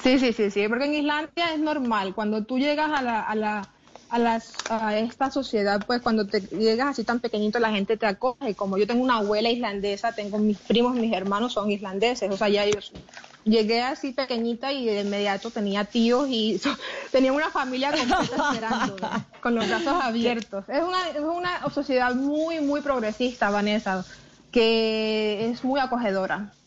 Sí, 0.01 0.17
sí, 0.17 0.31
sí, 0.33 0.49
sí, 0.49 0.67
porque 0.69 0.85
en 0.85 0.93
Islandia 0.93 1.53
es 1.53 1.59
normal, 1.59 2.15
cuando 2.15 2.45
tú 2.45 2.57
llegas 2.57 2.89
a 2.91 3.01
la, 3.01 3.19
a 3.21 3.35
la, 3.35 3.73
a 4.07 4.17
las, 4.19 4.65
a 4.69 4.97
esta 4.97 5.29
sociedad, 5.29 5.85
pues 5.85 6.01
cuando 6.01 6.29
te 6.29 6.41
llegas 6.51 6.87
así 6.87 7.03
tan 7.03 7.19
pequeñito 7.19 7.59
la 7.59 7.71
gente 7.71 7.97
te 7.97 8.05
acoge, 8.05 8.55
como 8.55 8.77
yo 8.77 8.87
tengo 8.87 9.03
una 9.03 9.17
abuela 9.17 9.49
islandesa, 9.49 10.15
tengo 10.15 10.39
mis 10.39 10.61
primos, 10.61 10.95
mis 10.95 11.13
hermanos 11.13 11.51
son 11.53 11.69
islandeses, 11.69 12.31
o 12.31 12.37
sea, 12.37 12.47
ya 12.47 12.63
ellos, 12.63 12.95
llegué 13.43 13.81
así 13.81 14.13
pequeñita 14.13 14.71
y 14.71 14.85
de 14.85 15.01
inmediato 15.01 15.51
tenía 15.51 15.85
tíos 15.91 16.27
y 16.29 16.59
so- 16.59 16.77
tenía 17.11 17.33
una 17.33 17.51
familia 17.51 17.93
completa 17.97 18.37
esperando, 18.37 19.11
con 19.41 19.53
los 19.55 19.67
brazos 19.67 19.95
abiertos. 20.01 20.69
Es 20.69 20.81
una, 20.81 21.09
es 21.09 21.19
una 21.19 21.69
sociedad 21.71 22.15
muy, 22.15 22.61
muy 22.61 22.81
progresista, 22.81 23.49
Vanessa, 23.49 24.07
que 24.49 25.49
es 25.49 25.63
muy 25.65 25.79
acogedora. 25.81 26.58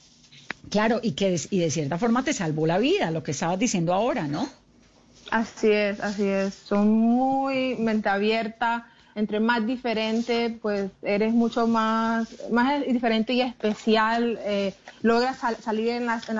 Claro, 0.70 0.98
y 1.02 1.12
que 1.14 1.36
y 1.50 1.58
de 1.60 1.70
cierta 1.70 1.98
forma 1.98 2.24
te 2.24 2.32
salvó 2.32 2.66
la 2.66 2.78
vida, 2.78 3.12
lo 3.12 3.22
que 3.22 3.30
estabas 3.30 3.60
diciendo 3.60 3.94
ahora, 3.94 4.26
¿no? 4.26 4.48
Así 5.30 5.70
es, 5.70 6.00
así 6.00 6.24
es. 6.28 6.54
Son 6.54 6.88
muy 6.90 7.76
mente 7.76 8.08
abierta. 8.08 8.86
Entre 9.14 9.40
más 9.40 9.66
diferente, 9.66 10.58
pues 10.62 10.92
eres 11.02 11.32
mucho 11.34 11.66
más, 11.66 12.36
más 12.50 12.82
diferente 12.86 13.32
y 13.34 13.40
especial. 13.42 14.38
eh, 14.42 14.76
logras 15.00 15.38
sal- 15.38 15.60
salir 15.60 15.88
en 15.90 16.06
las, 16.06 16.28
en 16.28 16.36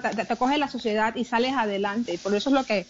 te, 0.00 0.24
te 0.24 0.36
la 0.58 0.68
sociedad 0.68 1.14
y 1.16 1.24
sales 1.24 1.52
adelante. 1.54 2.18
Por 2.18 2.34
eso 2.34 2.50
es 2.50 2.54
lo 2.54 2.64
que, 2.64 2.88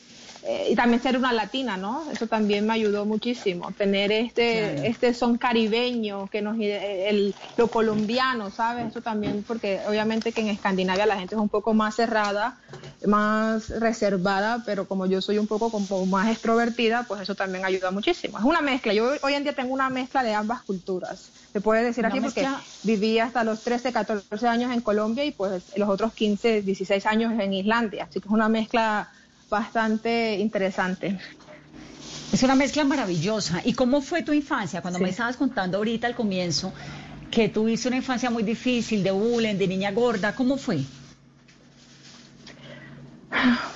eh, 0.51 0.69
y 0.71 0.75
también 0.75 1.03
ser 1.03 1.19
una 1.19 1.33
latina, 1.33 1.77
¿no? 1.77 2.11
Eso 2.11 2.27
también 2.27 2.67
me 2.67 2.73
ayudó 2.73 3.05
muchísimo. 3.05 3.71
Tener 3.73 4.11
este, 4.11 4.73
Claro. 4.73 4.89
este 4.89 5.13
son 5.13 5.37
caribeño, 5.37 6.27
que 6.29 6.41
nos, 6.41 6.57
eh, 6.59 7.09
el, 7.11 7.35
lo 7.59 7.69
colombiano, 7.71 8.51
¿sabes? 8.51 8.87
Eso 8.89 9.03
también, 9.03 9.45
porque 9.47 9.81
obviamente 9.87 10.33
que 10.33 10.41
en 10.41 10.49
Escandinavia 10.49 11.05
la 11.05 11.19
gente 11.19 11.35
es 11.35 11.41
un 11.41 11.51
poco 11.51 11.75
más 11.75 11.97
cerrada, 11.97 12.57
más 13.07 13.69
reservada, 13.69 14.63
pero 14.65 14.87
como 14.89 15.07
yo 15.07 15.21
soy 15.21 15.39
un 15.39 15.47
poco 15.47 15.71
como 15.71 16.07
más 16.07 16.29
extrovertida, 16.31 17.05
pues 17.07 17.21
eso 17.21 17.35
también 17.35 17.65
ayuda 17.65 17.91
muchísimo. 17.91 18.39
Es 18.39 18.45
una 18.45 18.61
mezcla. 18.61 18.93
Yo 18.95 19.11
hoy 19.23 19.35
en 19.35 19.43
día 19.45 19.53
tengo 19.55 19.73
una 19.73 19.91
mezcla 19.91 20.23
de 20.23 20.35
ambas 20.35 20.63
culturas. 20.63 21.33
Se 21.53 21.61
puede 21.61 21.85
decir 21.85 22.05
Una 22.05 22.15
porque 22.15 22.43
mezcla- 22.43 22.63
viví 22.83 23.19
hasta 23.19 23.45
los 23.45 23.63
13, 23.63 23.93
14 23.93 24.49
años 24.49 24.73
en 24.73 24.81
Colombia 24.81 25.25
y 25.25 25.31
pues 25.33 25.63
los 25.77 25.89
otros 25.89 26.13
15, 26.15 26.63
16 26.63 27.07
años 27.07 27.33
en 27.39 27.53
Islandia. 27.53 28.05
Así 28.05 28.21
que 28.21 28.29
es 28.29 28.33
una 28.33 28.49
mezcla 28.49 29.11
bastante 29.51 30.37
interesante. 30.37 31.19
Es 32.33 32.43
una 32.43 32.55
mezcla 32.55 32.85
maravillosa. 32.85 33.63
¿Y 33.65 33.73
cómo 33.73 34.01
fue 34.01 34.23
tu 34.23 34.33
infancia? 34.33 34.83
Cuando 34.83 34.99
Sí. 34.99 35.05
me 35.05 35.11
estabas 35.11 35.37
contando 35.37 35.79
ahorita 35.79 36.07
al 36.07 36.15
comienzo 36.15 36.73
que 37.31 37.49
tuviste 37.49 37.89
una 37.89 37.97
infancia 37.99 38.31
muy 38.31 38.43
difícil, 38.43 39.03
de 39.03 39.11
bullying, 39.11 39.57
de 39.57 39.67
niña 39.69 39.91
gorda, 39.93 40.35
¿cómo 40.35 40.57
fue? 40.57 40.79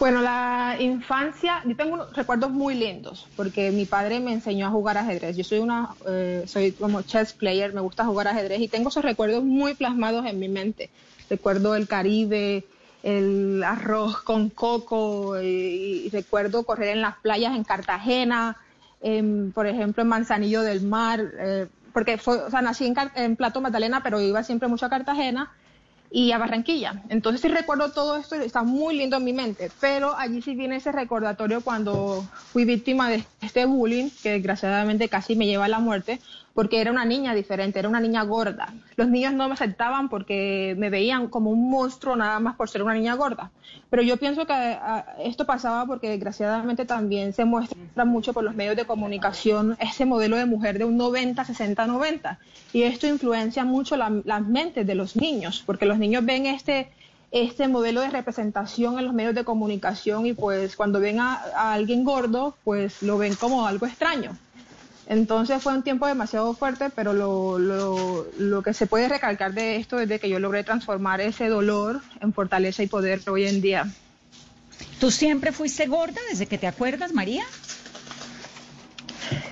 Bueno, 0.01 0.23
la 0.23 0.77
infancia, 0.81 1.63
yo 1.67 1.77
tengo 1.77 1.95
unos 1.95 2.17
recuerdos 2.17 2.51
muy 2.51 2.75
lindos 2.75 3.29
porque 3.37 3.71
mi 3.71 3.85
padre 3.85 4.19
me 4.19 4.33
enseñó 4.33 4.67
a 4.67 4.71
jugar 4.71 4.97
ajedrez. 4.99 5.37
Yo 5.37 5.45
soy 5.45 5.59
una, 5.59 5.95
eh, 6.09 6.43
soy 6.47 6.73
como 6.73 7.03
chess 7.03 7.33
player, 7.35 7.73
me 7.73 7.81
gusta 7.81 8.05
jugar 8.05 8.29
ajedrez 8.29 8.61
y 8.61 8.69
tengo 8.69 8.89
esos 8.89 9.05
recuerdos 9.05 9.45
muy 9.45 9.75
plasmados 9.75 10.27
en 10.27 10.39
mi 10.41 10.49
mente. 10.49 10.91
Recuerdo 11.31 11.77
el 11.77 11.87
Caribe, 11.87 12.65
el 13.03 13.63
arroz 13.65 14.23
con 14.23 14.51
coco 14.51 15.41
y, 15.41 16.05
y 16.07 16.11
recuerdo 16.11 16.65
correr 16.65 16.91
en 16.91 17.03
las 17.03 17.17
playas 17.17 17.57
en 17.57 17.65
Cartagena, 17.65 18.57
en, 19.01 19.53
por 19.53 19.67
ejemplo 19.67 20.03
en 20.03 20.09
Manzanillo 20.09 20.63
del 20.63 20.83
Mar, 20.83 21.21
eh, 21.39 21.67
porque 21.93 22.17
fue, 22.19 22.39
o 22.39 22.51
sea, 22.51 22.63
nací 22.63 22.87
en, 22.87 22.95
en 23.17 23.37
Plato 23.37 23.61
Magdalena, 23.61 24.03
pero 24.03 24.21
iba 24.21 24.43
siempre 24.43 24.69
mucho 24.69 24.87
a 24.87 24.91
Cartagena 24.91 25.51
y 26.11 26.33
a 26.33 26.39
Barranquilla. 26.39 27.03
Entonces 27.09 27.41
sí 27.41 27.49
recuerdo 27.49 27.91
todo 27.91 28.17
esto, 28.17 28.37
está 28.37 28.63
muy 28.63 28.97
lindo 28.97 29.17
en 29.17 29.25
mi 29.25 29.33
mente, 29.33 29.71
pero 29.81 30.17
allí 30.17 30.43
sí 30.43 30.55
viene 30.55 30.77
ese 30.77 30.93
recordatorio 30.93 31.63
cuando 31.63 32.25
fui 32.53 32.65
víctima 32.65 33.09
de 33.09 33.25
este 33.41 33.65
bullying, 33.65 34.11
que 34.23 34.33
desgraciadamente 34.33 35.09
casi 35.09 35.37
me 35.37 35.47
lleva 35.47 35.65
a 35.65 35.69
la 35.69 35.81
muerte, 35.81 36.21
porque 36.55 36.81
era 36.81 36.91
una 36.91 37.05
niña 37.05 37.35
diferente, 37.35 37.79
era 37.79 37.89
una 37.89 38.01
niña 38.01 38.23
gorda. 38.25 38.75
Los 38.97 39.09
niños 39.09 39.33
no 39.33 39.49
me 39.49 39.55
aceptaban 39.55 40.09
porque 40.09 40.75
me 40.79 40.91
veían 40.91 41.29
como 41.29 41.51
un 41.51 41.71
monstruo 41.71 42.15
nada 42.15 42.39
más 42.41 42.57
por 42.57 42.69
ser 42.69 42.83
una 42.83 42.95
niña 42.95 43.15
gorda. 43.15 43.51
Pero 43.89 44.03
yo 44.03 44.17
pienso 44.19 44.47
que 44.47 44.53
ah, 44.53 45.07
esto 45.21 45.47
pasaba 45.47 45.87
porque 45.87 46.11
desgraciadamente 46.11 46.85
también 46.85 47.33
se 47.33 47.45
muestra 47.47 48.05
mucho 48.05 48.33
por 48.35 48.45
los 48.45 48.55
medios 48.55 48.77
de 48.77 48.85
comunicación 48.85 49.77
ese 49.81 50.05
modelo 50.05 50.37
de 50.37 50.45
mujer 50.47 50.79
de 50.79 50.85
un 50.85 50.97
90, 50.97 51.45
60, 51.45 51.87
90. 51.87 52.39
Y 52.73 52.83
esto 52.83 53.07
influencia 53.07 53.65
mucho 53.65 53.97
la- 53.97 54.13
las 54.25 54.43
mentes 54.47 54.87
de 54.87 54.95
los 54.95 55.17
niños, 55.17 55.63
porque 55.65 55.87
los 55.87 55.99
niños 55.99 56.25
ven 56.25 56.47
este, 56.47 56.91
este 57.31 57.67
modelo 57.69 58.03
de 58.03 58.11
representación 58.11 58.99
en 58.99 59.07
los 59.07 59.15
medios 59.15 59.35
de 59.35 59.45
comunicación 59.45 60.27
y 60.27 60.35
pues 60.35 60.77
cuando 60.77 61.01
ven 61.01 61.19
a, 61.21 61.35
a 61.57 61.73
alguien 61.73 62.05
gordo, 62.05 62.57
pues 62.65 63.03
lo 63.03 63.17
ven 63.17 63.35
como 63.37 63.67
algo 63.67 63.87
extraño. 63.87 64.37
Entonces 65.07 65.63
fue 65.63 65.75
un 65.75 65.83
tiempo 65.83 66.07
demasiado 66.07 66.55
fuerte, 66.55 66.91
pero 66.91 67.13
lo, 67.13 67.59
lo, 67.59 68.27
lo 68.39 68.63
que 68.63 68.73
se 68.73 68.87
puede 68.87 69.09
recalcar 69.09 69.53
de 69.53 69.77
esto 69.77 69.99
es 69.99 70.09
de 70.09 70.21
que 70.21 70.29
yo 70.29 70.39
logré 70.39 70.65
transformar 70.65 71.21
ese 71.21 71.49
dolor 71.49 72.01
en 72.21 72.33
fortaleza 72.33 72.83
y 72.83 72.87
poder 72.87 73.21
hoy 73.29 73.47
en 73.47 73.61
día. 73.61 73.87
¿Tú 75.01 75.11
siempre 75.11 75.53
fuiste 75.53 75.87
gorda 75.87 76.21
desde 76.31 76.47
que 76.47 76.59
te 76.59 76.67
acuerdas, 76.67 77.13
María? 77.13 77.45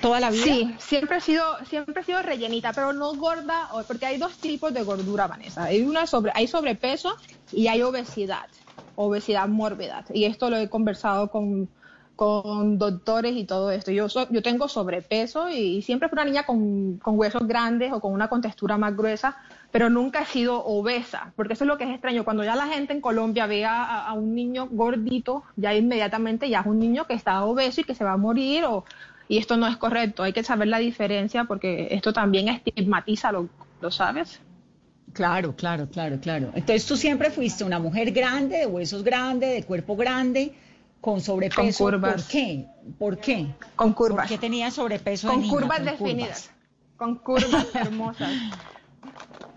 ¿Toda 0.01 0.19
la 0.19 0.31
vida? 0.31 0.43
Sí, 0.43 0.75
siempre 0.79 1.17
he 1.17 1.21
sido, 1.21 1.43
siempre 1.69 2.01
he 2.01 2.05
sido 2.05 2.21
rellenita, 2.21 2.73
pero 2.73 2.93
no 2.93 3.13
gorda, 3.15 3.69
porque 3.87 4.05
hay 4.05 4.17
dos 4.17 4.37
tipos 4.37 4.73
de 4.73 4.83
gordura, 4.83 5.27
Vanessa. 5.27 5.65
Hay 5.65 5.81
una 5.81 6.07
sobre, 6.07 6.31
hay 6.33 6.47
sobrepeso 6.47 7.15
y 7.51 7.67
hay 7.67 7.81
obesidad, 7.81 8.47
obesidad 8.95 9.47
mórbida. 9.47 10.05
Y 10.13 10.25
esto 10.25 10.49
lo 10.49 10.57
he 10.57 10.69
conversado 10.69 11.29
con, 11.29 11.69
con 12.21 12.77
doctores 12.77 13.35
y 13.35 13.45
todo 13.45 13.71
esto. 13.71 13.89
Yo 13.89 14.07
so- 14.07 14.29
yo 14.29 14.43
tengo 14.43 14.67
sobrepeso 14.67 15.49
y, 15.49 15.81
siempre 15.81 16.07
fui 16.07 16.17
una 16.17 16.25
niña 16.25 16.43
con, 16.43 16.97
con 16.99 17.17
huesos 17.17 17.47
grandes 17.47 17.91
o 17.91 17.99
con 17.99 18.13
una 18.13 18.27
contextura 18.27 18.77
más 18.77 18.95
gruesa, 18.95 19.37
pero 19.71 19.89
nunca 19.89 20.21
he 20.21 20.25
sido 20.25 20.63
obesa, 20.63 21.33
porque 21.35 21.53
eso 21.53 21.63
es 21.63 21.67
lo 21.67 21.79
que 21.79 21.85
es 21.85 21.89
extraño. 21.89 22.23
Cuando 22.23 22.43
ya 22.43 22.55
la 22.55 22.67
gente 22.67 22.93
en 22.93 23.01
Colombia 23.01 23.47
ve 23.47 23.65
a, 23.65 24.05
a- 24.05 24.13
un 24.13 24.35
niño 24.35 24.67
gordito, 24.69 25.43
ya 25.55 25.73
inmediatamente 25.73 26.47
ya 26.47 26.59
es 26.59 26.67
un 26.67 26.77
niño 26.77 27.07
que 27.07 27.15
está 27.15 27.43
obeso 27.43 27.81
y 27.81 27.85
que 27.85 27.95
se 27.95 28.03
va 28.03 28.11
a 28.13 28.17
morir 28.17 28.65
o 28.65 28.85
y 29.27 29.39
esto 29.39 29.57
no 29.57 29.65
es 29.65 29.77
correcto. 29.77 30.21
Hay 30.21 30.33
que 30.33 30.43
saber 30.43 30.67
la 30.67 30.77
diferencia 30.77 31.45
porque 31.45 31.87
esto 31.89 32.13
también 32.13 32.49
estigmatiza, 32.49 33.31
¿lo, 33.31 33.47
lo 33.81 33.89
sabes? 33.89 34.39
Claro, 35.13 35.55
claro, 35.55 35.87
claro, 35.89 36.19
claro. 36.21 36.51
Entonces 36.53 36.85
tú 36.85 36.95
siempre 36.95 37.31
fuiste 37.31 37.63
una 37.63 37.79
mujer 37.79 38.11
grande, 38.11 38.57
de 38.59 38.65
huesos 38.67 39.03
grandes, 39.03 39.49
de 39.55 39.63
cuerpo 39.63 39.95
grande, 39.95 40.53
con 41.01 41.19
sobrepeso. 41.19 41.83
Con 41.83 41.91
curvas. 41.91 42.13
¿Por 42.23 42.31
qué? 42.31 42.67
¿Por 42.97 43.17
qué? 43.17 43.47
Con 43.75 43.93
curvas. 43.93 44.27
¿Por 44.27 44.29
qué 44.29 44.37
tenía 44.37 44.71
sobrepeso 44.71 45.27
de 45.27 45.33
Con 45.33 45.41
niña? 45.41 45.53
curvas 45.53 45.77
Con 45.79 45.85
definidas, 45.85 46.51
con 46.95 47.15
curvas 47.15 47.67
hermosas. 47.75 48.31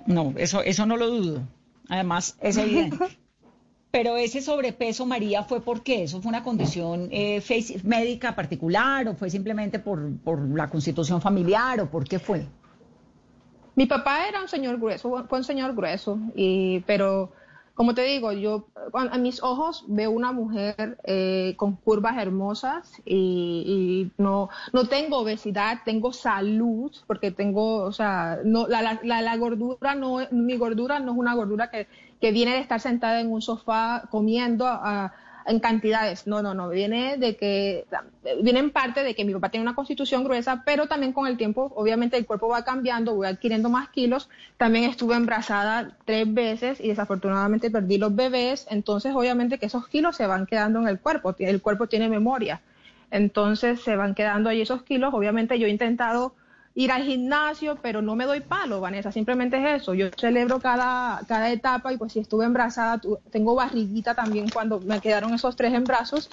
No, 0.07 0.33
eso, 0.37 0.63
eso 0.63 0.87
no 0.87 0.97
lo 0.97 1.09
dudo. 1.09 1.43
además 1.89 2.37
es 2.41 2.57
evidente. 2.57 3.19
Pero 3.91 4.17
ese 4.17 4.43
sobrepeso, 4.43 5.07
María, 5.07 5.45
¿fue 5.45 5.61
por 5.61 5.85
qué? 5.85 6.03
¿Eso 6.03 6.21
fue 6.21 6.29
una 6.31 6.43
condición 6.43 7.09
eh, 7.13 7.41
médica 7.85 8.35
particular 8.35 9.07
o 9.07 9.15
fue 9.15 9.31
simplemente 9.31 9.79
por, 9.79 10.19
por 10.19 10.41
la 10.49 10.69
constitución 10.69 11.21
familiar 11.21 11.79
o 11.81 11.89
por 11.89 12.03
qué 12.03 12.19
fue? 12.19 12.45
Mi 13.77 13.87
papá 13.87 14.27
era 14.29 14.41
un 14.41 14.49
señor 14.49 14.79
grueso, 14.81 15.25
fue 15.29 15.39
un 15.39 15.45
señor 15.45 15.77
grueso, 15.77 16.19
y, 16.35 16.81
pero 16.81 17.31
como 17.75 17.95
te 17.95 18.03
digo, 18.05 18.33
yo 18.33 18.69
a 18.93 19.19
mis 19.19 19.43
ojos 19.43 19.85
veo 19.89 20.11
una 20.13 20.31
mujer 20.33 20.99
eh, 21.05 21.55
con 21.57 21.75
curvas 21.77 22.17
hermosas 22.19 22.93
y, 23.05 24.11
y 24.17 24.23
no, 24.23 24.49
no 24.73 24.87
tengo 24.89 25.19
obesidad, 25.19 25.79
tengo 25.85 26.13
salud, 26.13 26.93
porque 27.09 27.31
tengo, 27.33 27.83
o 27.83 27.93
sea, 27.93 28.39
no, 28.45 28.69
la, 28.69 29.01
la, 29.03 29.23
la- 29.23 29.37
gordura 29.37 29.95
no, 29.97 30.19
mi 30.31 30.57
gordura 30.57 31.01
no 31.01 31.13
es 31.13 31.19
una 31.19 31.35
gordura 31.35 31.71
que, 31.71 31.89
que 32.21 32.31
viene 32.33 32.53
de 32.53 32.59
estar 32.61 32.81
sentada 32.81 33.21
en 33.21 33.33
un 33.33 33.43
sofá 33.43 34.05
comiendo 34.11 34.67
ah, 34.69 35.13
en 35.47 35.61
cantidades. 35.61 36.27
No, 36.27 36.43
no, 36.43 36.55
no. 36.55 36.69
Viene 36.69 37.17
de 37.17 37.37
que, 37.37 37.87
viene 38.43 38.61
en 38.61 38.71
parte 38.71 39.03
de 39.03 39.15
que 39.15 39.25
mi 39.25 39.33
papá 39.33 39.51
tiene 39.51 39.63
una 39.63 39.75
constitución 39.75 40.25
gruesa, 40.25 40.63
pero 40.65 40.87
también 40.87 41.13
con 41.13 41.27
el 41.27 41.37
tiempo, 41.37 41.73
obviamente 41.77 42.17
el 42.17 42.27
cuerpo 42.27 42.49
va 42.49 42.65
cambiando, 42.65 43.15
voy 43.15 43.27
adquiriendo 43.27 43.69
más 43.69 43.89
kilos. 43.91 44.29
También 44.57 44.85
estuve 44.85 45.17
embarazada 45.17 45.97
tres 46.05 46.33
veces 46.33 46.81
y 46.81 46.89
desafortunadamente 46.89 47.71
perdí 47.71 47.99
los 47.99 48.15
bebés. 48.15 48.67
Entonces, 48.71 49.15
obviamente 49.15 49.59
que 49.59 49.67
esos 49.67 49.89
kilos 49.89 50.17
se 50.17 50.27
van 50.27 50.47
quedando 50.47 50.81
en 50.81 50.89
el 50.89 50.99
cuerpo. 50.99 51.35
El 51.39 51.61
cuerpo 51.61 51.87
tiene 51.87 52.09
memoria. 52.09 52.61
Entonces 53.11 53.83
se 53.83 53.97
van 53.97 54.15
quedando 54.15 54.51
ahí 54.51 54.61
esos 54.61 54.83
kilos. 54.83 55.15
Obviamente 55.15 55.59
yo 55.59 55.67
he 55.67 55.71
intentado 55.71 56.35
ir 56.75 56.91
al 56.93 57.05
gimnasio, 57.05 57.79
pero 57.83 58.03
no 58.03 58.17
me 58.17 58.25
doy 58.25 58.41
palo, 58.41 58.81
Vanessa, 58.81 59.13
simplemente 59.13 59.57
es 59.59 59.83
eso. 59.83 59.95
Yo 59.95 60.09
celebro 60.19 60.61
cada, 60.61 61.25
cada 61.27 61.51
etapa 61.53 61.93
y 61.93 61.97
pues 61.97 62.13
si 62.13 62.21
estuve 62.21 62.45
embarazada, 62.45 63.01
tengo 63.31 63.55
barriguita 63.55 64.15
también 64.15 64.51
cuando 64.51 64.81
me 64.81 65.01
quedaron 65.01 65.35
esos 65.35 65.57
tres 65.57 65.73
embrazos 65.75 66.31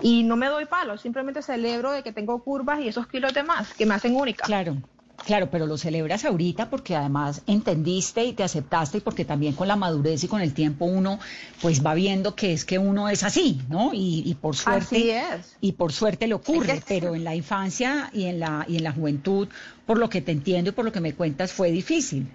y 0.00 0.24
no 0.24 0.36
me 0.36 0.46
doy 0.48 0.66
palo, 0.66 0.98
simplemente 0.98 1.42
celebro 1.42 1.92
de 1.92 2.02
que 2.02 2.12
tengo 2.12 2.42
curvas 2.42 2.80
y 2.80 2.88
esos 2.88 3.06
kilos 3.08 3.32
de 3.34 3.44
más 3.44 3.74
que 3.74 3.86
me 3.86 3.94
hacen 3.94 4.16
única. 4.16 4.44
Claro. 4.44 4.76
Claro, 5.24 5.48
pero 5.50 5.66
lo 5.66 5.76
celebras 5.76 6.24
ahorita 6.24 6.70
porque 6.70 6.94
además 6.94 7.42
entendiste 7.46 8.24
y 8.24 8.32
te 8.32 8.44
aceptaste 8.44 8.98
y 8.98 9.00
porque 9.00 9.24
también 9.24 9.54
con 9.54 9.66
la 9.66 9.74
madurez 9.74 10.22
y 10.22 10.28
con 10.28 10.40
el 10.40 10.54
tiempo 10.54 10.84
uno 10.84 11.18
pues 11.60 11.84
va 11.84 11.94
viendo 11.94 12.34
que 12.36 12.52
es 12.52 12.64
que 12.64 12.78
uno 12.78 13.08
es 13.08 13.24
así, 13.24 13.60
¿no? 13.68 13.92
Y, 13.92 14.22
y 14.24 14.34
por 14.34 14.54
suerte 14.54 14.84
Así 14.96 15.10
es. 15.10 15.56
y 15.60 15.72
por 15.72 15.92
suerte 15.92 16.28
le 16.28 16.34
ocurre, 16.34 16.74
Es 16.74 16.84
que- 16.84 17.00
pero 17.00 17.14
en 17.16 17.24
la 17.24 17.34
infancia 17.34 18.10
y 18.12 18.26
en 18.26 18.38
la 18.38 18.64
y 18.68 18.76
en 18.76 18.84
la 18.84 18.92
juventud, 18.92 19.48
por 19.84 19.98
lo 19.98 20.08
que 20.08 20.20
te 20.20 20.32
entiendo 20.32 20.70
y 20.70 20.72
por 20.74 20.84
lo 20.84 20.92
que 20.92 21.00
me 21.00 21.14
cuentas, 21.14 21.52
fue 21.52 21.72
difícil. 21.72 22.28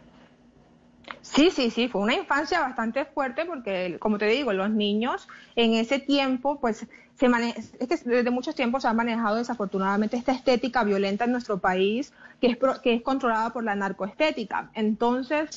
Sí, 1.22 1.50
sí, 1.52 1.70
sí, 1.70 1.88
fue 1.88 2.02
una 2.02 2.16
infancia 2.16 2.60
bastante 2.62 3.06
fuerte 3.06 3.46
porque, 3.46 3.98
como 4.00 4.18
te 4.18 4.26
digo, 4.26 4.54
los 4.54 4.70
niños 4.70 5.28
en 5.56 5.74
ese 5.76 6.00
tiempo, 6.00 6.60
pues, 6.60 6.86
se 7.22 7.30
mane 7.30 7.54
es 7.80 7.88
que 7.88 8.10
desde 8.10 8.32
muchos 8.32 8.56
tiempos 8.56 8.82
se 8.82 8.88
ha 8.88 8.94
manejado 8.94 9.36
desafortunadamente 9.36 10.18
esta 10.18 10.32
estética 10.32 10.84
violenta 10.84 11.26
en 11.26 11.32
nuestro 11.32 11.60
país, 11.60 12.12
que 12.42 12.48
es, 12.48 12.58
pro- 12.58 12.82
que 12.82 12.96
es 12.96 13.04
controlada 13.04 13.52
por 13.52 13.64
la 13.64 13.76
narcoestética. 13.76 14.72
Entonces, 14.74 15.52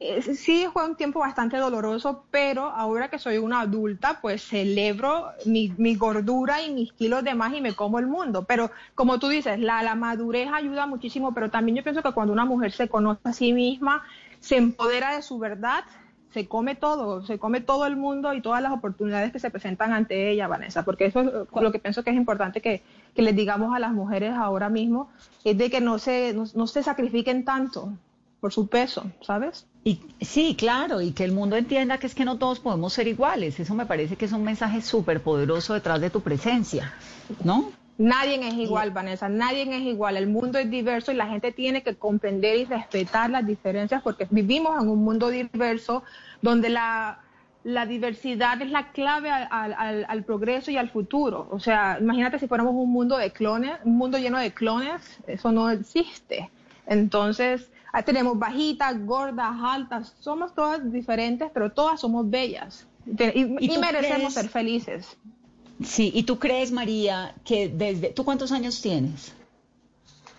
eh, 0.00 0.22
sí 0.22 0.66
fue 0.72 0.86
un 0.86 0.96
tiempo 0.96 1.20
bastante 1.20 1.58
doloroso, 1.58 2.24
pero 2.30 2.64
ahora 2.64 3.08
que 3.10 3.18
soy 3.18 3.36
una 3.36 3.60
adulta, 3.60 4.20
pues 4.22 4.42
celebro 4.42 5.26
mi, 5.44 5.72
mi 5.76 5.96
gordura 5.96 6.62
y 6.62 6.72
mis 6.72 6.92
kilos 6.94 7.22
de 7.22 7.34
más 7.34 7.52
y 7.54 7.60
me 7.60 7.74
como 7.74 7.98
el 7.98 8.06
mundo. 8.06 8.44
Pero 8.48 8.70
como 8.94 9.18
tú 9.18 9.28
dices, 9.28 9.60
la, 9.60 9.82
la 9.82 9.94
madurez 9.94 10.48
ayuda 10.50 10.86
muchísimo, 10.86 11.34
pero 11.34 11.50
también 11.50 11.76
yo 11.76 11.82
pienso 11.82 12.02
que 12.02 12.12
cuando 12.12 12.32
una 12.32 12.46
mujer 12.46 12.72
se 12.72 12.88
conoce 12.88 13.20
a 13.24 13.34
sí 13.34 13.52
misma, 13.52 14.02
se 14.40 14.56
empodera 14.56 15.14
de 15.14 15.20
su 15.22 15.38
verdad, 15.38 15.84
se 16.32 16.46
come 16.46 16.74
todo, 16.74 17.24
se 17.24 17.38
come 17.38 17.60
todo 17.60 17.86
el 17.86 17.96
mundo 17.96 18.32
y 18.32 18.40
todas 18.40 18.62
las 18.62 18.72
oportunidades 18.72 19.32
que 19.32 19.38
se 19.38 19.50
presentan 19.50 19.92
ante 19.92 20.30
ella, 20.30 20.48
Vanessa, 20.48 20.84
porque 20.84 21.06
eso 21.06 21.20
es 21.20 21.62
lo 21.62 21.72
que 21.72 21.78
pienso 21.78 22.02
que 22.02 22.10
es 22.10 22.16
importante 22.16 22.60
que, 22.60 22.82
que 23.14 23.22
les 23.22 23.36
digamos 23.36 23.74
a 23.74 23.78
las 23.78 23.92
mujeres 23.92 24.32
ahora 24.34 24.68
mismo, 24.68 25.10
es 25.44 25.58
de 25.58 25.70
que 25.70 25.80
no 25.80 25.98
se, 25.98 26.32
no, 26.32 26.44
no 26.54 26.66
se 26.66 26.82
sacrifiquen 26.82 27.44
tanto 27.44 27.92
por 28.40 28.52
su 28.52 28.66
peso, 28.66 29.04
¿sabes? 29.20 29.66
Y 29.84 30.00
sí, 30.20 30.56
claro, 30.56 31.00
y 31.00 31.12
que 31.12 31.22
el 31.22 31.32
mundo 31.32 31.56
entienda 31.56 31.98
que 31.98 32.08
es 32.08 32.14
que 32.14 32.24
no 32.24 32.38
todos 32.38 32.58
podemos 32.58 32.92
ser 32.92 33.06
iguales. 33.06 33.60
Eso 33.60 33.74
me 33.74 33.86
parece 33.86 34.16
que 34.16 34.24
es 34.24 34.32
un 34.32 34.42
mensaje 34.42 34.82
súper 34.82 35.22
poderoso 35.22 35.74
detrás 35.74 36.00
de 36.00 36.10
tu 36.10 36.22
presencia, 36.22 36.92
¿no? 37.44 37.70
Nadie 37.98 38.36
es 38.48 38.54
igual, 38.54 38.90
Vanessa, 38.90 39.28
nadie 39.28 39.62
es 39.62 39.82
igual. 39.82 40.16
El 40.16 40.26
mundo 40.26 40.58
es 40.58 40.68
diverso 40.70 41.12
y 41.12 41.14
la 41.14 41.26
gente 41.26 41.52
tiene 41.52 41.82
que 41.82 41.94
comprender 41.96 42.56
y 42.58 42.64
respetar 42.64 43.30
las 43.30 43.46
diferencias 43.46 44.02
porque 44.02 44.26
vivimos 44.30 44.80
en 44.82 44.88
un 44.88 45.04
mundo 45.04 45.28
diverso 45.28 46.02
donde 46.40 46.68
la, 46.70 47.20
la 47.64 47.86
diversidad 47.86 48.60
es 48.62 48.70
la 48.70 48.90
clave 48.92 49.30
al, 49.30 49.46
al- 49.50 49.74
al- 49.74 50.06
al 50.08 50.24
progreso 50.24 50.70
y 50.70 50.76
al 50.78 50.88
futuro. 50.90 51.46
O 51.50 51.60
sea, 51.60 51.98
imagínate 52.00 52.38
si 52.38 52.48
fuéramos 52.48 52.74
un 52.74 52.90
mundo 52.90 53.16
de 53.18 53.30
clones, 53.30 53.72
un 53.84 53.96
mundo 53.98 54.18
lleno 54.18 54.38
de 54.38 54.52
clones, 54.52 55.18
eso 55.26 55.52
no 55.52 55.70
existe. 55.70 56.50
Entonces, 56.86 57.70
tenemos 58.04 58.38
bajitas, 58.38 59.04
gordas, 59.04 59.54
altas, 59.62 60.16
somos 60.18 60.54
todas 60.54 60.90
diferentes, 60.90 61.50
pero 61.52 61.70
todas 61.70 62.00
somos 62.00 62.28
bellas. 62.28 62.86
Y, 63.06 63.22
¿Y 63.22 63.56
y 63.60 63.68
tú 63.74 63.80
merecemos 63.80 64.32
crees- 64.32 64.34
ser 64.34 64.48
felices. 64.48 65.18
Sí, 65.84 66.12
y 66.14 66.22
tú 66.24 66.38
crees, 66.38 66.70
María, 66.72 67.34
que 67.44 67.68
desde... 67.68 68.10
¿Tú 68.10 68.24
cuántos 68.24 68.52
años 68.52 68.80
tienes? 68.80 69.32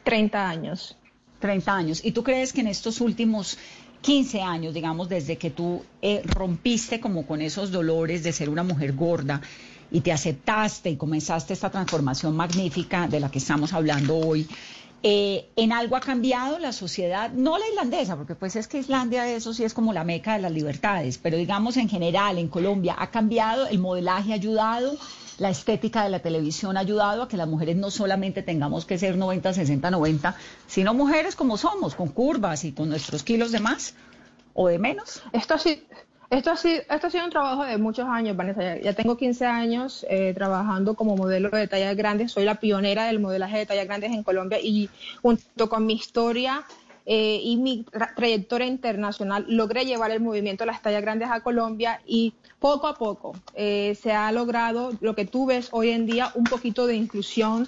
30 0.04 0.50
años. 0.50 0.98
30 1.40 1.76
años. 1.76 2.02
¿Y 2.04 2.12
tú 2.12 2.24
crees 2.24 2.54
que 2.54 2.62
en 2.62 2.68
estos 2.68 3.02
últimos 3.02 3.58
15 4.02 4.42
años, 4.42 4.74
digamos, 4.74 5.10
desde 5.10 5.38
que 5.38 5.50
tú 5.50 5.84
eh, 6.02 6.22
rompiste 6.26 7.00
como 7.00 7.26
con 7.26 7.42
esos 7.42 7.72
dolores 7.72 8.24
de 8.24 8.34
ser 8.34 8.50
una 8.50 8.64
mujer 8.64 8.94
gorda 8.94 9.42
y 9.92 10.02
te 10.02 10.12
aceptaste 10.12 10.90
y 10.90 10.98
comenzaste 10.98 11.54
esta 11.54 11.70
transformación 11.70 12.36
magnífica 12.36 13.08
de 13.08 13.20
la 13.20 13.32
que 13.32 13.40
estamos 13.40 13.74
hablando 13.74 14.18
hoy, 14.18 14.48
eh, 15.04 15.50
¿en 15.56 15.74
algo 15.74 15.96
ha 15.96 16.02
cambiado 16.02 16.60
la 16.60 16.72
sociedad? 16.72 17.32
No 17.32 17.58
la 17.58 17.68
islandesa, 17.68 18.16
porque 18.16 18.36
pues 18.36 18.56
es 18.56 18.68
que 18.68 18.80
Islandia 18.80 19.28
eso 19.28 19.54
sí 19.54 19.64
es 19.64 19.74
como 19.74 19.92
la 19.92 20.04
meca 20.04 20.36
de 20.36 20.42
las 20.42 20.52
libertades, 20.52 21.18
pero 21.18 21.38
digamos 21.38 21.78
en 21.78 21.90
general, 21.90 22.38
en 22.38 22.48
Colombia, 22.48 22.96
¿ha 22.98 23.12
cambiado? 23.12 23.68
¿El 23.68 23.80
modelaje 23.80 24.32
ha 24.32 24.36
ayudado? 24.36 24.98
¿La 25.40 25.50
estética 25.50 26.04
de 26.04 26.10
la 26.10 26.20
televisión 26.20 26.78
ha 26.78 26.82
ayudado 26.82 27.24
a 27.24 27.28
que 27.28 27.38
las 27.38 27.48
mujeres 27.48 27.76
no 27.76 27.90
solamente 27.90 28.44
tengamos 28.44 28.86
que 28.86 28.98
ser 28.98 29.18
90, 29.18 29.54
60, 29.54 29.90
90, 29.90 30.36
sino 30.68 30.94
mujeres 30.94 31.36
como 31.36 31.58
somos, 31.58 31.96
con 31.96 32.10
curvas 32.10 32.64
y 32.66 32.72
con 32.72 32.90
nuestros 32.90 33.24
kilos 33.24 33.52
de 33.52 33.60
más 33.60 33.96
o 34.54 34.68
de 34.68 34.78
menos? 34.78 35.24
Esto 35.32 35.56
ha 35.56 35.58
sido, 36.58 36.86
un 37.26 37.30
trabajo 37.32 37.64
de 37.64 37.78
muchos 37.78 38.08
años, 38.08 38.38
Vanessa. 38.38 38.62
Ya, 38.62 38.80
ya 38.80 38.94
tengo 38.94 39.18
15 39.18 39.46
años 39.46 40.06
eh, 40.10 40.34
trabajando 40.36 40.94
como 40.96 41.16
modelo 41.16 41.50
de 41.50 41.68
tallas 41.68 41.96
grandes. 41.96 42.32
Soy 42.32 42.44
la 42.44 42.56
pionera 42.56 43.06
del 43.06 43.20
modelaje 43.20 43.58
de 43.58 43.66
tallas 43.66 43.86
grandes 43.86 44.12
en 44.12 44.24
Colombia 44.24 44.60
y 44.62 44.90
junto 45.22 45.70
con 45.70 45.86
mi 45.86 45.94
historia 45.94 46.64
eh, 47.06 47.40
y 47.44 47.58
mi 47.58 47.86
tra- 47.86 48.14
trayectoria 48.16 48.68
internacional 48.68 49.46
logré 49.48 49.86
llevar 49.86 50.12
el 50.12 50.22
movimiento 50.22 50.66
las 50.66 50.82
tallas 50.82 51.02
grandes 51.02 51.30
a 51.30 51.42
Colombia 51.42 52.02
y 52.06 52.34
poco 52.60 52.88
a 52.88 52.96
poco 52.96 53.34
eh, 53.56 53.98
se 54.02 54.14
ha 54.14 54.32
logrado 54.32 54.92
lo 55.02 55.14
que 55.14 55.26
tú 55.26 55.46
ves 55.46 55.70
hoy 55.72 55.90
en 55.90 56.06
día, 56.06 56.32
un 56.36 56.46
poquito 56.46 56.88
de 56.88 56.96
inclusión 56.96 57.68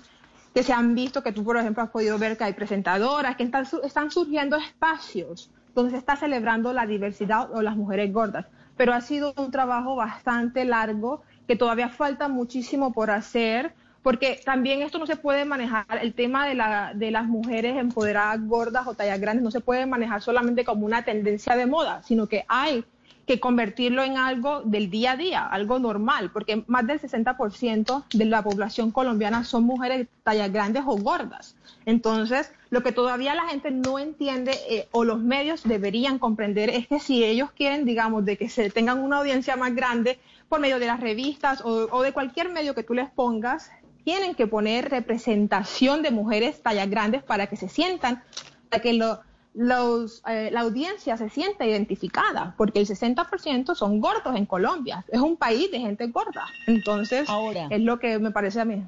que 0.53 0.63
se 0.63 0.71
han 0.71 0.95
visto, 0.95 1.21
que 1.21 1.33
tú, 1.33 1.43
por 1.43 1.57
ejemplo, 1.57 1.83
has 1.83 1.89
podido 1.89 2.17
ver 2.17 2.38
que 2.38 2.45
hay 2.45 2.53
presentadoras, 2.53 3.36
que 3.36 3.43
están, 3.43 3.67
están 3.83 4.09
surgiendo 4.09 4.55
espacios 4.55 5.49
donde 5.73 5.91
se 5.91 5.97
está 5.97 6.15
celebrando 6.15 6.71
la 6.71 6.86
diversidad 6.86 7.51
o 7.51 7.61
las 7.61 7.75
mujeres 7.75 8.13
gordas. 8.13 8.45
Pero 8.77 8.93
ha 8.93 9.01
sido 9.01 9.33
un 9.36 9.51
trabajo 9.51 9.97
bastante 9.97 10.63
largo, 10.63 11.23
que 11.45 11.57
todavía 11.57 11.89
falta 11.89 12.29
muchísimo 12.29 12.93
por 12.93 13.11
hacer, 13.11 13.73
porque 14.05 14.39
también 14.45 14.83
esto 14.83 14.99
no 14.99 15.07
se 15.07 15.15
puede 15.15 15.45
manejar, 15.45 15.87
el 15.99 16.13
tema 16.13 16.47
de, 16.47 16.53
la, 16.53 16.91
de 16.93 17.09
las 17.09 17.25
mujeres 17.25 17.75
empoderadas 17.75 18.39
gordas 18.45 18.85
o 18.85 18.93
tallas 18.93 19.19
grandes 19.19 19.43
no 19.43 19.49
se 19.49 19.61
puede 19.61 19.87
manejar 19.87 20.21
solamente 20.21 20.63
como 20.63 20.85
una 20.85 21.03
tendencia 21.03 21.55
de 21.55 21.65
moda, 21.65 22.03
sino 22.03 22.27
que 22.27 22.45
hay 22.47 22.85
que 23.25 23.39
convertirlo 23.39 24.03
en 24.03 24.17
algo 24.17 24.61
del 24.61 24.91
día 24.91 25.13
a 25.13 25.17
día, 25.17 25.47
algo 25.47 25.79
normal, 25.79 26.29
porque 26.31 26.63
más 26.67 26.85
del 26.85 27.01
60% 27.01 28.03
de 28.13 28.25
la 28.25 28.43
población 28.43 28.91
colombiana 28.91 29.43
son 29.43 29.63
mujeres 29.63 30.07
tallas 30.21 30.53
grandes 30.53 30.83
o 30.85 30.97
gordas. 30.97 31.55
Entonces, 31.87 32.53
lo 32.69 32.83
que 32.83 32.91
todavía 32.91 33.33
la 33.33 33.47
gente 33.47 33.71
no 33.71 33.97
entiende 33.97 34.51
eh, 34.69 34.87
o 34.91 35.03
los 35.03 35.19
medios 35.19 35.63
deberían 35.63 36.19
comprender 36.19 36.69
es 36.69 36.87
que 36.87 36.99
si 36.99 37.23
ellos 37.23 37.49
quieren, 37.53 37.85
digamos, 37.85 38.23
de 38.23 38.37
que 38.37 38.49
se 38.49 38.69
tengan 38.69 38.99
una 38.99 39.17
audiencia 39.17 39.55
más 39.55 39.73
grande 39.73 40.19
por 40.47 40.59
medio 40.59 40.77
de 40.77 40.85
las 40.85 40.99
revistas 40.99 41.61
o, 41.61 41.87
o 41.89 42.03
de 42.03 42.11
cualquier 42.11 42.49
medio 42.49 42.75
que 42.75 42.83
tú 42.83 42.93
les 42.93 43.09
pongas, 43.09 43.71
tienen 44.05 44.35
que 44.35 44.47
poner 44.47 44.89
representación 44.89 46.01
de 46.01 46.11
mujeres 46.11 46.61
tallas 46.63 46.89
grandes 46.89 47.23
para 47.23 47.47
que 47.47 47.57
se 47.57 47.67
sientan, 47.67 48.23
para 48.69 48.81
que 48.81 48.93
lo- 48.93 49.19
los, 49.53 50.21
eh, 50.27 50.49
la 50.51 50.61
audiencia 50.61 51.17
se 51.17 51.29
sienta 51.29 51.65
identificada, 51.65 52.53
porque 52.57 52.79
el 52.79 52.85
60% 52.87 53.73
son 53.75 53.99
gordos 54.01 54.35
en 54.35 54.45
Colombia. 54.45 55.03
Es 55.09 55.19
un 55.21 55.37
país 55.37 55.71
de 55.71 55.79
gente 55.79 56.07
gorda. 56.07 56.45
Entonces, 56.67 57.27
es 57.69 57.81
lo 57.81 57.97
que 57.99 58.19
me 58.19 58.31
parece 58.31 58.59
a 58.61 58.65
mí. 58.65 58.83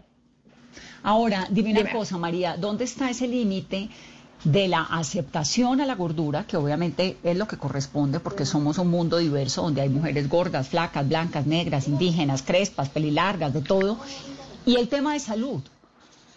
Ahora, 1.03 1.47
dime 1.49 1.72
una 1.72 1.80
Dime. 1.80 1.91
cosa, 1.91 2.18
María, 2.18 2.57
¿dónde 2.57 2.84
está 2.84 3.09
ese 3.09 3.28
límite 3.28 3.89
de 4.43 4.68
la 4.68 4.82
aceptación 4.84 5.82
a 5.82 5.86
la 5.86 5.95
gordura, 5.95 6.43
que 6.45 6.57
obviamente 6.57 7.18
es 7.24 7.38
lo 7.38 7.47
que 7.47 7.57
corresponde 7.57 8.20
porque 8.20 8.45
somos 8.45 8.78
un 8.78 8.89
mundo 8.89 9.18
diverso 9.18 9.63
donde 9.63 9.82
hay 9.82 9.89
mujeres 9.89 10.30
gordas, 10.30 10.68
flacas, 10.68 11.07
blancas, 11.07 11.47
negras, 11.47 11.88
indígenas, 11.88 12.43
crespas, 12.43 12.89
pelilargas, 12.89 13.53
de 13.53 13.61
todo, 13.61 13.97
y 14.68 14.76
el 14.76 14.89
tema 14.89 15.13
de 15.13 15.20
salud. 15.20 15.63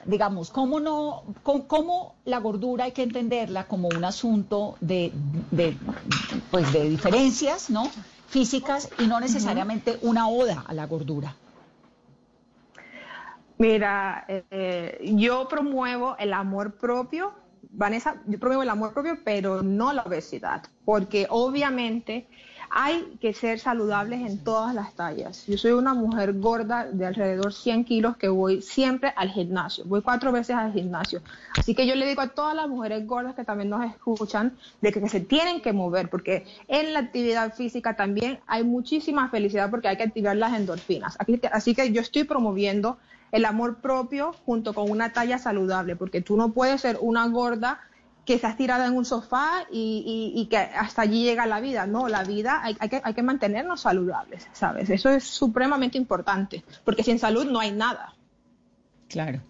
Digamos, 0.06 0.50
¿cómo, 0.50 0.80
no, 0.80 1.24
cómo, 1.42 2.14
la 2.24 2.38
gordura 2.38 2.84
hay 2.84 2.92
que 2.92 3.02
entenderla 3.02 3.66
como 3.66 3.88
un 3.88 4.02
asunto 4.02 4.76
de, 4.80 5.12
de, 5.50 5.76
pues 6.50 6.72
de 6.72 6.88
diferencias 6.88 7.68
¿no? 7.68 7.90
físicas 8.28 8.88
y 8.98 9.06
no 9.08 9.20
necesariamente 9.20 9.98
una 10.00 10.28
oda 10.28 10.64
a 10.66 10.72
la 10.72 10.86
gordura? 10.86 11.34
Mira, 13.58 14.24
eh, 14.28 15.12
yo 15.16 15.46
promuevo 15.48 16.16
el 16.18 16.32
amor 16.32 16.78
propio 16.78 17.34
Vanessa, 17.72 18.22
yo 18.26 18.38
promuevo 18.38 18.62
el 18.62 18.70
amor 18.70 18.92
propio, 18.92 19.18
pero 19.24 19.62
no 19.62 19.92
la 19.92 20.02
obesidad, 20.02 20.62
porque 20.84 21.26
obviamente 21.30 22.26
hay 22.70 23.18
que 23.20 23.32
ser 23.32 23.58
saludables 23.58 24.20
en 24.20 24.38
todas 24.38 24.74
las 24.74 24.94
tallas. 24.94 25.44
Yo 25.48 25.58
soy 25.58 25.72
una 25.72 25.92
mujer 25.92 26.38
gorda 26.38 26.86
de 26.90 27.04
alrededor 27.04 27.52
100 27.52 27.84
kilos 27.84 28.16
que 28.16 28.28
voy 28.28 28.62
siempre 28.62 29.12
al 29.16 29.30
gimnasio, 29.30 29.84
voy 29.86 30.02
cuatro 30.02 30.30
veces 30.30 30.54
al 30.54 30.72
gimnasio. 30.72 31.20
Así 31.58 31.74
que 31.74 31.86
yo 31.86 31.96
le 31.96 32.06
digo 32.06 32.22
a 32.22 32.28
todas 32.28 32.54
las 32.54 32.68
mujeres 32.68 33.04
gordas 33.06 33.34
que 33.34 33.44
también 33.44 33.70
nos 33.70 33.84
escuchan 33.84 34.56
de 34.80 34.92
que, 34.92 35.08
se 35.08 35.20
tienen 35.20 35.60
que 35.60 35.72
mover, 35.72 36.08
porque 36.08 36.46
en 36.68 36.92
la 36.92 37.00
actividad 37.00 37.54
física 37.54 37.96
también 37.96 38.38
hay 38.46 38.62
muchísima 38.62 39.28
felicidad 39.28 39.68
porque 39.68 39.88
hay 39.88 39.96
que 39.96 40.04
activar 40.04 40.36
las 40.36 40.54
endorfinas. 40.54 41.18
así 41.52 41.74
que 41.74 41.92
yo 41.92 42.00
estoy 42.00 42.22
promoviendo 42.22 42.98
el 43.32 43.44
amor 43.44 43.76
propio 43.76 44.32
junto 44.44 44.74
con 44.74 44.90
una 44.90 45.12
talla 45.12 45.38
saludable, 45.38 45.96
porque 45.96 46.20
tú 46.20 46.36
no 46.36 46.52
puedes 46.52 46.80
ser 46.80 46.98
una 47.00 47.26
gorda 47.28 47.80
que 48.24 48.34
estás 48.34 48.56
tirada 48.56 48.86
en 48.86 48.96
un 48.96 49.04
sofá 49.04 49.66
y, 49.70 50.46
que 50.50 50.56
hasta 50.56 51.02
allí 51.02 51.24
llega 51.24 51.46
la 51.46 51.60
vida. 51.60 51.86
No, 51.86 52.08
la 52.08 52.24
vida 52.24 52.60
hay, 52.62 52.74
que, 52.74 53.00
hay 53.02 53.14
que 53.14 53.22
mantenernos 53.22 53.80
saludables, 53.80 54.46
¿sabes? 54.52 54.90
Eso 54.90 55.10
es 55.10 55.24
supremamente 55.24 55.98
importante, 55.98 56.64
porque 56.84 57.02
sin 57.02 57.18
salud 57.18 57.46
no 57.46 57.60
hay 57.60 57.72
nada. 57.72 58.14
Claro, 59.08 59.40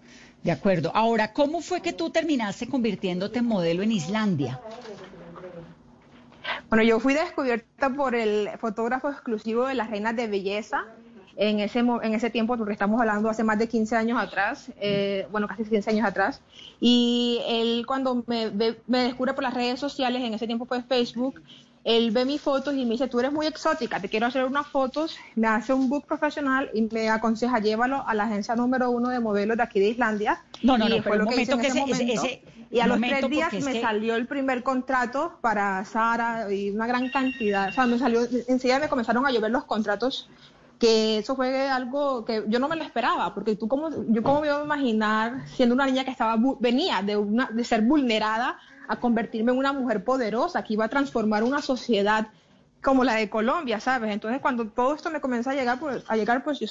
de 0.43 0.53
acuerdo. 0.53 0.91
Ahora, 0.95 1.33
¿cómo 1.33 1.61
fue 1.61 1.83
que 1.83 1.93
tú 1.93 2.11
terminaste 2.11 2.69
convirtiéndote 2.69 3.41
en 3.41 3.47
modelo 3.47 3.83
en 3.83 3.93
Islandia? 3.93 4.61
Bueno, 6.69 6.85
yo 6.85 7.01
fui 7.01 7.15
descubierta 7.15 7.91
por 7.91 8.15
el 8.15 8.49
fotógrafo 8.59 9.11
exclusivo 9.11 9.67
de 9.67 9.75
las 9.75 9.91
reinas 9.91 10.17
de 10.17 10.29
belleza, 10.29 10.85
en 11.41 11.59
ese, 11.59 11.79
en 11.79 12.15
ese 12.15 12.29
tiempo, 12.29 12.55
porque 12.59 12.75
estamos 12.75 13.01
hablando 13.01 13.31
hace 13.31 13.43
más 13.43 13.59
de 13.59 13.67
15 13.67 13.97
años 13.97 14.21
atrás, 14.21 14.71
eh, 14.79 15.27
bueno, 15.33 15.49
casi 15.49 15.65
15 15.65 15.89
años 15.91 16.07
atrás, 16.07 16.43
y 16.81 17.41
él 17.49 17.85
cuando 17.87 18.23
me, 18.27 18.51
me 18.87 18.99
descubre 18.99 19.33
por 19.33 19.43
las 19.43 19.55
redes 19.55 19.81
sociales, 19.81 20.23
en 20.23 20.35
ese 20.35 20.47
tiempo 20.47 20.67
fue 20.67 20.83
Facebook, 20.83 21.41
él 21.83 22.11
ve 22.11 22.27
mis 22.27 22.43
fotos 22.43 22.75
y 22.75 22.85
me 22.85 22.93
dice, 22.93 23.09
tú 23.09 23.21
eres 23.21 23.33
muy 23.33 23.47
exótica, 23.47 24.01
te 24.01 24.11
quiero 24.11 24.27
hacer 24.27 24.45
unas 24.45 24.67
fotos, 24.67 25.17
me 25.35 25.47
hace 25.47 25.73
un 25.73 25.89
book 25.89 26.05
profesional 26.07 26.69
y 26.75 26.83
me 26.83 27.09
aconseja, 27.09 27.59
llévalo 27.59 28.07
a 28.07 28.13
la 28.13 28.25
agencia 28.25 28.55
número 28.55 28.91
uno 28.91 29.09
de 29.09 29.19
modelos 29.19 29.57
de 29.57 29.63
aquí 29.63 29.81
de 29.81 29.89
Islandia. 29.89 30.43
No, 30.63 30.77
no, 30.77 30.91
no, 30.91 30.97
pero 31.03 31.21
un 31.21 31.25
momento 31.25 31.57
que 31.57 31.69
ese, 31.69 32.43
y 32.71 32.81
a 32.81 32.87
los 32.87 33.01
tres 33.01 33.29
días 33.31 33.53
me 33.65 33.81
salió 33.81 34.15
el 34.15 34.27
primer 34.27 34.63
contrato 34.63 35.39
para 35.41 35.83
Sara 35.87 36.53
y 36.53 36.71
una 36.71 36.87
gran 36.87 37.09
cantidad, 37.09 37.71
o 37.71 37.73
sea, 37.73 37.87
me 37.87 37.99
salió, 37.99 38.21
enseguida 38.47 38.79
me 38.79 38.89
comenzaron 38.89 39.27
a 39.27 39.31
llover 39.31 39.51
los 39.51 39.65
contratos 39.65 40.29
que 40.81 41.19
eso 41.19 41.37
fue 41.37 41.69
algo 41.69 42.25
que 42.25 42.45
yo 42.49 42.59
no 42.59 42.69
me 42.69 42.75
lo 42.75 42.83
esperaba, 42.83 43.35
porque 43.35 43.55
tú 43.55 43.69
como, 43.69 43.91
yo 44.09 44.23
cómo 44.23 44.41
me 44.41 44.47
iba 44.49 44.59
a 44.59 44.65
imaginar 44.65 45.47
siendo 45.47 45.75
una 45.75 45.87
niña 45.87 46.05
que 46.05 46.11
estaba, 46.11 46.37
venía 46.59 47.03
de, 47.03 47.19
una, 47.19 47.51
de 47.53 47.63
ser 47.65 47.83
vulnerada 47.83 48.59
a 48.89 48.97
convertirme 48.97 49.53
en 49.53 49.59
una 49.59 49.75
mujer 49.75 50.03
poderosa, 50.03 50.65
que 50.65 50.73
iba 50.73 50.87
a 50.87 50.89
transformar 50.89 51.45
una 51.45 51.61
sociedad 51.61 52.29
como 52.83 53.05
la 53.05 53.15
de 53.15 53.29
Colombia, 53.29 53.79
¿sabes? 53.79 54.11
Entonces 54.11 54.41
cuando 54.41 54.69
todo 54.69 54.95
esto 54.95 55.11
me 55.11 55.21
comenzó 55.21 55.51
a 55.51 55.55
llegar, 55.55 55.79
pues, 55.79 56.03
a 56.09 56.17
llegar, 56.17 56.43
pues 56.43 56.59
yo 56.59 56.67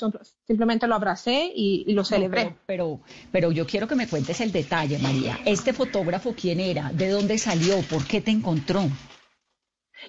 simplemente 0.48 0.88
lo 0.88 0.96
abracé 0.96 1.52
y, 1.56 1.94
lo 1.94 2.04
celebré. 2.04 2.56
pero, 2.66 3.00
pero 3.32 3.52
yo 3.52 3.68
quiero 3.68 3.88
que 3.88 3.96
me 3.96 4.08
cuentes 4.08 4.42
el 4.42 4.52
detalle, 4.52 4.98
María. 4.98 5.38
¿Este 5.46 5.72
fotógrafo 5.72 6.34
quién 6.34 6.60
era? 6.60 6.92
¿De 6.94 7.10
dónde 7.10 7.38
salió? 7.38 7.80
¿Por 7.84 8.08
qué 8.08 8.22
te 8.22 8.32
encontró? 8.32 8.82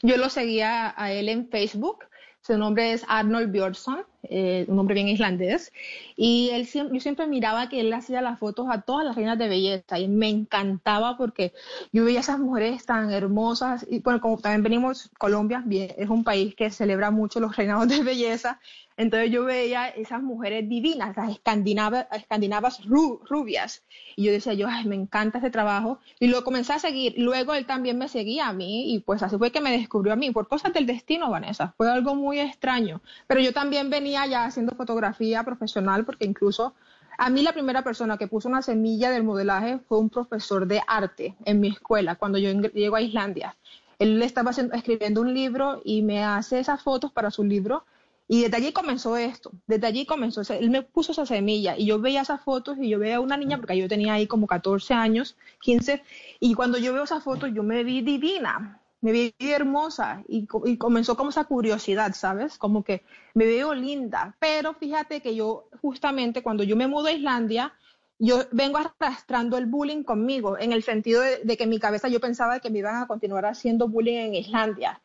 Yo 0.03 0.16
lo 0.16 0.30
seguía 0.30 0.94
a 0.96 1.12
él 1.12 1.28
en 1.28 1.51
Facebook 1.51 1.98
su 2.43 2.57
nombre 2.57 2.93
es 2.93 3.05
Arnold 3.09 3.53
Björnsson, 3.53 4.05
eh, 4.23 4.64
un 4.68 4.77
nombre 4.77 4.95
bien 4.95 5.09
islandés. 5.09 5.73
Y 6.16 6.51
él, 6.53 6.68
yo 6.68 7.01
siempre 7.01 7.27
miraba 7.27 7.68
que 7.68 7.81
él 7.81 7.93
hacía 7.93 8.21
las 8.21 8.39
fotos 8.39 8.66
a 8.71 8.83
todas 8.83 9.05
las 9.05 9.16
reinas 9.16 9.39
de 9.39 9.49
belleza 9.49 9.99
y 9.99 10.09
me 10.09 10.29
encantaba 10.29 11.16
porque 11.16 11.53
yo 11.93 12.05
veía 12.05 12.21
esas 12.21 12.39
mujeres 12.39 12.85
tan 12.85 13.11
hermosas. 13.11 13.87
Y 13.89 14.01
bueno, 14.01 14.21
como 14.21 14.39
también 14.39 14.62
venimos, 14.62 15.11
Colombia 15.18 15.62
bien, 15.64 15.93
es 15.97 16.09
un 16.09 16.25
país 16.25 16.55
que 16.55 16.71
celebra 16.71 17.11
mucho 17.11 17.41
los 17.41 17.57
reinados 17.57 17.89
de 17.89 18.03
belleza. 18.03 18.61
Entonces 19.01 19.31
yo 19.31 19.45
veía 19.45 19.89
esas 19.89 20.23
mujeres 20.23 20.68
divinas, 20.68 21.16
las 21.16 21.31
escandinavas, 21.31 22.07
escandinavas 22.12 22.83
rubias. 22.85 23.83
Y 24.14 24.25
yo 24.25 24.33
decía, 24.33 24.53
yo, 24.53 24.66
ay, 24.68 24.85
me 24.85 24.95
encanta 24.95 25.39
ese 25.39 25.49
trabajo. 25.49 26.01
Y 26.18 26.27
lo 26.27 26.45
comencé 26.45 26.75
a 26.75 26.79
seguir. 26.79 27.14
Luego 27.16 27.55
él 27.55 27.64
también 27.64 27.97
me 27.97 28.09
seguía 28.09 28.49
a 28.49 28.53
mí 28.53 28.93
y 28.93 28.99
pues 28.99 29.23
así 29.23 29.39
fue 29.39 29.53
que 29.53 29.62
me 29.62 29.71
descubrió 29.71 30.12
a 30.12 30.16
mí, 30.16 30.31
por 30.33 30.49
cosas 30.49 30.75
del 30.75 30.85
destino, 30.85 31.31
Vanessa. 31.31 31.73
Fue 31.79 31.91
algo 31.91 32.14
muy 32.14 32.41
extraño. 32.41 33.01
Pero 33.27 33.41
yo 33.41 33.55
también 33.55 33.89
venía 33.89 34.10
ya 34.11 34.45
haciendo 34.45 34.75
fotografía 34.75 35.43
profesional 35.45 36.05
porque 36.05 36.25
incluso 36.25 36.75
a 37.19 37.29
mí 37.31 37.43
la 37.43 37.53
primera 37.53 37.83
persona 37.83 38.17
que 38.17 38.29
puso 38.29 38.49
una 38.49 38.63
semilla 38.63 39.11
del 39.11 39.25
modelaje 39.25 39.79
fue 39.89 39.99
un 39.99 40.11
profesor 40.11 40.67
de 40.67 40.81
arte 40.87 41.37
en 41.45 41.61
mi 41.61 41.69
escuela 41.69 42.17
cuando 42.17 42.39
yo 42.39 42.51
llego 42.51 42.97
a 42.97 43.03
Islandia. 43.03 43.57
Él 43.99 44.23
estaba 44.23 44.53
escribiendo 44.53 45.21
un 45.21 45.35
libro 45.35 45.83
y 45.85 46.03
me 46.03 46.25
hace 46.25 46.59
esas 46.59 46.83
fotos 46.83 47.13
para 47.13 47.31
su 47.31 47.45
libro 47.45 47.85
y 48.33 48.43
desde 48.43 48.57
allí 48.59 48.73
comenzó 48.73 49.17
esto, 49.17 49.51
desde 49.67 49.89
allí 49.89 50.07
comenzó, 50.07 50.41
él 50.55 50.71
me 50.71 50.83
puso 50.83 51.11
esa 51.11 51.27
semilla 51.27 51.77
y 51.77 51.87
yo 51.87 51.99
veía 51.99 52.23
esas 52.23 52.41
fotos 52.41 52.79
y 52.81 52.89
yo 52.89 53.01
veía 53.01 53.17
a 53.17 53.21
una 53.21 53.37
niña, 53.37 53.59
porque 53.59 53.77
yo 53.77 53.89
tenía 53.89 54.15
ahí 54.15 54.29
como 54.29 54.47
14 54.47 54.95
años, 54.95 55.37
15, 55.63 56.01
y 56.39 56.55
cuando 56.55 56.79
yo 56.79 56.93
veo 56.93 57.03
esas 57.03 57.25
fotos 57.25 57.51
yo 57.53 57.65
me 57.65 57.83
vi 57.83 58.03
divina, 58.03 58.80
me 59.01 59.12
vi 59.12 59.34
hermosa 59.38 60.22
y, 60.28 60.46
y, 60.64 60.76
comenzó 60.76 61.16
como 61.16 61.30
esa 61.30 61.44
curiosidad, 61.44 62.12
¿sabes? 62.14 62.59
Como 62.59 62.84
que 62.84 63.03
me 63.34 63.46
veo 63.46 63.74
linda, 63.74 64.36
pero 64.38 64.74
fíjate 64.74 65.20
que 65.20 65.34
yo 65.34 65.68
justamente 65.80 66.42
cuando 66.42 66.62
yo 66.64 66.76
me 66.76 66.86
mudo 66.86 67.07
a 67.07 67.12
Islandia, 67.12 67.72
yo 68.18 68.44
vengo 68.53 68.78
arrastrando 68.78 69.57
el 69.57 69.66
bullying 69.66 70.03
conmigo, 70.03 70.59
en 70.59 70.72
el 70.72 70.82
sentido 70.82 71.22
de, 71.22 71.38
de 71.42 71.57
que 71.57 71.64
en 71.64 71.70
mi 71.70 71.78
cabeza 71.78 72.09
yo 72.09 72.20
pensaba 72.20 72.61
que 72.61 72.70
me 72.70 72.80
iban 72.80 72.96
a 72.96 73.07
continuar 73.07 73.46
haciendo 73.46 73.88
bullying 73.88 74.18
en 74.18 74.34
Islandia. 74.34 75.01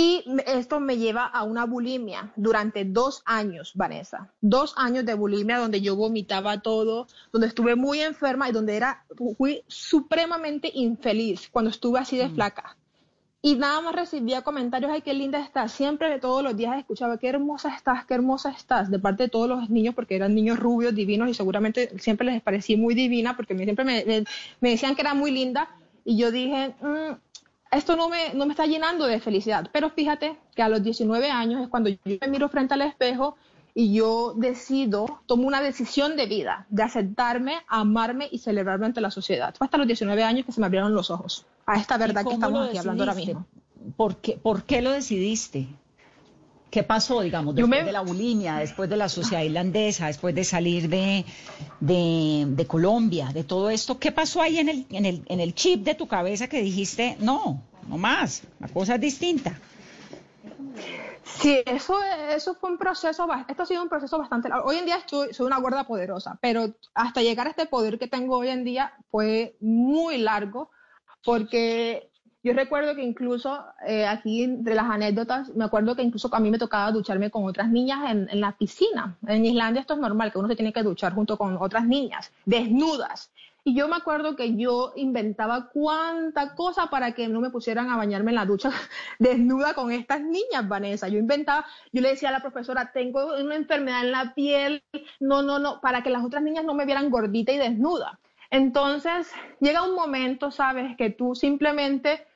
Y 0.00 0.22
esto 0.46 0.78
me 0.78 0.96
lleva 0.96 1.26
a 1.26 1.42
una 1.42 1.66
bulimia 1.66 2.32
durante 2.36 2.84
dos 2.84 3.20
años, 3.26 3.72
Vanessa. 3.74 4.32
Dos 4.40 4.74
años 4.76 5.04
de 5.04 5.14
bulimia 5.14 5.58
donde 5.58 5.80
yo 5.80 5.96
vomitaba 5.96 6.62
todo, 6.62 7.08
donde 7.32 7.48
estuve 7.48 7.74
muy 7.74 8.02
enferma 8.02 8.48
y 8.48 8.52
donde 8.52 8.76
era, 8.76 9.04
fui 9.36 9.64
supremamente 9.66 10.70
infeliz 10.72 11.48
cuando 11.50 11.72
estuve 11.72 11.98
así 11.98 12.16
de 12.16 12.28
mm. 12.28 12.34
flaca. 12.36 12.76
Y 13.40 13.54
nada 13.54 13.80
más 13.80 13.94
recibía 13.94 14.42
comentarios, 14.42 14.90
ay, 14.92 15.00
qué 15.00 15.14
linda 15.14 15.38
estás. 15.38 15.70
Siempre, 15.70 16.18
todos 16.18 16.42
los 16.42 16.56
días 16.56 16.76
escuchaba, 16.76 17.18
qué 17.18 17.28
hermosa 17.28 17.72
estás, 17.72 18.04
qué 18.04 18.14
hermosa 18.14 18.50
estás, 18.50 18.90
de 18.90 18.98
parte 18.98 19.24
de 19.24 19.28
todos 19.28 19.48
los 19.48 19.70
niños, 19.70 19.94
porque 19.94 20.16
eran 20.16 20.34
niños 20.34 20.58
rubios, 20.58 20.92
divinos, 20.92 21.28
y 21.28 21.34
seguramente 21.34 21.96
siempre 22.00 22.26
les 22.26 22.42
parecí 22.42 22.76
muy 22.76 22.96
divina, 22.96 23.36
porque 23.36 23.56
siempre 23.56 23.84
me, 23.84 24.24
me, 24.60 24.70
decían 24.70 24.96
que 24.96 25.02
era 25.02 25.14
muy 25.14 25.30
linda. 25.30 25.68
Y 26.04 26.16
yo 26.16 26.32
dije, 26.32 26.74
mm, 26.80 27.14
esto 27.70 27.94
no 27.94 28.08
me, 28.08 28.34
no 28.34 28.44
me 28.44 28.54
está 28.54 28.66
llenando 28.66 29.06
de 29.06 29.20
felicidad. 29.20 29.70
Pero 29.72 29.90
fíjate 29.90 30.36
que 30.56 30.62
a 30.62 30.68
los 30.68 30.82
19 30.82 31.30
años 31.30 31.62
es 31.62 31.68
cuando 31.68 31.90
yo 31.90 31.98
me 32.20 32.26
miro 32.26 32.48
frente 32.48 32.74
al 32.74 32.82
espejo 32.82 33.36
y 33.72 33.94
yo 33.94 34.34
decido, 34.36 35.20
tomo 35.26 35.46
una 35.46 35.60
decisión 35.62 36.16
de 36.16 36.26
vida, 36.26 36.66
de 36.70 36.82
aceptarme, 36.82 37.58
amarme 37.68 38.28
y 38.32 38.38
celebrarme 38.38 38.86
ante 38.86 39.00
la 39.00 39.12
sociedad. 39.12 39.54
Fue 39.56 39.66
hasta 39.66 39.78
los 39.78 39.86
19 39.86 40.24
años 40.24 40.44
que 40.44 40.50
se 40.50 40.58
me 40.60 40.66
abrieron 40.66 40.92
los 40.92 41.12
ojos 41.12 41.46
a 41.68 41.78
esta 41.78 41.98
verdad 41.98 42.24
que 42.24 42.32
estamos 42.32 42.68
aquí 42.68 42.78
hablando 42.78 43.02
ahora 43.04 43.14
mismo. 43.14 43.46
¿Por 43.96 44.16
qué, 44.16 44.38
¿Por 44.38 44.64
qué 44.64 44.80
lo 44.80 44.90
decidiste? 44.90 45.68
¿Qué 46.70 46.82
pasó, 46.82 47.20
digamos, 47.20 47.54
después 47.54 47.84
de 47.84 47.92
la 47.92 48.00
bulimia, 48.00 48.56
después 48.56 48.90
de 48.90 48.96
la 48.96 49.08
sociedad 49.08 49.42
irlandesa, 49.42 50.06
después 50.06 50.34
de 50.34 50.44
salir 50.44 50.88
de, 50.88 51.24
de, 51.80 52.66
Colombia, 52.66 53.30
de 53.32 53.44
todo 53.44 53.70
esto? 53.70 53.98
¿Qué 53.98 54.12
pasó 54.12 54.42
ahí 54.42 54.58
en 54.58 54.68
el, 54.68 54.86
en, 54.90 55.06
el, 55.06 55.22
en 55.26 55.40
el 55.40 55.54
chip 55.54 55.84
de 55.84 55.94
tu 55.94 56.08
cabeza 56.08 56.46
que 56.48 56.60
dijiste, 56.60 57.16
no, 57.20 57.62
no 57.86 57.98
más, 57.98 58.42
la 58.60 58.68
cosa 58.68 58.96
es 58.96 59.00
distinta? 59.00 59.58
Sí, 61.24 61.62
eso, 61.66 61.94
eso 62.34 62.54
fue 62.54 62.70
un 62.70 62.78
proceso, 62.78 63.26
esto 63.48 63.62
ha 63.62 63.66
sido 63.66 63.82
un 63.82 63.88
proceso 63.88 64.18
bastante 64.18 64.48
largo. 64.48 64.68
Hoy 64.68 64.76
en 64.76 64.86
día 64.86 64.96
estoy, 64.96 65.32
soy 65.32 65.46
una 65.46 65.60
gorda 65.60 65.86
poderosa, 65.86 66.38
pero 66.40 66.74
hasta 66.94 67.22
llegar 67.22 67.46
a 67.46 67.50
este 67.50 67.66
poder 67.66 67.98
que 67.98 68.08
tengo 68.08 68.38
hoy 68.38 68.48
en 68.48 68.64
día 68.64 68.92
fue 69.10 69.56
muy 69.60 70.18
largo 70.18 70.70
porque 71.24 72.10
yo 72.42 72.52
recuerdo 72.52 72.94
que 72.94 73.02
incluso 73.02 73.64
eh, 73.86 74.06
aquí, 74.06 74.44
entre 74.44 74.74
las 74.74 74.86
anécdotas, 74.86 75.54
me 75.54 75.64
acuerdo 75.64 75.96
que 75.96 76.02
incluso 76.02 76.32
a 76.32 76.40
mí 76.40 76.50
me 76.50 76.58
tocaba 76.58 76.92
ducharme 76.92 77.30
con 77.30 77.44
otras 77.44 77.68
niñas 77.68 78.10
en, 78.10 78.28
en, 78.30 78.40
la 78.40 78.56
piscina. 78.56 79.16
En 79.26 79.44
Islandia 79.44 79.80
esto 79.80 79.94
es 79.94 80.00
normal, 80.00 80.32
que 80.32 80.38
uno 80.38 80.48
se 80.48 80.56
tiene 80.56 80.72
que 80.72 80.82
duchar 80.82 81.14
junto 81.14 81.36
con 81.36 81.56
otras 81.60 81.86
niñas, 81.86 82.32
desnudas. 82.44 83.30
Y 83.64 83.74
yo 83.74 83.86
me 83.86 83.96
acuerdo 83.96 84.34
que 84.34 84.56
yo 84.56 84.94
inventaba 84.96 85.68
cuánta 85.70 86.54
cosa 86.54 86.88
para 86.88 87.12
que 87.12 87.28
no 87.28 87.40
me 87.40 87.50
pusieran 87.50 87.90
a 87.90 87.98
bañarme 87.98 88.30
en 88.30 88.36
la 88.36 88.46
ducha 88.46 88.70
desnuda 89.18 89.74
con 89.74 89.92
estas 89.92 90.22
niñas, 90.22 90.66
Vanessa. 90.66 91.08
Yo 91.08 91.18
inventaba, 91.18 91.66
yo 91.92 92.00
le 92.00 92.08
decía 92.08 92.30
a 92.30 92.32
la 92.32 92.40
profesora, 92.40 92.92
tengo 92.92 93.34
una 93.36 93.56
enfermedad 93.56 94.04
en 94.04 94.12
la 94.12 94.32
piel, 94.34 94.82
no, 95.20 95.42
no, 95.42 95.58
no, 95.58 95.82
para 95.82 96.02
que 96.02 96.08
las 96.08 96.24
otras 96.24 96.42
niñas 96.42 96.64
no 96.64 96.72
me 96.72 96.86
vieran 96.86 97.10
gordita 97.10 97.52
y 97.52 97.58
desnuda. 97.58 98.18
Entonces, 98.50 99.30
llega 99.60 99.82
un 99.82 99.94
momento, 99.94 100.50
sabes, 100.50 100.96
que 100.96 101.10
tú 101.10 101.34
simplemente 101.34 102.26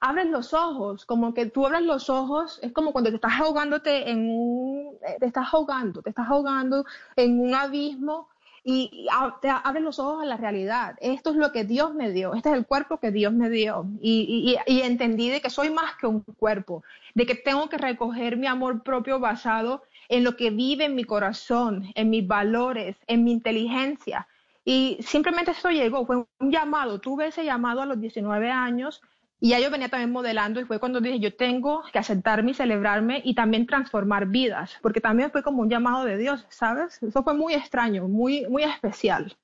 abres 0.00 0.26
los 0.26 0.52
ojos, 0.52 1.06
como 1.06 1.32
que 1.32 1.46
tú 1.46 1.66
abres 1.66 1.82
los 1.82 2.10
ojos, 2.10 2.58
es 2.62 2.72
como 2.72 2.92
cuando 2.92 3.08
te 3.10 3.16
estás 3.16 3.40
ahogándote 3.40 4.10
en 4.10 4.28
un, 4.28 4.98
eh, 5.06 5.16
te 5.18 5.26
estás 5.26 5.48
ahogando, 5.52 6.02
te 6.02 6.10
estás 6.10 6.28
ahogando 6.28 6.84
en 7.16 7.40
un 7.40 7.54
abismo 7.54 8.28
y 8.64 9.06
te 9.40 9.48
abres 9.48 9.82
los 9.82 9.98
ojos 9.98 10.22
a 10.22 10.26
la 10.26 10.36
realidad. 10.36 10.96
Esto 11.00 11.30
es 11.30 11.36
lo 11.36 11.52
que 11.52 11.64
Dios 11.64 11.94
me 11.94 12.10
dio, 12.10 12.34
este 12.34 12.50
es 12.50 12.54
el 12.54 12.66
cuerpo 12.66 12.98
que 12.98 13.10
Dios 13.10 13.32
me 13.32 13.48
dio. 13.48 13.86
Y, 14.00 14.58
y, 14.66 14.80
entendí 14.82 15.30
de 15.30 15.40
que 15.40 15.50
soy 15.50 15.70
más 15.70 15.96
que 15.96 16.06
un 16.06 16.20
cuerpo, 16.20 16.82
de 17.14 17.24
que 17.24 17.34
tengo 17.34 17.68
que 17.68 17.78
recoger 17.78 18.36
mi 18.36 18.46
amor 18.46 18.82
propio 18.82 19.20
basado 19.20 19.82
en 20.08 20.24
lo 20.24 20.36
que 20.36 20.50
vive 20.50 20.84
en 20.84 20.94
mi 20.94 21.04
corazón, 21.04 21.92
en 21.94 22.10
mis 22.10 22.26
valores, 22.26 22.96
en 23.06 23.24
mi 23.24 23.32
inteligencia. 23.32 24.26
Y 24.64 24.98
simplemente 25.02 25.50
eso 25.50 25.70
llegó, 25.70 26.06
fue 26.06 26.24
un 26.38 26.50
llamado, 26.50 26.98
tuve 26.98 27.26
ese 27.26 27.44
llamado 27.44 27.82
a 27.82 27.86
los 27.86 28.00
19 28.00 28.50
años 28.50 29.02
y 29.40 29.50
ya 29.50 29.60
yo 29.60 29.70
venía 29.70 29.90
también 29.90 30.10
modelando 30.10 30.58
y 30.58 30.64
fue 30.64 30.78
cuando 30.78 31.02
dije, 31.02 31.20
yo 31.20 31.36
tengo 31.36 31.82
que 31.92 31.98
aceptarme 31.98 32.52
y 32.52 32.54
celebrarme 32.54 33.20
y 33.24 33.34
también 33.34 33.66
transformar 33.66 34.26
vidas, 34.26 34.78
porque 34.80 35.02
también 35.02 35.30
fue 35.30 35.42
como 35.42 35.60
un 35.60 35.68
llamado 35.68 36.06
de 36.06 36.16
Dios, 36.16 36.46
¿sabes? 36.48 37.02
Eso 37.02 37.22
fue 37.22 37.34
muy 37.34 37.52
extraño, 37.52 38.08
muy, 38.08 38.46
muy 38.48 38.62
especial. 38.62 39.36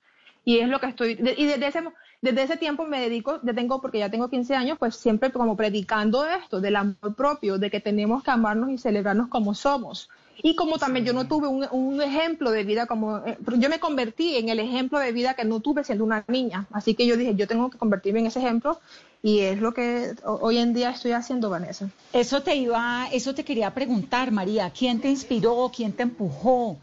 Y 0.42 0.60
es 0.60 0.68
lo 0.68 0.80
que 0.80 0.86
estoy, 0.86 1.18
y 1.36 1.44
desde 1.44 1.66
ese, 1.66 1.82
desde 2.22 2.42
ese 2.42 2.56
tiempo 2.56 2.86
me 2.86 2.98
dedico, 2.98 3.40
ya 3.42 3.52
tengo, 3.52 3.82
porque 3.82 3.98
ya 3.98 4.10
tengo 4.10 4.30
15 4.30 4.54
años, 4.54 4.78
pues 4.78 4.96
siempre 4.96 5.30
como 5.32 5.54
predicando 5.54 6.24
esto, 6.24 6.62
del 6.62 6.76
amor 6.76 7.14
propio, 7.14 7.58
de 7.58 7.70
que 7.70 7.80
tenemos 7.80 8.22
que 8.22 8.30
amarnos 8.30 8.70
y 8.70 8.78
celebrarnos 8.78 9.28
como 9.28 9.54
somos. 9.54 10.08
Y 10.42 10.54
como 10.54 10.78
también 10.78 11.04
yo 11.04 11.12
no 11.12 11.26
tuve 11.26 11.48
un, 11.48 11.66
un, 11.70 12.00
ejemplo 12.00 12.50
de 12.50 12.64
vida 12.64 12.86
como, 12.86 13.18
eh, 13.18 13.36
yo 13.58 13.68
me 13.68 13.78
convertí 13.78 14.36
en 14.36 14.48
el 14.48 14.58
ejemplo 14.58 14.98
de 14.98 15.12
vida 15.12 15.34
que 15.34 15.44
no 15.44 15.60
tuve 15.60 15.84
siendo 15.84 16.04
una 16.04 16.24
niña. 16.28 16.66
Así 16.72 16.94
que 16.94 17.06
yo 17.06 17.16
dije, 17.16 17.34
yo 17.34 17.46
tengo 17.46 17.70
que 17.70 17.78
convertirme 17.78 18.20
en 18.20 18.26
ese 18.26 18.38
ejemplo 18.38 18.80
y 19.22 19.40
es 19.40 19.60
lo 19.60 19.74
que 19.74 20.14
hoy 20.24 20.58
en 20.58 20.72
día 20.72 20.90
estoy 20.90 21.12
haciendo, 21.12 21.50
Vanessa. 21.50 21.90
Eso 22.12 22.42
te 22.42 22.56
iba, 22.56 23.08
eso 23.12 23.34
te 23.34 23.44
quería 23.44 23.74
preguntar, 23.74 24.30
María, 24.30 24.70
¿quién 24.70 25.00
te 25.00 25.08
inspiró, 25.08 25.70
quién 25.74 25.92
te 25.92 26.04
empujó, 26.04 26.78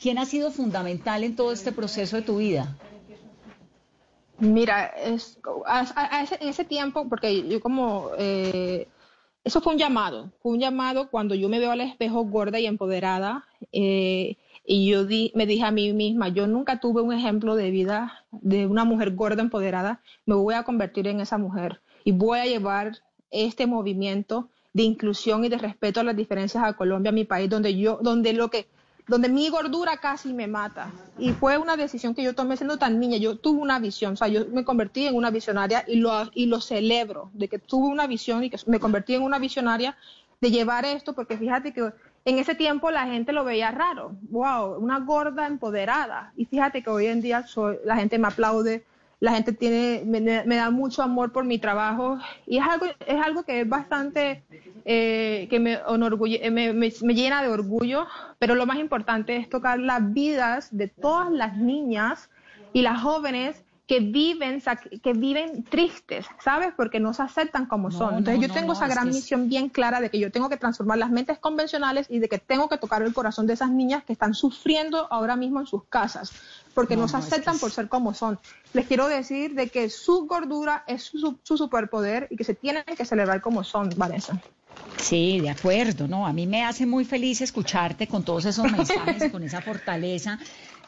quién 0.00 0.18
ha 0.18 0.24
sido 0.24 0.50
fundamental 0.50 1.24
en 1.24 1.36
todo 1.36 1.52
este 1.52 1.72
proceso 1.72 2.16
de 2.16 2.22
tu 2.22 2.38
vida? 2.38 2.74
Mira, 4.38 4.86
es, 4.86 5.38
en 6.40 6.48
ese 6.48 6.64
tiempo, 6.64 7.08
porque 7.08 7.46
yo 7.46 7.60
como 7.60 8.10
eh, 8.18 8.88
eso 9.44 9.60
fue 9.60 9.74
un 9.74 9.78
llamado, 9.78 10.32
fue 10.40 10.52
un 10.52 10.60
llamado 10.60 11.10
cuando 11.10 11.34
yo 11.34 11.48
me 11.48 11.58
veo 11.58 11.70
al 11.70 11.82
espejo 11.82 12.24
gorda 12.24 12.58
y 12.58 12.66
empoderada 12.66 13.44
eh, 13.72 14.36
y 14.66 14.86
yo 14.88 15.04
me 15.34 15.46
dije 15.46 15.64
a 15.64 15.70
mí 15.70 15.92
misma, 15.92 16.28
yo 16.28 16.46
nunca 16.46 16.80
tuve 16.80 17.02
un 17.02 17.12
ejemplo 17.12 17.54
de 17.54 17.70
vida 17.70 18.24
de 18.32 18.66
una 18.66 18.84
mujer 18.84 19.14
gorda 19.14 19.42
empoderada, 19.42 20.00
me 20.24 20.34
voy 20.34 20.54
a 20.54 20.62
convertir 20.62 21.06
en 21.06 21.20
esa 21.20 21.36
mujer 21.36 21.82
y 22.04 22.12
voy 22.12 22.38
a 22.38 22.46
llevar 22.46 22.92
este 23.30 23.66
movimiento 23.66 24.48
de 24.72 24.84
inclusión 24.84 25.44
y 25.44 25.50
de 25.50 25.58
respeto 25.58 26.00
a 26.00 26.04
las 26.04 26.16
diferencias 26.16 26.64
a 26.64 26.72
Colombia, 26.72 27.12
mi 27.12 27.24
país, 27.24 27.50
donde 27.50 27.76
yo, 27.76 27.98
donde 28.02 28.32
lo 28.32 28.48
que 28.48 28.66
donde 29.06 29.28
mi 29.28 29.48
gordura 29.48 29.98
casi 29.98 30.32
me 30.32 30.46
mata. 30.46 30.90
Y 31.18 31.32
fue 31.32 31.58
una 31.58 31.76
decisión 31.76 32.14
que 32.14 32.22
yo 32.22 32.34
tomé 32.34 32.56
siendo 32.56 32.78
tan 32.78 32.98
niña. 32.98 33.18
Yo 33.18 33.36
tuve 33.36 33.60
una 33.60 33.78
visión, 33.78 34.14
o 34.14 34.16
sea, 34.16 34.28
yo 34.28 34.46
me 34.46 34.64
convertí 34.64 35.06
en 35.06 35.14
una 35.14 35.30
visionaria 35.30 35.84
y 35.86 35.96
lo, 35.96 36.30
y 36.34 36.46
lo 36.46 36.60
celebro, 36.60 37.30
de 37.34 37.48
que 37.48 37.58
tuve 37.58 37.88
una 37.88 38.06
visión 38.06 38.42
y 38.44 38.50
que 38.50 38.58
me 38.66 38.80
convertí 38.80 39.14
en 39.14 39.22
una 39.22 39.38
visionaria 39.38 39.96
de 40.40 40.50
llevar 40.50 40.84
esto, 40.84 41.12
porque 41.14 41.36
fíjate 41.36 41.72
que 41.72 41.92
en 42.24 42.38
ese 42.38 42.54
tiempo 42.54 42.90
la 42.90 43.06
gente 43.06 43.32
lo 43.32 43.44
veía 43.44 43.70
raro. 43.70 44.12
Wow, 44.30 44.76
una 44.78 44.98
gorda 45.00 45.46
empoderada. 45.46 46.32
Y 46.36 46.46
fíjate 46.46 46.82
que 46.82 46.90
hoy 46.90 47.06
en 47.06 47.20
día 47.20 47.46
soy, 47.46 47.76
la 47.84 47.96
gente 47.96 48.18
me 48.18 48.28
aplaude, 48.28 48.84
la 49.20 49.32
gente 49.32 49.52
tiene, 49.52 50.02
me, 50.04 50.56
da 50.56 50.70
mucho 50.70 51.02
amor 51.02 51.32
por 51.32 51.44
mi 51.44 51.58
trabajo 51.58 52.18
y 52.46 52.58
es 52.58 52.64
algo, 52.66 52.86
es 53.06 53.20
algo 53.24 53.42
que 53.44 53.60
es 53.60 53.68
bastante, 53.68 54.44
eh, 54.84 55.46
que 55.50 55.60
me, 55.60 55.74
eh, 55.74 56.50
me, 56.50 56.72
me, 56.72 57.14
llena 57.14 57.42
de 57.42 57.48
orgullo, 57.48 58.06
pero 58.38 58.54
lo 58.54 58.66
más 58.66 58.78
importante 58.78 59.36
es 59.36 59.48
tocar 59.48 59.78
las 59.78 60.12
vidas 60.12 60.76
de 60.76 60.88
todas 60.88 61.30
las 61.30 61.56
niñas 61.56 62.30
y 62.72 62.82
las 62.82 63.00
jóvenes 63.00 63.63
que 63.86 64.00
viven, 64.00 64.62
que 65.02 65.12
viven 65.12 65.62
tristes, 65.64 66.24
¿sabes? 66.42 66.72
Porque 66.74 67.00
no 67.00 67.12
se 67.12 67.22
aceptan 67.22 67.66
como 67.66 67.90
son. 67.90 68.16
Entonces 68.16 68.40
yo 68.40 68.52
tengo 68.52 68.72
esa 68.72 68.88
gran 68.88 69.08
misión 69.08 69.48
bien 69.48 69.68
clara 69.68 70.00
de 70.00 70.08
que 70.08 70.18
yo 70.18 70.32
tengo 70.32 70.48
que 70.48 70.56
transformar 70.56 70.96
las 70.96 71.10
mentes 71.10 71.38
convencionales 71.38 72.06
y 72.08 72.18
de 72.18 72.28
que 72.28 72.38
tengo 72.38 72.68
que 72.68 72.78
tocar 72.78 73.02
el 73.02 73.12
corazón 73.12 73.46
de 73.46 73.52
esas 73.52 73.70
niñas 73.70 74.02
que 74.02 74.14
están 74.14 74.32
sufriendo 74.32 75.06
ahora 75.12 75.36
mismo 75.36 75.60
en 75.60 75.66
sus 75.66 75.84
casas, 75.84 76.32
porque 76.72 76.96
no, 76.96 77.08
se 77.08 77.18
aceptan 77.18 77.58
por 77.58 77.70
ser 77.72 77.88
como 77.88 78.14
son. 78.14 78.38
Les 78.72 78.86
quiero 78.86 79.06
decir 79.06 79.54
de 79.54 79.68
que 79.68 79.90
su 79.90 80.26
gordura 80.26 80.84
es 80.86 81.02
su, 81.02 81.38
su 81.42 81.58
superpoder 81.58 82.26
y 82.30 82.36
que 82.36 82.44
se 82.44 82.54
tienen 82.54 82.84
que 82.84 83.04
celebrar 83.04 83.42
como 83.42 83.64
son, 83.64 83.90
Vanessa. 83.96 84.40
Sí, 84.96 85.40
de 85.40 85.50
acuerdo, 85.50 86.08
¿no? 86.08 86.26
A 86.26 86.32
mí 86.32 86.46
me 86.46 86.64
hace 86.64 86.86
muy 86.86 87.04
feliz 87.04 87.42
escucharte 87.42 88.06
con 88.06 88.24
todos 88.24 88.46
esos 88.46 88.70
mensajes, 88.72 89.30
con 89.30 89.42
esa 89.42 89.60
fortaleza 89.60 90.38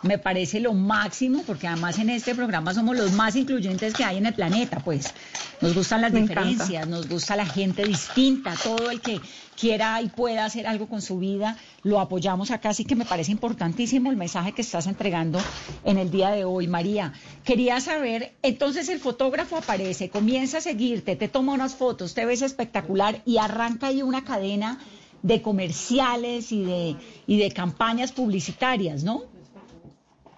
me 0.02 0.18
parece 0.18 0.60
lo 0.60 0.72
máximo, 0.74 1.42
porque 1.46 1.66
además 1.66 1.98
en 1.98 2.10
este 2.10 2.34
programa 2.34 2.74
somos 2.74 2.96
los 2.96 3.12
más 3.12 3.36
incluyentes 3.36 3.94
que 3.94 4.04
hay 4.04 4.18
en 4.18 4.26
el 4.26 4.34
planeta, 4.34 4.80
pues 4.80 5.12
nos 5.60 5.74
gustan 5.74 6.02
las 6.02 6.12
diferencias, 6.12 6.86
nos 6.86 7.08
gusta 7.08 7.36
la 7.36 7.46
gente 7.46 7.84
distinta, 7.84 8.54
todo 8.62 8.90
el 8.90 9.00
que 9.00 9.20
quiera 9.58 10.02
y 10.02 10.08
pueda 10.08 10.44
hacer 10.44 10.66
algo 10.66 10.86
con 10.86 11.00
su 11.00 11.18
vida, 11.18 11.56
lo 11.82 11.98
apoyamos 12.00 12.50
acá, 12.50 12.70
así 12.70 12.84
que 12.84 12.94
me 12.94 13.04
parece 13.04 13.32
importantísimo 13.32 14.10
el 14.10 14.16
mensaje 14.16 14.52
que 14.52 14.62
estás 14.62 14.86
entregando 14.86 15.40
en 15.84 15.98
el 15.98 16.10
día 16.10 16.30
de 16.30 16.44
hoy, 16.44 16.68
María. 16.68 17.12
Quería 17.44 17.80
saber, 17.80 18.34
entonces 18.42 18.88
el 18.88 19.00
fotógrafo 19.00 19.56
aparece, 19.56 20.10
comienza 20.10 20.58
a 20.58 20.60
seguirte, 20.60 21.16
te 21.16 21.28
toma 21.28 21.54
unas 21.54 21.74
fotos, 21.74 22.14
te 22.14 22.26
ves 22.26 22.42
espectacular 22.42 23.22
y 23.24 23.38
arranca 23.38 23.88
ahí 23.88 24.02
una 24.02 24.24
cadena 24.24 24.78
de 25.22 25.42
comerciales 25.42 26.52
y 26.52 26.62
de, 26.62 26.96
y 27.26 27.38
de 27.38 27.50
campañas 27.50 28.12
publicitarias, 28.12 29.02
¿no? 29.02 29.22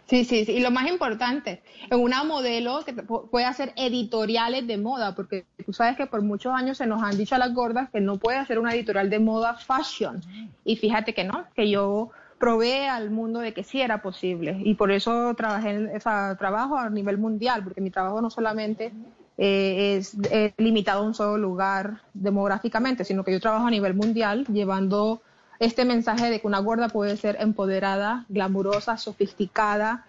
Sí, 0.08 0.24
sí, 0.24 0.46
sí. 0.46 0.52
Y 0.52 0.60
lo 0.60 0.70
más 0.70 0.88
importante, 0.88 1.62
en 1.90 2.00
una 2.00 2.24
modelo 2.24 2.82
que 2.86 2.94
puede 2.94 3.44
hacer 3.44 3.74
editoriales 3.76 4.66
de 4.66 4.78
moda, 4.78 5.14
porque 5.14 5.44
tú 5.66 5.74
sabes 5.74 5.98
que 5.98 6.06
por 6.06 6.22
muchos 6.22 6.54
años 6.54 6.78
se 6.78 6.86
nos 6.86 7.02
han 7.02 7.18
dicho 7.18 7.34
a 7.34 7.38
las 7.38 7.52
gordas 7.52 7.90
que 7.90 8.00
no 8.00 8.18
puede 8.18 8.38
hacer 8.38 8.58
una 8.58 8.72
editorial 8.72 9.10
de 9.10 9.18
moda 9.18 9.54
fashion. 9.54 10.22
Y 10.64 10.76
fíjate 10.76 11.12
que 11.12 11.24
no, 11.24 11.44
que 11.54 11.68
yo 11.68 12.10
probé 12.38 12.88
al 12.88 13.10
mundo 13.10 13.40
de 13.40 13.52
que 13.52 13.64
sí 13.64 13.82
era 13.82 14.00
posible. 14.00 14.58
Y 14.64 14.74
por 14.74 14.92
eso 14.92 15.34
trabajé 15.34 15.70
en, 15.70 15.88
ese 15.88 16.08
trabajo 16.38 16.78
a 16.78 16.88
nivel 16.88 17.18
mundial, 17.18 17.62
porque 17.62 17.82
mi 17.82 17.90
trabajo 17.90 18.22
no 18.22 18.30
solamente 18.30 18.94
eh, 19.36 19.96
es 19.98 20.16
limitado 20.56 21.02
a 21.02 21.06
un 21.06 21.12
solo 21.12 21.36
lugar 21.36 22.00
demográficamente, 22.14 23.04
sino 23.04 23.24
que 23.24 23.32
yo 23.32 23.40
trabajo 23.40 23.66
a 23.66 23.70
nivel 23.70 23.92
mundial 23.92 24.46
llevando 24.46 25.20
este 25.58 25.84
mensaje 25.84 26.30
de 26.30 26.40
que 26.40 26.46
una 26.46 26.60
gorda 26.60 26.88
puede 26.88 27.16
ser 27.16 27.36
empoderada, 27.40 28.24
glamurosa, 28.28 28.96
sofisticada 28.96 30.04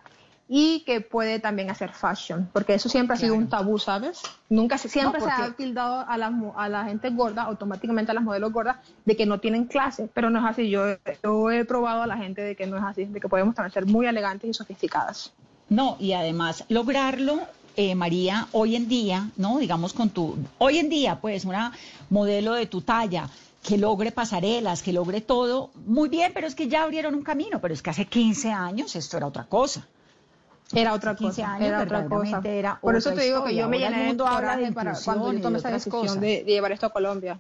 y 0.52 0.80
que 0.80 1.00
puede 1.00 1.40
también 1.40 1.70
hacer 1.70 1.92
fashion, 1.92 2.50
porque 2.52 2.74
eso 2.74 2.90
siempre 2.90 3.16
ha 3.16 3.20
sido 3.20 3.36
un 3.36 3.50
tabú, 3.50 3.78
¿sabes? 3.78 4.24
Nunca 4.50 4.80
siempre 4.80 5.22
se 5.22 5.30
ha 5.30 5.52
tildado 5.52 6.04
a 6.08 6.18
la, 6.18 6.34
a 6.56 6.70
la 6.70 6.86
gente 6.86 7.12
gorda, 7.12 7.44
automáticamente 7.44 8.12
a 8.12 8.16
las 8.16 8.24
modelos 8.24 8.52
gordas, 8.52 8.78
de 9.06 9.16
que 9.16 9.28
no 9.28 9.40
tienen 9.40 9.66
clase, 9.66 10.10
pero 10.12 10.32
no 10.32 10.40
es 10.40 10.46
así. 10.46 10.70
Yo, 10.72 10.86
yo 11.24 11.52
he 11.52 11.66
probado 11.66 12.02
a 12.02 12.08
la 12.08 12.18
gente 12.18 12.42
de 12.42 12.56
que 12.56 12.66
no 12.66 12.78
es 12.78 12.84
así, 12.84 13.06
de 13.06 13.20
que 13.20 13.30
podemos 13.30 13.54
también 13.54 13.74
ser 13.74 13.86
muy 13.86 14.08
elegantes 14.08 14.50
y 14.50 14.54
sofisticadas. 14.56 15.32
No, 15.70 15.98
y 16.00 16.14
además 16.14 16.66
lograrlo 16.68 17.42
eh, 17.76 17.94
María, 17.94 18.48
hoy 18.52 18.76
en 18.76 18.90
día, 18.90 19.30
¿no? 19.38 19.60
Digamos 19.60 19.94
con 19.94 20.10
tu, 20.10 20.36
hoy 20.58 20.80
en 20.80 20.90
día, 20.90 21.22
pues, 21.22 21.46
una 21.46 21.72
modelo 22.10 22.54
de 22.54 22.66
tu 22.66 22.82
talla, 22.82 23.30
que 23.64 23.78
logre 23.78 24.12
pasarelas, 24.12 24.82
que 24.82 24.94
logre 24.94 25.22
todo, 25.22 25.72
muy 25.86 26.10
bien, 26.10 26.32
pero 26.34 26.48
es 26.48 26.56
que 26.56 26.68
ya 26.68 26.84
abrieron 26.84 27.16
un 27.16 27.24
camino, 27.24 27.60
pero 27.60 27.74
es 27.74 27.82
que 27.82 27.90
hace 27.90 28.06
15 28.06 28.52
años 28.52 28.96
esto 28.96 29.18
era 29.18 29.28
otra 29.28 29.46
cosa. 29.46 29.88
Era 30.74 30.94
otra 30.94 31.16
cosa, 31.16 31.58
era 31.60 31.82
otra 31.82 32.06
cosa. 32.06 32.42
Por 32.80 32.96
eso 32.96 33.14
te 33.14 33.22
digo 33.22 33.44
que 33.44 33.56
yo 33.56 33.68
me 33.68 33.80
llené 33.80 34.14
de 34.14 34.18
coraje 34.18 34.72
para 34.72 34.94
cuando 35.04 35.34
yo 35.34 35.42
tomé 35.42 35.58
esa 35.58 35.72
decisión 35.72 36.20
de, 36.20 36.44
llevar 36.46 36.72
esto 36.72 36.86
a 36.86 36.92
Colombia. 36.92 37.40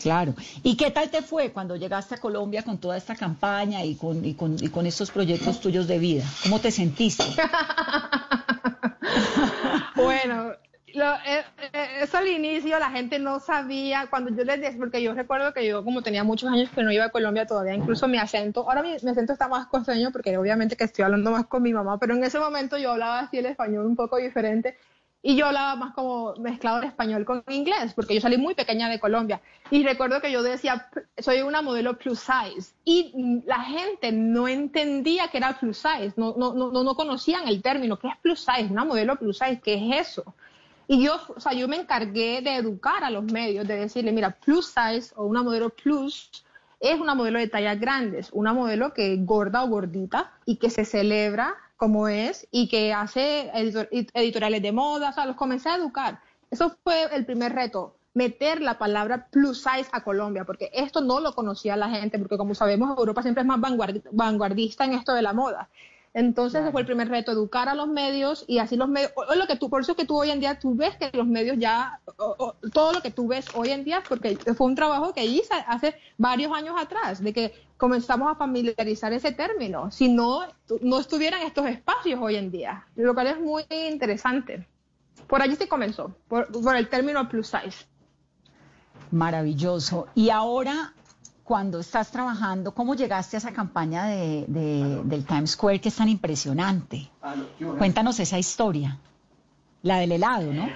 Claro. 0.00 0.34
¿Y 0.62 0.76
qué 0.76 0.90
tal 0.90 1.10
te 1.10 1.22
fue 1.22 1.52
cuando 1.52 1.76
llegaste 1.76 2.16
a 2.16 2.18
Colombia 2.18 2.62
con 2.62 2.78
toda 2.78 2.96
esta 2.96 3.14
campaña 3.14 3.84
y 3.84 3.94
con, 3.94 4.24
y 4.24 4.34
con, 4.34 4.56
y 4.60 4.68
con 4.68 4.86
estos 4.86 5.10
proyectos 5.10 5.60
tuyos 5.60 5.86
de 5.86 5.98
vida? 5.98 6.24
¿Cómo 6.42 6.60
te 6.60 6.72
sentiste? 6.72 7.24
bueno, 9.96 10.52
lo, 10.94 11.14
eh, 11.14 11.44
eh, 11.72 11.88
eso 12.02 12.18
al 12.18 12.28
inicio 12.28 12.78
la 12.78 12.90
gente 12.90 13.18
no 13.18 13.40
sabía, 13.40 14.06
cuando 14.10 14.30
yo 14.30 14.44
les 14.44 14.60
decía, 14.60 14.78
porque 14.78 15.02
yo 15.02 15.14
recuerdo 15.14 15.52
que 15.52 15.66
yo 15.66 15.84
como 15.84 16.02
tenía 16.02 16.24
muchos 16.24 16.50
años 16.50 16.70
que 16.70 16.82
no 16.82 16.92
iba 16.92 17.06
a 17.06 17.10
Colombia 17.10 17.46
todavía, 17.46 17.74
incluso 17.74 18.08
mi 18.08 18.18
acento, 18.18 18.68
ahora 18.68 18.82
mi, 18.82 18.90
mi 19.02 19.10
acento 19.10 19.32
está 19.32 19.48
más 19.48 19.66
costeño 19.66 20.10
porque 20.12 20.36
obviamente 20.36 20.76
que 20.76 20.84
estoy 20.84 21.04
hablando 21.04 21.30
más 21.30 21.46
con 21.46 21.62
mi 21.62 21.72
mamá, 21.72 21.98
pero 21.98 22.14
en 22.14 22.24
ese 22.24 22.38
momento 22.38 22.78
yo 22.78 22.92
hablaba 22.92 23.20
así 23.20 23.38
el 23.38 23.46
español 23.46 23.86
un 23.86 23.96
poco 23.96 24.16
diferente 24.16 24.76
y 25.24 25.36
yo 25.36 25.46
hablaba 25.46 25.76
más 25.76 25.94
como 25.94 26.34
mezclado 26.34 26.78
el 26.78 26.88
español 26.88 27.24
con 27.24 27.44
inglés, 27.48 27.94
porque 27.94 28.14
yo 28.14 28.20
salí 28.20 28.36
muy 28.36 28.54
pequeña 28.54 28.88
de 28.88 28.98
Colombia. 28.98 29.40
Y 29.70 29.84
recuerdo 29.84 30.20
que 30.20 30.32
yo 30.32 30.42
decía, 30.42 30.90
soy 31.16 31.42
una 31.42 31.62
modelo 31.62 31.96
plus 31.96 32.18
size. 32.18 32.74
Y 32.84 33.42
la 33.46 33.60
gente 33.60 34.10
no 34.10 34.48
entendía 34.48 35.28
que 35.28 35.38
era 35.38 35.56
plus 35.58 35.78
size, 35.78 36.14
no, 36.16 36.34
no, 36.36 36.52
no, 36.54 36.72
no 36.72 36.94
conocían 36.96 37.46
el 37.46 37.62
término, 37.62 38.00
¿qué 38.00 38.08
es 38.08 38.16
plus 38.16 38.40
size? 38.40 38.72
Una 38.72 38.84
modelo 38.84 39.14
plus 39.14 39.38
size, 39.38 39.60
¿qué 39.60 39.74
es 39.74 40.08
eso? 40.08 40.34
Y 40.88 41.04
yo, 41.04 41.16
o 41.34 41.40
sea, 41.40 41.52
yo 41.52 41.68
me 41.68 41.76
encargué 41.76 42.40
de 42.42 42.56
educar 42.56 43.04
a 43.04 43.10
los 43.10 43.24
medios, 43.24 43.66
de 43.66 43.76
decirle, 43.76 44.12
mira, 44.12 44.30
plus 44.30 44.66
size 44.66 45.12
o 45.16 45.24
una 45.24 45.42
modelo 45.42 45.70
plus 45.70 46.44
es 46.80 47.00
una 47.00 47.14
modelo 47.14 47.38
de 47.38 47.46
tallas 47.46 47.78
grandes, 47.78 48.28
una 48.32 48.52
modelo 48.52 48.92
que 48.92 49.14
es 49.14 49.24
gorda 49.24 49.62
o 49.62 49.68
gordita 49.68 50.32
y 50.44 50.56
que 50.56 50.68
se 50.68 50.84
celebra 50.84 51.54
como 51.76 52.08
es 52.08 52.48
y 52.50 52.68
que 52.68 52.92
hace 52.92 53.50
editoriales 53.54 54.62
de 54.62 54.72
moda, 54.72 55.10
o 55.10 55.12
sea, 55.12 55.26
los 55.26 55.36
comencé 55.36 55.68
a 55.68 55.76
educar. 55.76 56.20
Eso 56.50 56.76
fue 56.82 57.04
el 57.14 57.24
primer 57.24 57.54
reto, 57.54 57.96
meter 58.14 58.60
la 58.60 58.78
palabra 58.78 59.28
plus 59.30 59.58
size 59.58 59.88
a 59.92 60.02
Colombia, 60.02 60.44
porque 60.44 60.70
esto 60.72 61.00
no 61.00 61.20
lo 61.20 61.34
conocía 61.34 61.76
la 61.76 61.88
gente, 61.88 62.18
porque 62.18 62.36
como 62.36 62.54
sabemos, 62.54 62.98
Europa 62.98 63.22
siempre 63.22 63.42
es 63.42 63.46
más 63.46 63.60
vanguardista 64.10 64.84
en 64.84 64.94
esto 64.94 65.14
de 65.14 65.22
la 65.22 65.32
moda. 65.32 65.68
Entonces 66.14 66.60
ese 66.60 66.72
fue 66.72 66.82
el 66.82 66.86
primer 66.86 67.08
reto, 67.08 67.32
educar 67.32 67.70
a 67.70 67.74
los 67.74 67.88
medios 67.88 68.44
y 68.46 68.58
así 68.58 68.76
los 68.76 68.88
medios, 68.88 69.12
lo 69.34 69.46
que 69.46 69.56
tú, 69.56 69.70
por 69.70 69.80
eso 69.80 69.96
que 69.96 70.04
tú 70.04 70.18
hoy 70.18 70.30
en 70.30 70.40
día, 70.40 70.58
tú 70.58 70.74
ves 70.74 70.94
que 70.96 71.10
los 71.16 71.26
medios 71.26 71.56
ya, 71.58 72.00
todo 72.72 72.92
lo 72.92 73.00
que 73.00 73.10
tú 73.10 73.28
ves 73.28 73.46
hoy 73.54 73.70
en 73.70 73.82
día, 73.82 74.02
porque 74.06 74.36
fue 74.54 74.66
un 74.66 74.74
trabajo 74.74 75.14
que 75.14 75.24
hice 75.24 75.54
hace 75.66 75.94
varios 76.18 76.52
años 76.52 76.74
atrás, 76.78 77.22
de 77.22 77.32
que 77.32 77.54
comenzamos 77.78 78.30
a 78.30 78.34
familiarizar 78.34 79.12
ese 79.14 79.32
término, 79.32 79.90
si 79.90 80.12
no, 80.12 80.42
no 80.82 80.98
estuvieran 81.00 81.42
estos 81.42 81.66
espacios 81.66 82.20
hoy 82.20 82.36
en 82.36 82.50
día, 82.50 82.86
lo 82.94 83.14
cual 83.14 83.28
es 83.28 83.40
muy 83.40 83.64
interesante. 83.70 84.68
Por 85.26 85.40
allí 85.40 85.56
se 85.56 85.66
comenzó, 85.66 86.14
por, 86.28 86.46
por 86.52 86.76
el 86.76 86.88
término 86.88 87.26
plus 87.26 87.46
size. 87.46 87.86
Maravilloso. 89.10 90.08
Y 90.14 90.28
ahora 90.28 90.94
cuando 91.44 91.80
estás 91.80 92.10
trabajando, 92.10 92.72
¿cómo 92.72 92.94
llegaste 92.94 93.36
a 93.36 93.38
esa 93.38 93.52
campaña 93.52 94.06
de, 94.06 94.44
del 95.04 95.24
Times 95.24 95.52
Square 95.52 95.80
que 95.80 95.88
es 95.88 95.96
tan 95.96 96.08
impresionante? 96.08 97.10
Cuéntanos 97.78 98.20
esa 98.20 98.38
historia, 98.38 98.98
la 99.82 99.98
del 99.98 100.12
helado, 100.12 100.52
¿no? 100.52 100.68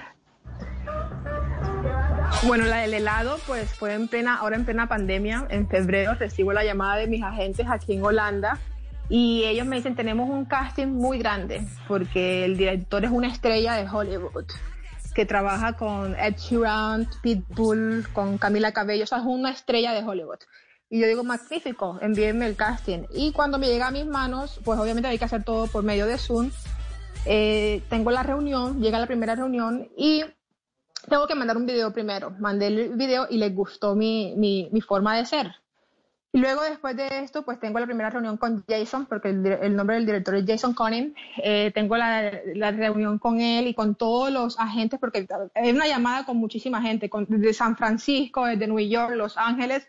Bueno, 2.45 2.65
la 2.65 2.77
del 2.77 2.93
helado, 2.93 3.37
pues 3.47 3.73
fue 3.73 3.93
en 3.93 4.07
plena, 4.07 4.35
ahora 4.35 4.57
en 4.57 4.65
plena 4.65 4.87
pandemia, 4.87 5.47
en 5.49 5.67
febrero 5.67 6.13
recibo 6.15 6.51
la 6.53 6.63
llamada 6.63 6.97
de 6.97 7.07
mis 7.07 7.23
agentes 7.23 7.67
aquí 7.69 7.93
en 7.93 8.03
Holanda 8.03 8.59
y 9.09 9.45
ellos 9.45 9.65
me 9.65 9.77
dicen, 9.77 9.95
tenemos 9.95 10.29
un 10.29 10.45
casting 10.45 10.87
muy 10.87 11.17
grande 11.17 11.65
porque 11.87 12.43
el 12.43 12.57
director 12.57 13.05
es 13.05 13.11
una 13.11 13.27
estrella 13.27 13.73
de 13.73 13.89
Hollywood 13.89 14.45
que 15.17 15.25
trabaja 15.25 15.73
con 15.73 16.15
Ed 16.15 16.35
Sheeran, 16.37 17.09
Pitbull, 17.23 18.07
con 18.13 18.37
Camila 18.37 18.71
Cabello, 18.71 19.03
o 19.03 19.07
sea, 19.07 19.17
es 19.17 19.23
una 19.25 19.49
estrella 19.49 19.91
de 19.91 20.07
Hollywood. 20.07 20.37
Y 20.91 20.99
yo 20.99 21.07
digo, 21.07 21.23
magnífico, 21.23 21.97
envíenme 22.03 22.45
el 22.45 22.55
casting. 22.55 23.07
Y 23.09 23.31
cuando 23.31 23.57
me 23.57 23.65
llega 23.65 23.87
a 23.87 23.91
mis 23.91 24.05
manos, 24.05 24.59
pues 24.63 24.77
obviamente 24.79 25.07
hay 25.07 25.17
que 25.17 25.25
hacer 25.25 25.43
todo 25.43 25.65
por 25.65 25.83
medio 25.83 26.05
de 26.05 26.19
Zoom. 26.19 26.51
Eh, 27.25 27.81
tengo 27.89 28.11
la 28.11 28.21
reunión, 28.21 28.79
llega 28.79 28.99
la 28.99 29.07
primera 29.07 29.33
reunión 29.33 29.89
y 29.97 30.23
tengo 31.09 31.25
que 31.25 31.33
mandar 31.33 31.57
un 31.57 31.65
video 31.65 31.91
primero. 31.91 32.29
Mandé 32.37 32.67
el 32.67 32.89
video 32.95 33.25
y 33.27 33.37
les 33.37 33.55
gustó 33.55 33.95
mi, 33.95 34.35
mi, 34.37 34.69
mi 34.71 34.81
forma 34.81 35.17
de 35.17 35.25
ser. 35.25 35.55
Y 36.33 36.39
luego 36.39 36.61
después 36.61 36.95
de 36.95 37.07
esto, 37.23 37.43
pues 37.43 37.59
tengo 37.59 37.79
la 37.79 37.85
primera 37.85 38.09
reunión 38.09 38.37
con 38.37 38.63
Jason, 38.67 39.05
porque 39.05 39.29
el, 39.29 39.75
nombre 39.75 39.95
del 39.95 40.05
director 40.05 40.35
es 40.35 40.45
Jason 40.45 40.73
Conning. 40.73 41.15
Eh, 41.37 41.71
tengo 41.73 41.95
la, 41.95 42.31
reunión 42.71 43.17
con 43.17 43.39
él 43.39 43.67
y 43.67 43.73
con 43.73 43.95
todos 43.95 44.31
los 44.31 44.59
agentes, 44.59 44.99
porque 44.99 45.25
es 45.55 45.73
una 45.73 45.87
llamada 45.87 46.25
con 46.25 46.37
muchísima 46.37 46.81
gente, 46.81 47.09
con, 47.09 47.25
de 47.27 47.53
San 47.53 47.77
Francisco, 47.77 48.45
desde 48.45 48.67
New 48.67 48.79
York, 48.79 49.13
Los 49.15 49.37
Ángeles, 49.37 49.87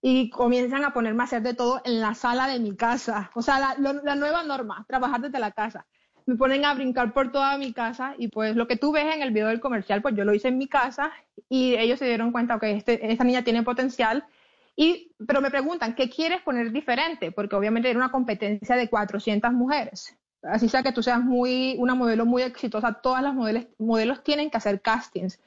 y 0.00 0.30
comienzan 0.30 0.84
a 0.84 0.92
ponerme 0.92 1.22
a 1.22 1.24
hacer 1.24 1.42
de 1.42 1.54
todo 1.54 1.82
en 1.84 2.00
la 2.00 2.14
sala 2.14 2.46
de 2.46 2.60
mi 2.60 2.76
casa. 2.76 3.30
O 3.34 3.42
sea, 3.42 3.58
la, 3.58 4.14
nueva 4.14 4.44
norma, 4.44 4.84
trabajar 4.88 5.20
desde 5.20 5.40
la 5.40 5.50
casa. 5.50 5.84
Me 6.26 6.36
ponen 6.36 6.64
a 6.64 6.74
brincar 6.74 7.12
por 7.12 7.32
toda 7.32 7.58
mi 7.58 7.72
casa 7.72 8.14
y 8.16 8.28
pues 8.28 8.54
lo 8.54 8.68
que 8.68 8.76
tú 8.76 8.92
ves 8.92 9.12
en 9.12 9.22
el 9.22 9.32
video 9.32 9.48
del 9.48 9.60
comercial, 9.60 10.00
pues 10.00 10.14
yo 10.14 10.24
lo 10.24 10.32
hice 10.32 10.48
en 10.48 10.58
mi 10.58 10.68
casa 10.68 11.10
y 11.48 11.74
ellos 11.74 11.98
se 11.98 12.06
dieron 12.06 12.30
cuenta 12.30 12.60
que 12.60 12.70
este, 12.72 13.10
esta 13.10 13.24
niña 13.24 13.42
tiene 13.42 13.64
potencial 13.64 14.24
y, 14.76 15.12
pero 15.26 15.40
me 15.40 15.50
preguntan, 15.50 15.94
¿qué 15.94 16.08
quieres 16.08 16.40
poner 16.42 16.72
diferente? 16.72 17.30
Porque 17.32 17.56
obviamente 17.56 17.90
era 17.90 17.98
una 17.98 18.10
competencia 18.10 18.76
de 18.76 18.88
400 18.88 19.52
mujeres. 19.52 20.16
Así 20.42 20.68
sea 20.68 20.82
que 20.82 20.92
tú 20.92 21.02
seas 21.02 21.20
muy, 21.20 21.76
una 21.78 21.94
modelo 21.94 22.26
muy 22.26 22.42
exitosa, 22.42 22.94
todas 22.94 23.22
las 23.22 23.34
modelos, 23.34 23.66
modelos 23.78 24.24
tienen 24.24 24.50
que 24.50 24.56
hacer 24.56 24.80
castings. 24.80 25.40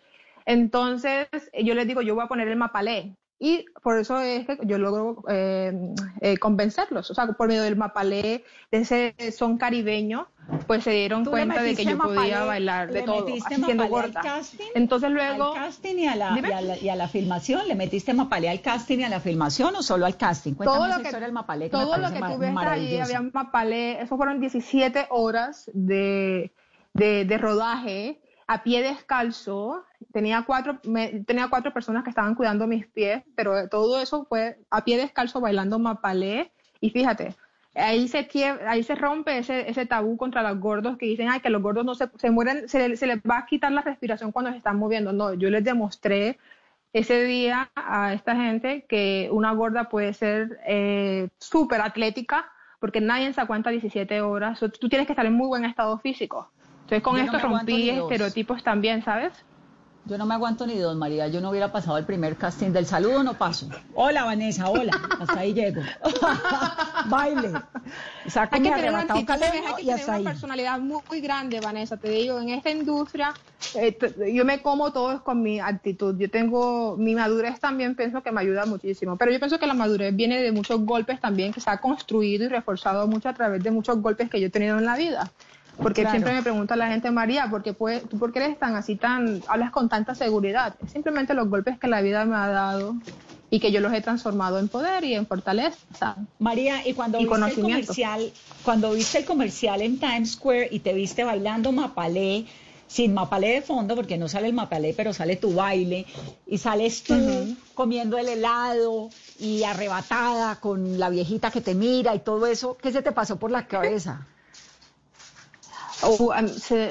Entonces, 0.46 1.28
yo 1.54 1.74
les 1.74 1.88
digo, 1.88 2.02
yo 2.02 2.16
voy 2.16 2.24
a 2.24 2.28
poner 2.28 2.48
el 2.48 2.56
mapalé. 2.56 3.16
Y 3.46 3.64
por 3.84 4.00
eso 4.00 4.20
es 4.22 4.48
que 4.48 4.58
yo 4.64 4.80
logro 4.80 5.24
eh, 5.30 5.94
eh, 6.20 6.36
convencerlos. 6.40 7.12
O 7.12 7.14
sea, 7.14 7.28
por 7.28 7.48
medio 7.48 7.62
del 7.62 7.76
mapalé, 7.76 8.44
de 8.72 8.78
ese 8.80 9.14
son 9.32 9.60
caribeño, 9.60 10.28
pues 10.66 10.84
se 10.84 10.90
dieron 10.90 11.24
cuenta 11.24 11.62
de 11.62 11.76
que 11.76 11.86
yo 11.86 11.96
podía 11.96 12.44
bailar 12.44 12.92
de 12.92 13.04
todo, 13.04 13.28
haciendo 13.46 13.88
gorda. 13.88 14.20
Casting, 14.20 14.66
Entonces 14.74 15.12
luego... 15.12 15.54
Al 15.54 15.66
casting 15.66 15.96
y 15.96 16.08
a, 16.08 16.16
la, 16.16 16.78
y, 16.82 16.90
a 16.90 16.96
la, 16.96 17.08
filmación, 17.08 17.68
¿le 17.68 17.76
metiste 17.76 18.16
mapalé 18.16 18.50
al 18.50 18.62
casting 18.62 18.98
y 18.98 19.04
a 19.04 19.10
la 19.10 19.20
filmación 19.20 19.76
o 19.76 19.84
solo 19.84 20.08
al 20.08 20.18
casting? 20.18 20.56
Cuéntame 20.56 20.80
todo 20.80 20.98
lo 20.98 21.04
que, 21.04 21.20
del 21.20 21.32
mapalé, 21.32 21.70
todo 21.70 21.98
lo 21.98 22.12
que 22.12 22.20
tú 22.20 22.40
ves 22.40 22.56
ahí, 22.58 22.98
había 22.98 23.22
mapalé, 23.22 24.02
eso 24.02 24.18
fueron 24.18 24.40
17 24.40 25.06
horas 25.12 25.70
de, 25.72 26.52
de, 26.94 27.26
de 27.26 27.38
rodaje 27.38 28.20
a 28.48 28.64
pie 28.64 28.84
descalzo, 28.84 29.84
tenía 30.12 30.44
cuatro, 30.46 30.80
tenía 31.26 31.48
cuatro 31.50 31.74
personas 31.74 32.04
que 32.04 32.12
estaban 32.12 32.36
cuidando 32.36 32.68
mis 32.68 32.86
pies, 32.88 33.24
pero 33.36 33.68
todo 33.70 34.00
eso 34.00 34.26
fue 34.26 34.60
a 34.70 34.84
pie 34.84 34.98
descalzo 34.98 35.42
bailando 35.42 35.80
mapalé. 35.80 36.52
Y 36.80 36.92
fíjate, 36.92 37.36
ahí 37.74 38.08
se, 38.08 38.28
ahí 38.68 38.84
se 38.84 38.96
rompe 38.96 39.38
ese, 39.40 39.70
ese 39.70 39.86
tabú 39.86 40.18
contra 40.18 40.44
los 40.44 40.60
gordos 40.60 40.98
que 40.98 41.08
dicen, 41.08 41.30
ay, 41.30 41.40
que 41.40 41.50
los 41.50 41.62
gordos 41.62 41.86
no 41.86 41.96
se, 41.96 42.10
se 42.18 42.30
mueren, 42.30 42.70
se, 42.70 42.96
se 42.96 43.08
les 43.08 43.18
va 43.20 43.40
a 43.40 43.46
quitar 43.46 43.72
la 43.72 43.82
respiración 43.82 44.32
cuando 44.32 44.52
se 44.52 44.58
están 44.58 44.78
moviendo. 44.78 45.12
No, 45.12 45.34
yo 45.34 45.50
les 45.50 45.64
demostré 45.64 46.38
ese 46.94 47.24
día 47.24 47.72
a 47.76 48.14
esta 48.14 48.36
gente 48.36 48.86
que 48.88 49.28
una 49.32 49.52
gorda 49.52 49.90
puede 49.90 50.14
ser 50.14 50.60
eh, 50.66 51.30
súper 51.40 51.82
atlética, 51.82 52.50
porque 52.80 53.02
nadie 53.02 53.34
se 53.34 53.42
aguanta 53.42 53.70
17 53.70 54.22
horas. 54.22 54.60
Tú 54.80 54.88
tienes 54.88 55.08
que 55.08 55.14
estar 55.14 55.26
en 55.26 55.34
muy 55.34 55.48
buen 55.48 55.66
estado 55.66 55.98
físico. 55.98 56.52
Entonces 56.86 57.02
con 57.02 57.18
esto 57.18 57.40
rompí 57.40 57.90
estereotipos 57.90 58.64
también, 58.64 59.04
¿sabes? 59.04 59.34
Yo 60.08 60.20
no 60.20 60.28
me 60.28 60.36
aguanto 60.36 60.68
ni 60.68 60.78
dos, 60.78 60.96
María. 60.96 61.28
Yo 61.30 61.42
no 61.42 61.50
hubiera 61.50 61.72
pasado 61.72 61.98
el 61.98 62.06
primer 62.06 62.36
casting 62.36 62.70
del 62.70 62.86
saludo, 62.86 63.24
no 63.24 63.34
paso. 63.34 63.68
Hola, 63.96 64.24
Vanessa, 64.24 64.70
hola. 64.70 64.92
Hasta 65.20 65.40
ahí 65.40 65.52
llego. 65.56 65.82
Baile. 67.10 67.54
hay 68.36 68.62
que 68.62 68.70
tener, 68.70 68.90
una, 68.90 69.00
actitud, 69.00 69.32
hay 69.32 69.84
que 69.84 69.96
tener 69.96 70.20
una 70.20 70.30
personalidad 70.30 70.80
muy, 70.80 71.22
grande, 71.22 71.60
Vanessa. 71.60 71.98
Te 71.98 72.10
digo, 72.10 72.40
en 72.40 72.50
esta 72.50 72.70
industria, 72.70 73.34
eh, 73.74 73.98
yo 74.32 74.46
me 74.46 74.62
como 74.62 74.94
todo 74.94 75.24
con 75.24 75.42
mi 75.42 75.60
actitud. 75.60 76.16
Yo 76.20 76.30
tengo, 76.30 76.98
mi 76.98 77.16
madurez 77.16 77.60
también 77.60 77.96
pienso 77.96 78.22
que 78.22 78.32
me 78.32 78.42
ayuda 78.42 78.68
muchísimo. 78.68 79.18
Pero 79.18 79.32
yo 79.32 79.40
pienso 79.40 79.58
que 79.58 79.66
la 79.66 79.74
madurez 79.74 80.16
viene 80.16 80.40
de 80.40 80.52
muchos 80.52 80.82
golpes 80.82 81.20
también, 81.20 81.52
que 81.52 81.62
se 81.62 81.70
ha 81.72 81.82
construido 81.82 82.46
y 82.46 82.48
reforzado 82.48 83.08
mucho 83.08 83.30
a 83.30 83.34
través 83.34 83.64
de 83.64 83.72
muchos 83.72 84.00
golpes 84.04 84.30
que 84.30 84.40
yo 84.40 84.48
he 84.48 84.52
tenido 84.52 84.78
en 84.78 84.86
la 84.86 84.96
vida. 84.96 85.32
Porque 85.78 86.08
siempre 86.08 86.34
me 86.34 86.42
pregunta 86.42 86.76
la 86.76 86.88
gente, 86.88 87.12
María, 87.12 87.50
¿por 87.50 87.64
qué, 87.64 87.74
¿tú 87.74 88.18
por 88.18 88.32
qué 88.32 88.40
eres 88.40 88.60
tan 88.60 88.76
así, 88.76 88.96
tan, 88.96 89.44
hablas 89.48 89.72
con 89.72 89.90
tanta 89.90 90.16
seguridad? 90.16 90.76
Es 90.84 90.92
simplemente 90.92 91.34
los 91.34 91.50
golpes 91.50 91.78
que 91.78 91.88
la 91.88 92.02
vida 92.02 92.26
me 92.26 92.36
ha 92.36 92.48
dado 92.48 92.96
y 93.50 93.60
que 93.60 93.72
yo 93.72 93.80
los 93.82 93.94
he 93.94 94.02
transformado 94.02 94.60
en 94.60 94.68
poder 94.68 95.04
y 95.04 95.14
en 95.14 95.28
fortaleza. 95.28 96.16
María, 96.40 96.86
y 96.88 96.94
cuando 96.94 97.20
viste 97.20 97.52
el 97.52 97.62
comercial, 97.62 98.34
cuando 98.64 98.92
viste 98.92 99.20
el 99.20 99.26
comercial 99.26 99.82
en 99.82 100.00
Times 100.00 100.34
Square 100.34 100.70
y 100.72 100.80
te 100.80 100.94
viste 100.94 101.24
bailando 101.24 101.72
mapalé, 101.72 102.46
sin 102.88 103.14
mapalé 103.14 103.54
de 103.54 103.62
fondo, 103.62 103.96
porque 103.96 104.18
no 104.18 104.28
sale 104.28 104.48
el 104.48 104.54
mapalé, 104.54 104.94
pero 104.94 105.14
sale 105.14 105.36
tu 105.36 105.54
baile, 105.54 106.06
y 106.46 106.58
sales 106.58 107.04
tú 107.04 107.56
comiendo 107.74 108.18
el 108.18 108.30
helado 108.30 109.10
y 109.40 109.64
arrebatada 109.64 110.60
con 110.60 111.00
la 111.00 111.10
viejita 111.10 111.52
que 111.52 111.62
te 111.62 111.76
mira 111.76 112.16
y 112.16 112.20
todo 112.20 112.48
eso, 112.48 112.78
¿qué 112.78 112.92
se 112.92 113.02
te 113.02 113.12
pasó 113.12 113.38
por 113.38 113.52
la 113.52 113.68
cabeza? 113.68 114.28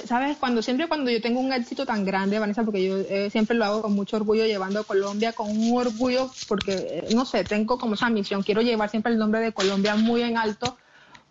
¿Sabes? 0.04 0.36
Cuando 0.38 0.62
siempre 0.62 0.88
cuando 0.88 1.10
yo 1.10 1.20
tengo 1.20 1.40
un 1.40 1.52
éxito 1.52 1.86
tan 1.86 2.04
grande, 2.04 2.38
Vanessa, 2.38 2.64
porque 2.64 2.84
yo 2.84 2.98
eh, 2.98 3.30
siempre 3.30 3.56
lo 3.56 3.64
hago 3.64 3.82
con 3.82 3.92
mucho 3.92 4.16
orgullo, 4.16 4.46
llevando 4.46 4.80
a 4.80 4.84
Colombia 4.84 5.32
con 5.32 5.50
un 5.50 5.78
orgullo, 5.78 6.30
porque, 6.48 6.72
eh, 6.72 7.08
no 7.14 7.24
sé, 7.24 7.44
tengo 7.44 7.78
como 7.78 7.94
esa 7.94 8.10
misión, 8.10 8.42
quiero 8.42 8.62
llevar 8.62 8.90
siempre 8.90 9.12
el 9.12 9.18
nombre 9.18 9.40
de 9.40 9.52
Colombia 9.52 9.96
muy 9.96 10.22
en 10.22 10.36
alto, 10.36 10.76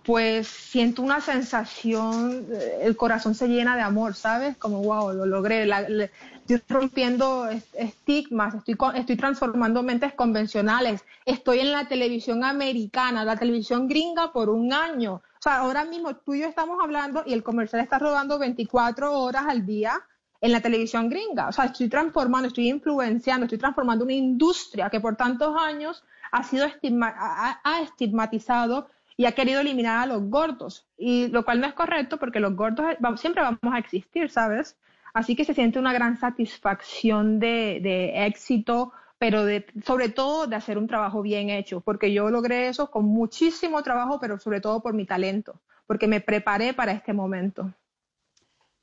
pues 0.04 0.48
siento 0.48 1.02
una 1.02 1.22
sensación, 1.22 2.46
eh, 2.52 2.80
el 2.82 2.98
corazón 2.98 3.36
se 3.36 3.48
llena 3.48 3.76
de 3.76 3.82
amor, 3.82 4.16
¿sabes? 4.16 4.58
Como, 4.58 4.82
wow, 4.84 5.14
lo 5.14 5.26
logré. 5.26 5.64
estoy 5.64 6.62
rompiendo 6.68 7.48
estigmas, 7.74 8.56
estoy, 8.56 8.76
estoy 8.96 9.16
transformando 9.16 9.82
mentes 9.82 10.14
convencionales, 10.14 11.06
estoy 11.26 11.60
en 11.60 11.72
la 11.72 11.88
televisión 11.88 12.44
americana, 12.44 13.24
la 13.24 13.38
televisión 13.38 13.88
gringa 13.88 14.34
por 14.34 14.50
un 14.50 14.74
año. 14.74 15.16
O 15.16 15.42
sea, 15.42 15.60
ahora 15.60 15.86
mismo 15.86 16.16
tú 16.18 16.34
y 16.34 16.42
yo 16.42 16.48
estamos 16.48 16.80
hablando 16.82 17.24
y 17.26 17.34
el 17.34 17.44
comercial 17.44 17.82
está 17.82 17.98
rodando 17.98 18.40
24 18.40 19.18
horas 19.18 19.46
al 19.48 19.66
día 19.66 20.02
en 20.42 20.52
la 20.52 20.60
televisión 20.60 21.10
gringa. 21.10 21.48
O 21.48 21.54
sea, 21.54 21.66
estoy 21.66 21.88
transformando, 21.88 22.50
estoy 22.50 22.70
influenciando, 22.70 23.46
estoy 23.46 23.60
transformando 23.60 24.04
una 24.04 24.14
industria 24.14 24.90
que 24.90 25.00
por 25.00 25.16
tantos 25.16 25.56
años 25.58 26.04
ha 26.32 26.44
sido 26.44 26.66
ha 26.66 27.82
estigmatizado 27.84 28.90
y 29.18 29.26
ha 29.26 29.34
querido 29.34 29.62
eliminar 29.62 30.00
a 30.00 30.06
los 30.06 30.30
gordos, 30.30 30.88
y 30.98 31.28
lo 31.28 31.46
cual 31.46 31.60
no 31.62 31.68
es 31.68 31.74
correcto 31.74 32.18
porque 32.18 32.40
los 32.40 32.56
gordos 32.56 32.86
siempre 33.18 33.44
vamos 33.44 33.60
a 33.72 33.78
existir, 33.78 34.30
¿sabes? 34.30 34.78
Así 35.14 35.36
que 35.36 35.46
se 35.46 35.54
siente 35.54 35.80
una 35.80 35.94
gran 35.94 36.18
satisfacción 36.18 37.40
de, 37.40 38.26
éxito, 38.26 38.92
pero 39.20 39.46
sobre 39.86 40.10
todo 40.10 40.48
de 40.48 40.56
hacer 40.56 40.78
un 40.78 40.88
trabajo 40.88 41.22
bien 41.22 41.50
hecho, 41.50 41.82
porque 41.82 42.12
yo 42.12 42.30
logré 42.30 42.68
eso 42.68 42.90
con 42.90 43.06
muchísimo 43.06 43.84
trabajo, 43.84 44.20
pero 44.20 44.40
sobre 44.40 44.60
todo 44.60 44.82
por 44.82 44.94
mi 44.94 45.06
talento, 45.06 45.62
porque 45.86 46.08
me 46.08 46.20
preparé 46.20 46.74
para 46.74 46.94
este 46.94 47.14
momento. 47.14 47.72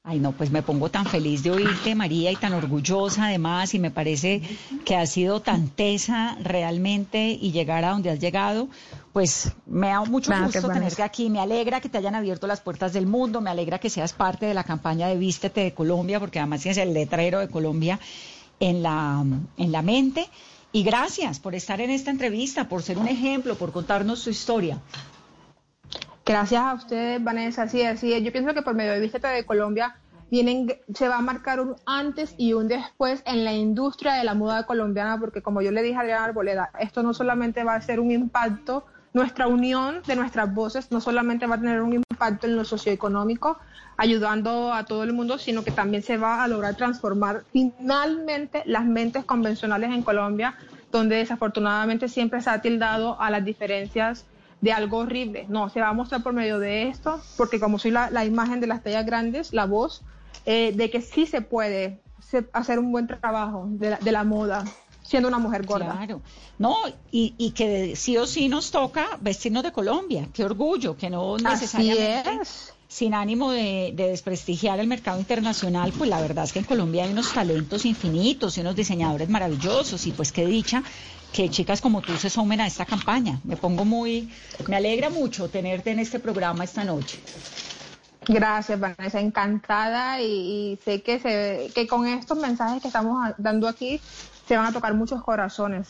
Ay, 0.03 0.19
no, 0.19 0.33
pues 0.33 0.51
me 0.51 0.63
pongo 0.63 0.91
tan 0.91 1.05
feliz 1.05 1.43
de 1.43 1.51
oírte, 1.51 1.95
María, 1.95 2.33
y 2.33 2.37
tan 2.37 2.55
orgullosa 2.55 3.27
además, 3.27 3.75
y 3.75 3.79
me 3.79 3.91
parece 3.91 4.41
que 4.87 4.97
has 4.97 5.11
sido 5.11 5.41
tan 5.41 5.69
tesa 5.69 6.39
realmente 6.43 7.37
y 7.39 7.53
llegar 7.53 7.85
a 7.85 7.91
donde 7.91 8.09
has 8.09 8.19
llegado, 8.19 8.69
pues 9.13 9.53
me 9.67 9.89
da 9.89 10.03
mucho 10.05 10.33
gusto 10.43 10.69
tenerte 10.69 11.03
aquí, 11.03 11.29
me 11.29 11.39
alegra 11.39 11.83
que 11.83 11.91
te 11.91 11.99
hayan 11.99 12.15
abierto 12.15 12.47
las 12.47 12.63
puertas 12.63 12.95
del 12.95 13.07
mundo, 13.07 13.43
me 13.43 13.51
alegra 13.51 13.79
que 13.79 13.91
seas 13.91 14.15
parte 14.15 14.47
de 14.47 14.55
la 14.55 14.65
campaña 14.65 15.07
de 15.07 15.19
Vístete 15.19 15.61
de 15.61 15.75
Colombia, 15.75 16.19
porque 16.19 16.39
además 16.39 16.63
tienes 16.63 16.79
el 16.79 16.95
letrero 16.95 17.39
de 17.39 17.49
Colombia 17.49 18.01
en 18.59 18.83
la, 18.83 19.23
en 19.59 19.71
la 19.71 19.83
mente, 19.83 20.27
y 20.73 20.83
gracias 20.83 21.41
por 21.41 21.55
estar 21.55 21.79
en 21.83 21.91
esta 21.91 22.11
entrevista, 22.11 22.71
por 22.71 22.83
ser 22.83 22.97
un 22.97 23.07
ejemplo, 23.07 23.55
por 23.55 23.71
contarnos 23.71 24.25
tu 24.25 24.31
historia. 24.31 24.81
Gracias 26.31 26.63
a 26.63 26.75
ustedes, 26.75 27.25
Vanessa. 27.25 27.65
Así 27.65 27.81
es, 27.81 27.89
así 27.89 28.23
Yo 28.23 28.31
pienso 28.31 28.55
que 28.55 28.63
por 28.63 28.77
medio 28.77 28.93
de 28.93 29.01
Vista 29.01 29.31
de 29.31 29.45
Colombia 29.45 29.97
vienen, 30.31 30.73
se 30.95 31.09
va 31.09 31.17
a 31.17 31.21
marcar 31.23 31.59
un 31.59 31.75
antes 31.87 32.37
y 32.39 32.53
un 32.53 32.69
después 32.69 33.25
en 33.27 33.43
la 33.43 33.53
industria 33.53 34.15
de 34.15 34.23
la 34.23 34.35
moda 34.35 34.65
colombiana, 34.65 35.19
porque 35.19 35.43
como 35.43 35.61
yo 35.61 35.73
le 35.73 35.83
dije 35.83 35.97
a 35.97 36.03
Adriana 36.03 36.27
Arboleda, 36.27 36.71
esto 36.79 37.03
no 37.03 37.15
solamente 37.15 37.65
va 37.65 37.75
a 37.75 37.81
ser 37.81 37.99
un 37.99 38.13
impacto, 38.13 38.87
nuestra 39.13 39.49
unión 39.49 40.03
de 40.07 40.15
nuestras 40.15 40.55
voces 40.55 40.93
no 40.93 41.01
solamente 41.01 41.49
va 41.49 41.57
a 41.57 41.61
tener 41.61 41.83
un 41.83 41.95
impacto 41.95 42.47
en 42.47 42.55
lo 42.55 42.65
socioeconómico, 42.65 43.59
ayudando 43.97 44.73
a 44.73 44.85
todo 44.85 45.03
el 45.03 45.13
mundo, 45.13 45.37
sino 45.37 45.65
que 45.65 45.73
también 45.73 46.05
se 46.05 46.17
va 46.17 46.45
a 46.45 46.47
lograr 46.47 46.77
transformar 46.77 47.43
finalmente 47.53 48.63
las 48.67 48.85
mentes 48.85 49.25
convencionales 49.25 49.91
en 49.91 50.05
Colombia, 50.05 50.55
donde 50.93 51.17
desafortunadamente 51.17 52.07
siempre 52.07 52.41
se 52.41 52.51
ha 52.51 52.61
tildado 52.61 53.21
a 53.21 53.31
las 53.31 53.45
diferencias 53.45 54.27
de 54.61 54.73
algo 54.73 54.99
horrible. 54.99 55.47
No, 55.49 55.69
se 55.71 55.81
va 55.81 55.89
a 55.89 55.93
mostrar 55.93 56.23
por 56.23 56.33
medio 56.33 56.59
de 56.59 56.89
esto, 56.89 57.21
porque 57.37 57.61
como 57.61 57.79
soy 57.79 57.91
la, 57.91 58.25
imagen 58.25 58.61
de 58.61 58.67
las 58.67 58.83
tallas 58.83 59.07
grandes, 59.07 59.53
la 59.53 59.67
voz, 59.67 60.03
eh, 60.47 60.73
de 60.75 60.91
que 60.91 61.01
sí 61.01 61.27
se 61.27 61.41
puede 61.41 62.01
hacer 62.53 62.79
un 62.79 62.93
buen 62.93 63.07
trabajo 63.07 63.65
de 63.69 63.91
la, 63.91 63.99
de 63.99 64.13
la 64.13 64.25
moda 64.25 64.65
siendo 65.03 65.29
una 65.29 65.39
mujer 65.39 65.67
gorda. 65.67 65.93
Claro. 65.97 66.23
No, 66.59 66.77
y, 67.11 67.35
y, 67.37 67.51
que 67.51 67.97
sí 67.97 68.17
o 68.17 68.27
sí 68.27 68.49
nos 68.49 68.71
toca 68.71 69.19
vestirnos 69.21 69.65
de 69.65 69.73
Colombia. 69.73 70.29
Qué 70.33 70.45
orgullo, 70.45 70.97
que 70.97 71.11
no 71.11 71.37
necesariamente 71.37 72.31
sin 72.87 73.15
ánimo 73.15 73.51
de, 73.53 73.93
de, 73.95 74.09
desprestigiar 74.09 74.79
el 74.79 74.87
mercado 74.87 75.19
internacional, 75.19 75.93
pues 75.97 76.11
la 76.11 76.21
verdad 76.21 76.45
es 76.45 76.53
que 76.53 76.59
en 76.59 76.65
Colombia 76.65 77.05
hay 77.05 77.13
unos 77.13 77.33
talentos 77.33 77.85
infinitos 77.85 78.59
y 78.59 78.61
unos 78.63 78.75
diseñadores 78.75 79.29
maravillosos 79.29 80.07
y 80.07 80.13
pues 80.13 80.33
qué 80.33 80.45
dicha 80.45 80.83
que 81.33 81.49
chicas 81.49 81.81
como 81.81 82.01
tú 82.03 82.17
se 82.17 82.31
sumen 82.31 82.61
a 82.61 82.67
esta 82.67 82.85
campaña. 82.85 83.41
Me 83.45 83.57
pongo 83.57 83.85
muy, 83.85 84.33
me 84.69 84.77
alegra 84.77 85.11
mucho 85.11 85.49
tenerte 85.49 85.91
en 85.91 85.99
este 85.99 86.19
programa 86.19 86.65
esta 86.65 86.85
noche. 86.85 87.21
Gracias, 88.27 88.79
Vanessa, 88.79 89.21
encantada 89.21 90.21
y, 90.21 90.79
sé 90.85 91.03
que, 91.03 91.19
se, 91.19 91.73
que 91.75 91.87
con 91.87 92.07
estos 92.07 92.39
mensajes 92.39 92.83
que 92.83 92.89
estamos 92.89 93.33
dando 93.39 93.67
aquí 93.67 94.01
se 94.47 94.57
van 94.57 94.67
a 94.67 94.73
tocar 94.73 94.95
muchos 94.95 95.23
corazones. 95.23 95.89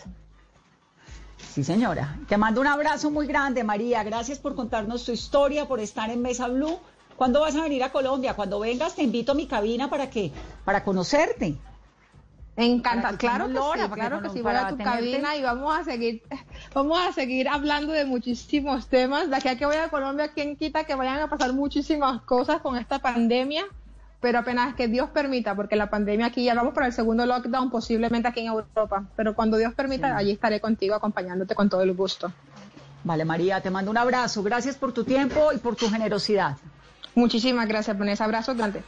Sí, 1.53 1.65
señora. 1.65 2.17
Te 2.29 2.37
mando 2.37 2.61
un 2.61 2.67
abrazo 2.67 3.11
muy 3.11 3.27
grande, 3.27 3.65
María. 3.65 4.05
Gracias 4.05 4.39
por 4.39 4.55
contarnos 4.55 5.05
tu 5.05 5.13
historia, 5.13 5.67
por 5.67 5.81
estar 5.81 6.11
en 6.11 6.23
Mesa 6.23 6.47
Blue. 6.49 6.79
¿Cuándo 7.17 7.41
vas 7.41 7.57
a 7.57 7.63
venir 7.63 7.83
a 7.83 7.91
Colombia? 7.91 8.35
Cuando 8.35 8.61
vengas 8.61 8.95
te 8.95 9.03
invito 9.03 9.33
a 9.33 9.35
mi 9.35 9.47
cabina 9.47 9.91
para 9.91 10.09
que 10.09 10.33
para 10.65 10.85
conocerte. 10.85 11.59
Encanta, 12.61 13.17
claro 13.17 13.49
que 13.49 13.55
sí, 13.55 13.91
claro 13.95 14.21
que 14.21 14.29
sí, 14.29 14.43
voy 14.43 14.55
a 14.55 14.69
tu 14.69 14.77
cabina 14.77 15.35
y 15.35 15.43
vamos 15.43 15.79
a 15.79 15.83
seguir, 15.83 16.23
vamos 16.75 16.99
a 17.01 17.13
seguir 17.13 17.49
hablando 17.49 17.93
de 17.93 18.05
muchísimos 18.05 18.87
temas. 18.87 19.31
De 19.31 19.37
aquí 19.37 19.49
a 19.49 19.57
que 19.57 19.65
voy 19.65 19.77
a 19.77 19.89
Colombia, 19.89 20.29
¿quién 20.35 20.57
quita 20.57 20.85
que 20.85 20.95
vayan 20.95 21.21
a 21.21 21.29
pasar 21.29 21.55
muchísimas 21.55 22.21
cosas 22.23 22.61
con 22.61 22.77
esta 22.77 22.99
pandemia? 22.99 23.65
Pero 24.21 24.41
apenas 24.41 24.75
que 24.75 24.89
Dios 24.89 25.09
permita, 25.09 25.55
porque 25.55 25.77
la 25.77 25.89
pandemia 25.89 26.27
aquí 26.27 26.45
ya 26.45 26.53
vamos 26.55 26.75
para 26.75 26.87
el 26.87 26.93
segundo 26.93 27.25
lockdown, 27.25 27.71
posiblemente 27.71 28.29
aquí 28.29 28.41
en 28.41 28.49
Europa. 28.49 29.07
Pero 29.17 29.35
cuando 29.35 29.57
Dios 29.57 29.73
permita, 29.73 30.15
allí 30.15 30.33
estaré 30.33 30.61
contigo 30.61 30.95
acompañándote 30.95 31.55
con 31.55 31.71
todo 31.71 31.81
el 31.81 31.95
gusto. 31.95 32.31
Vale, 33.03 33.25
María, 33.25 33.63
te 33.63 33.71
mando 33.71 33.91
un 33.91 33.97
abrazo. 33.97 34.43
Gracias 34.43 34.77
por 34.77 34.93
tu 34.93 35.05
tiempo 35.05 35.53
y 35.55 35.59
por 35.59 35.77
tu 35.77 35.89
generosidad. 35.89 36.59
Muchísimas 37.15 37.67
gracias, 37.67 37.99
ese 37.99 38.23
Abrazo 38.23 38.55
grande. 38.55 38.83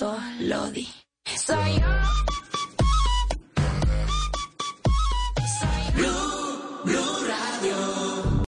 Solo 0.00 0.70
di. 0.70 0.88
Soy 1.36 1.74
yo. 1.78 2.39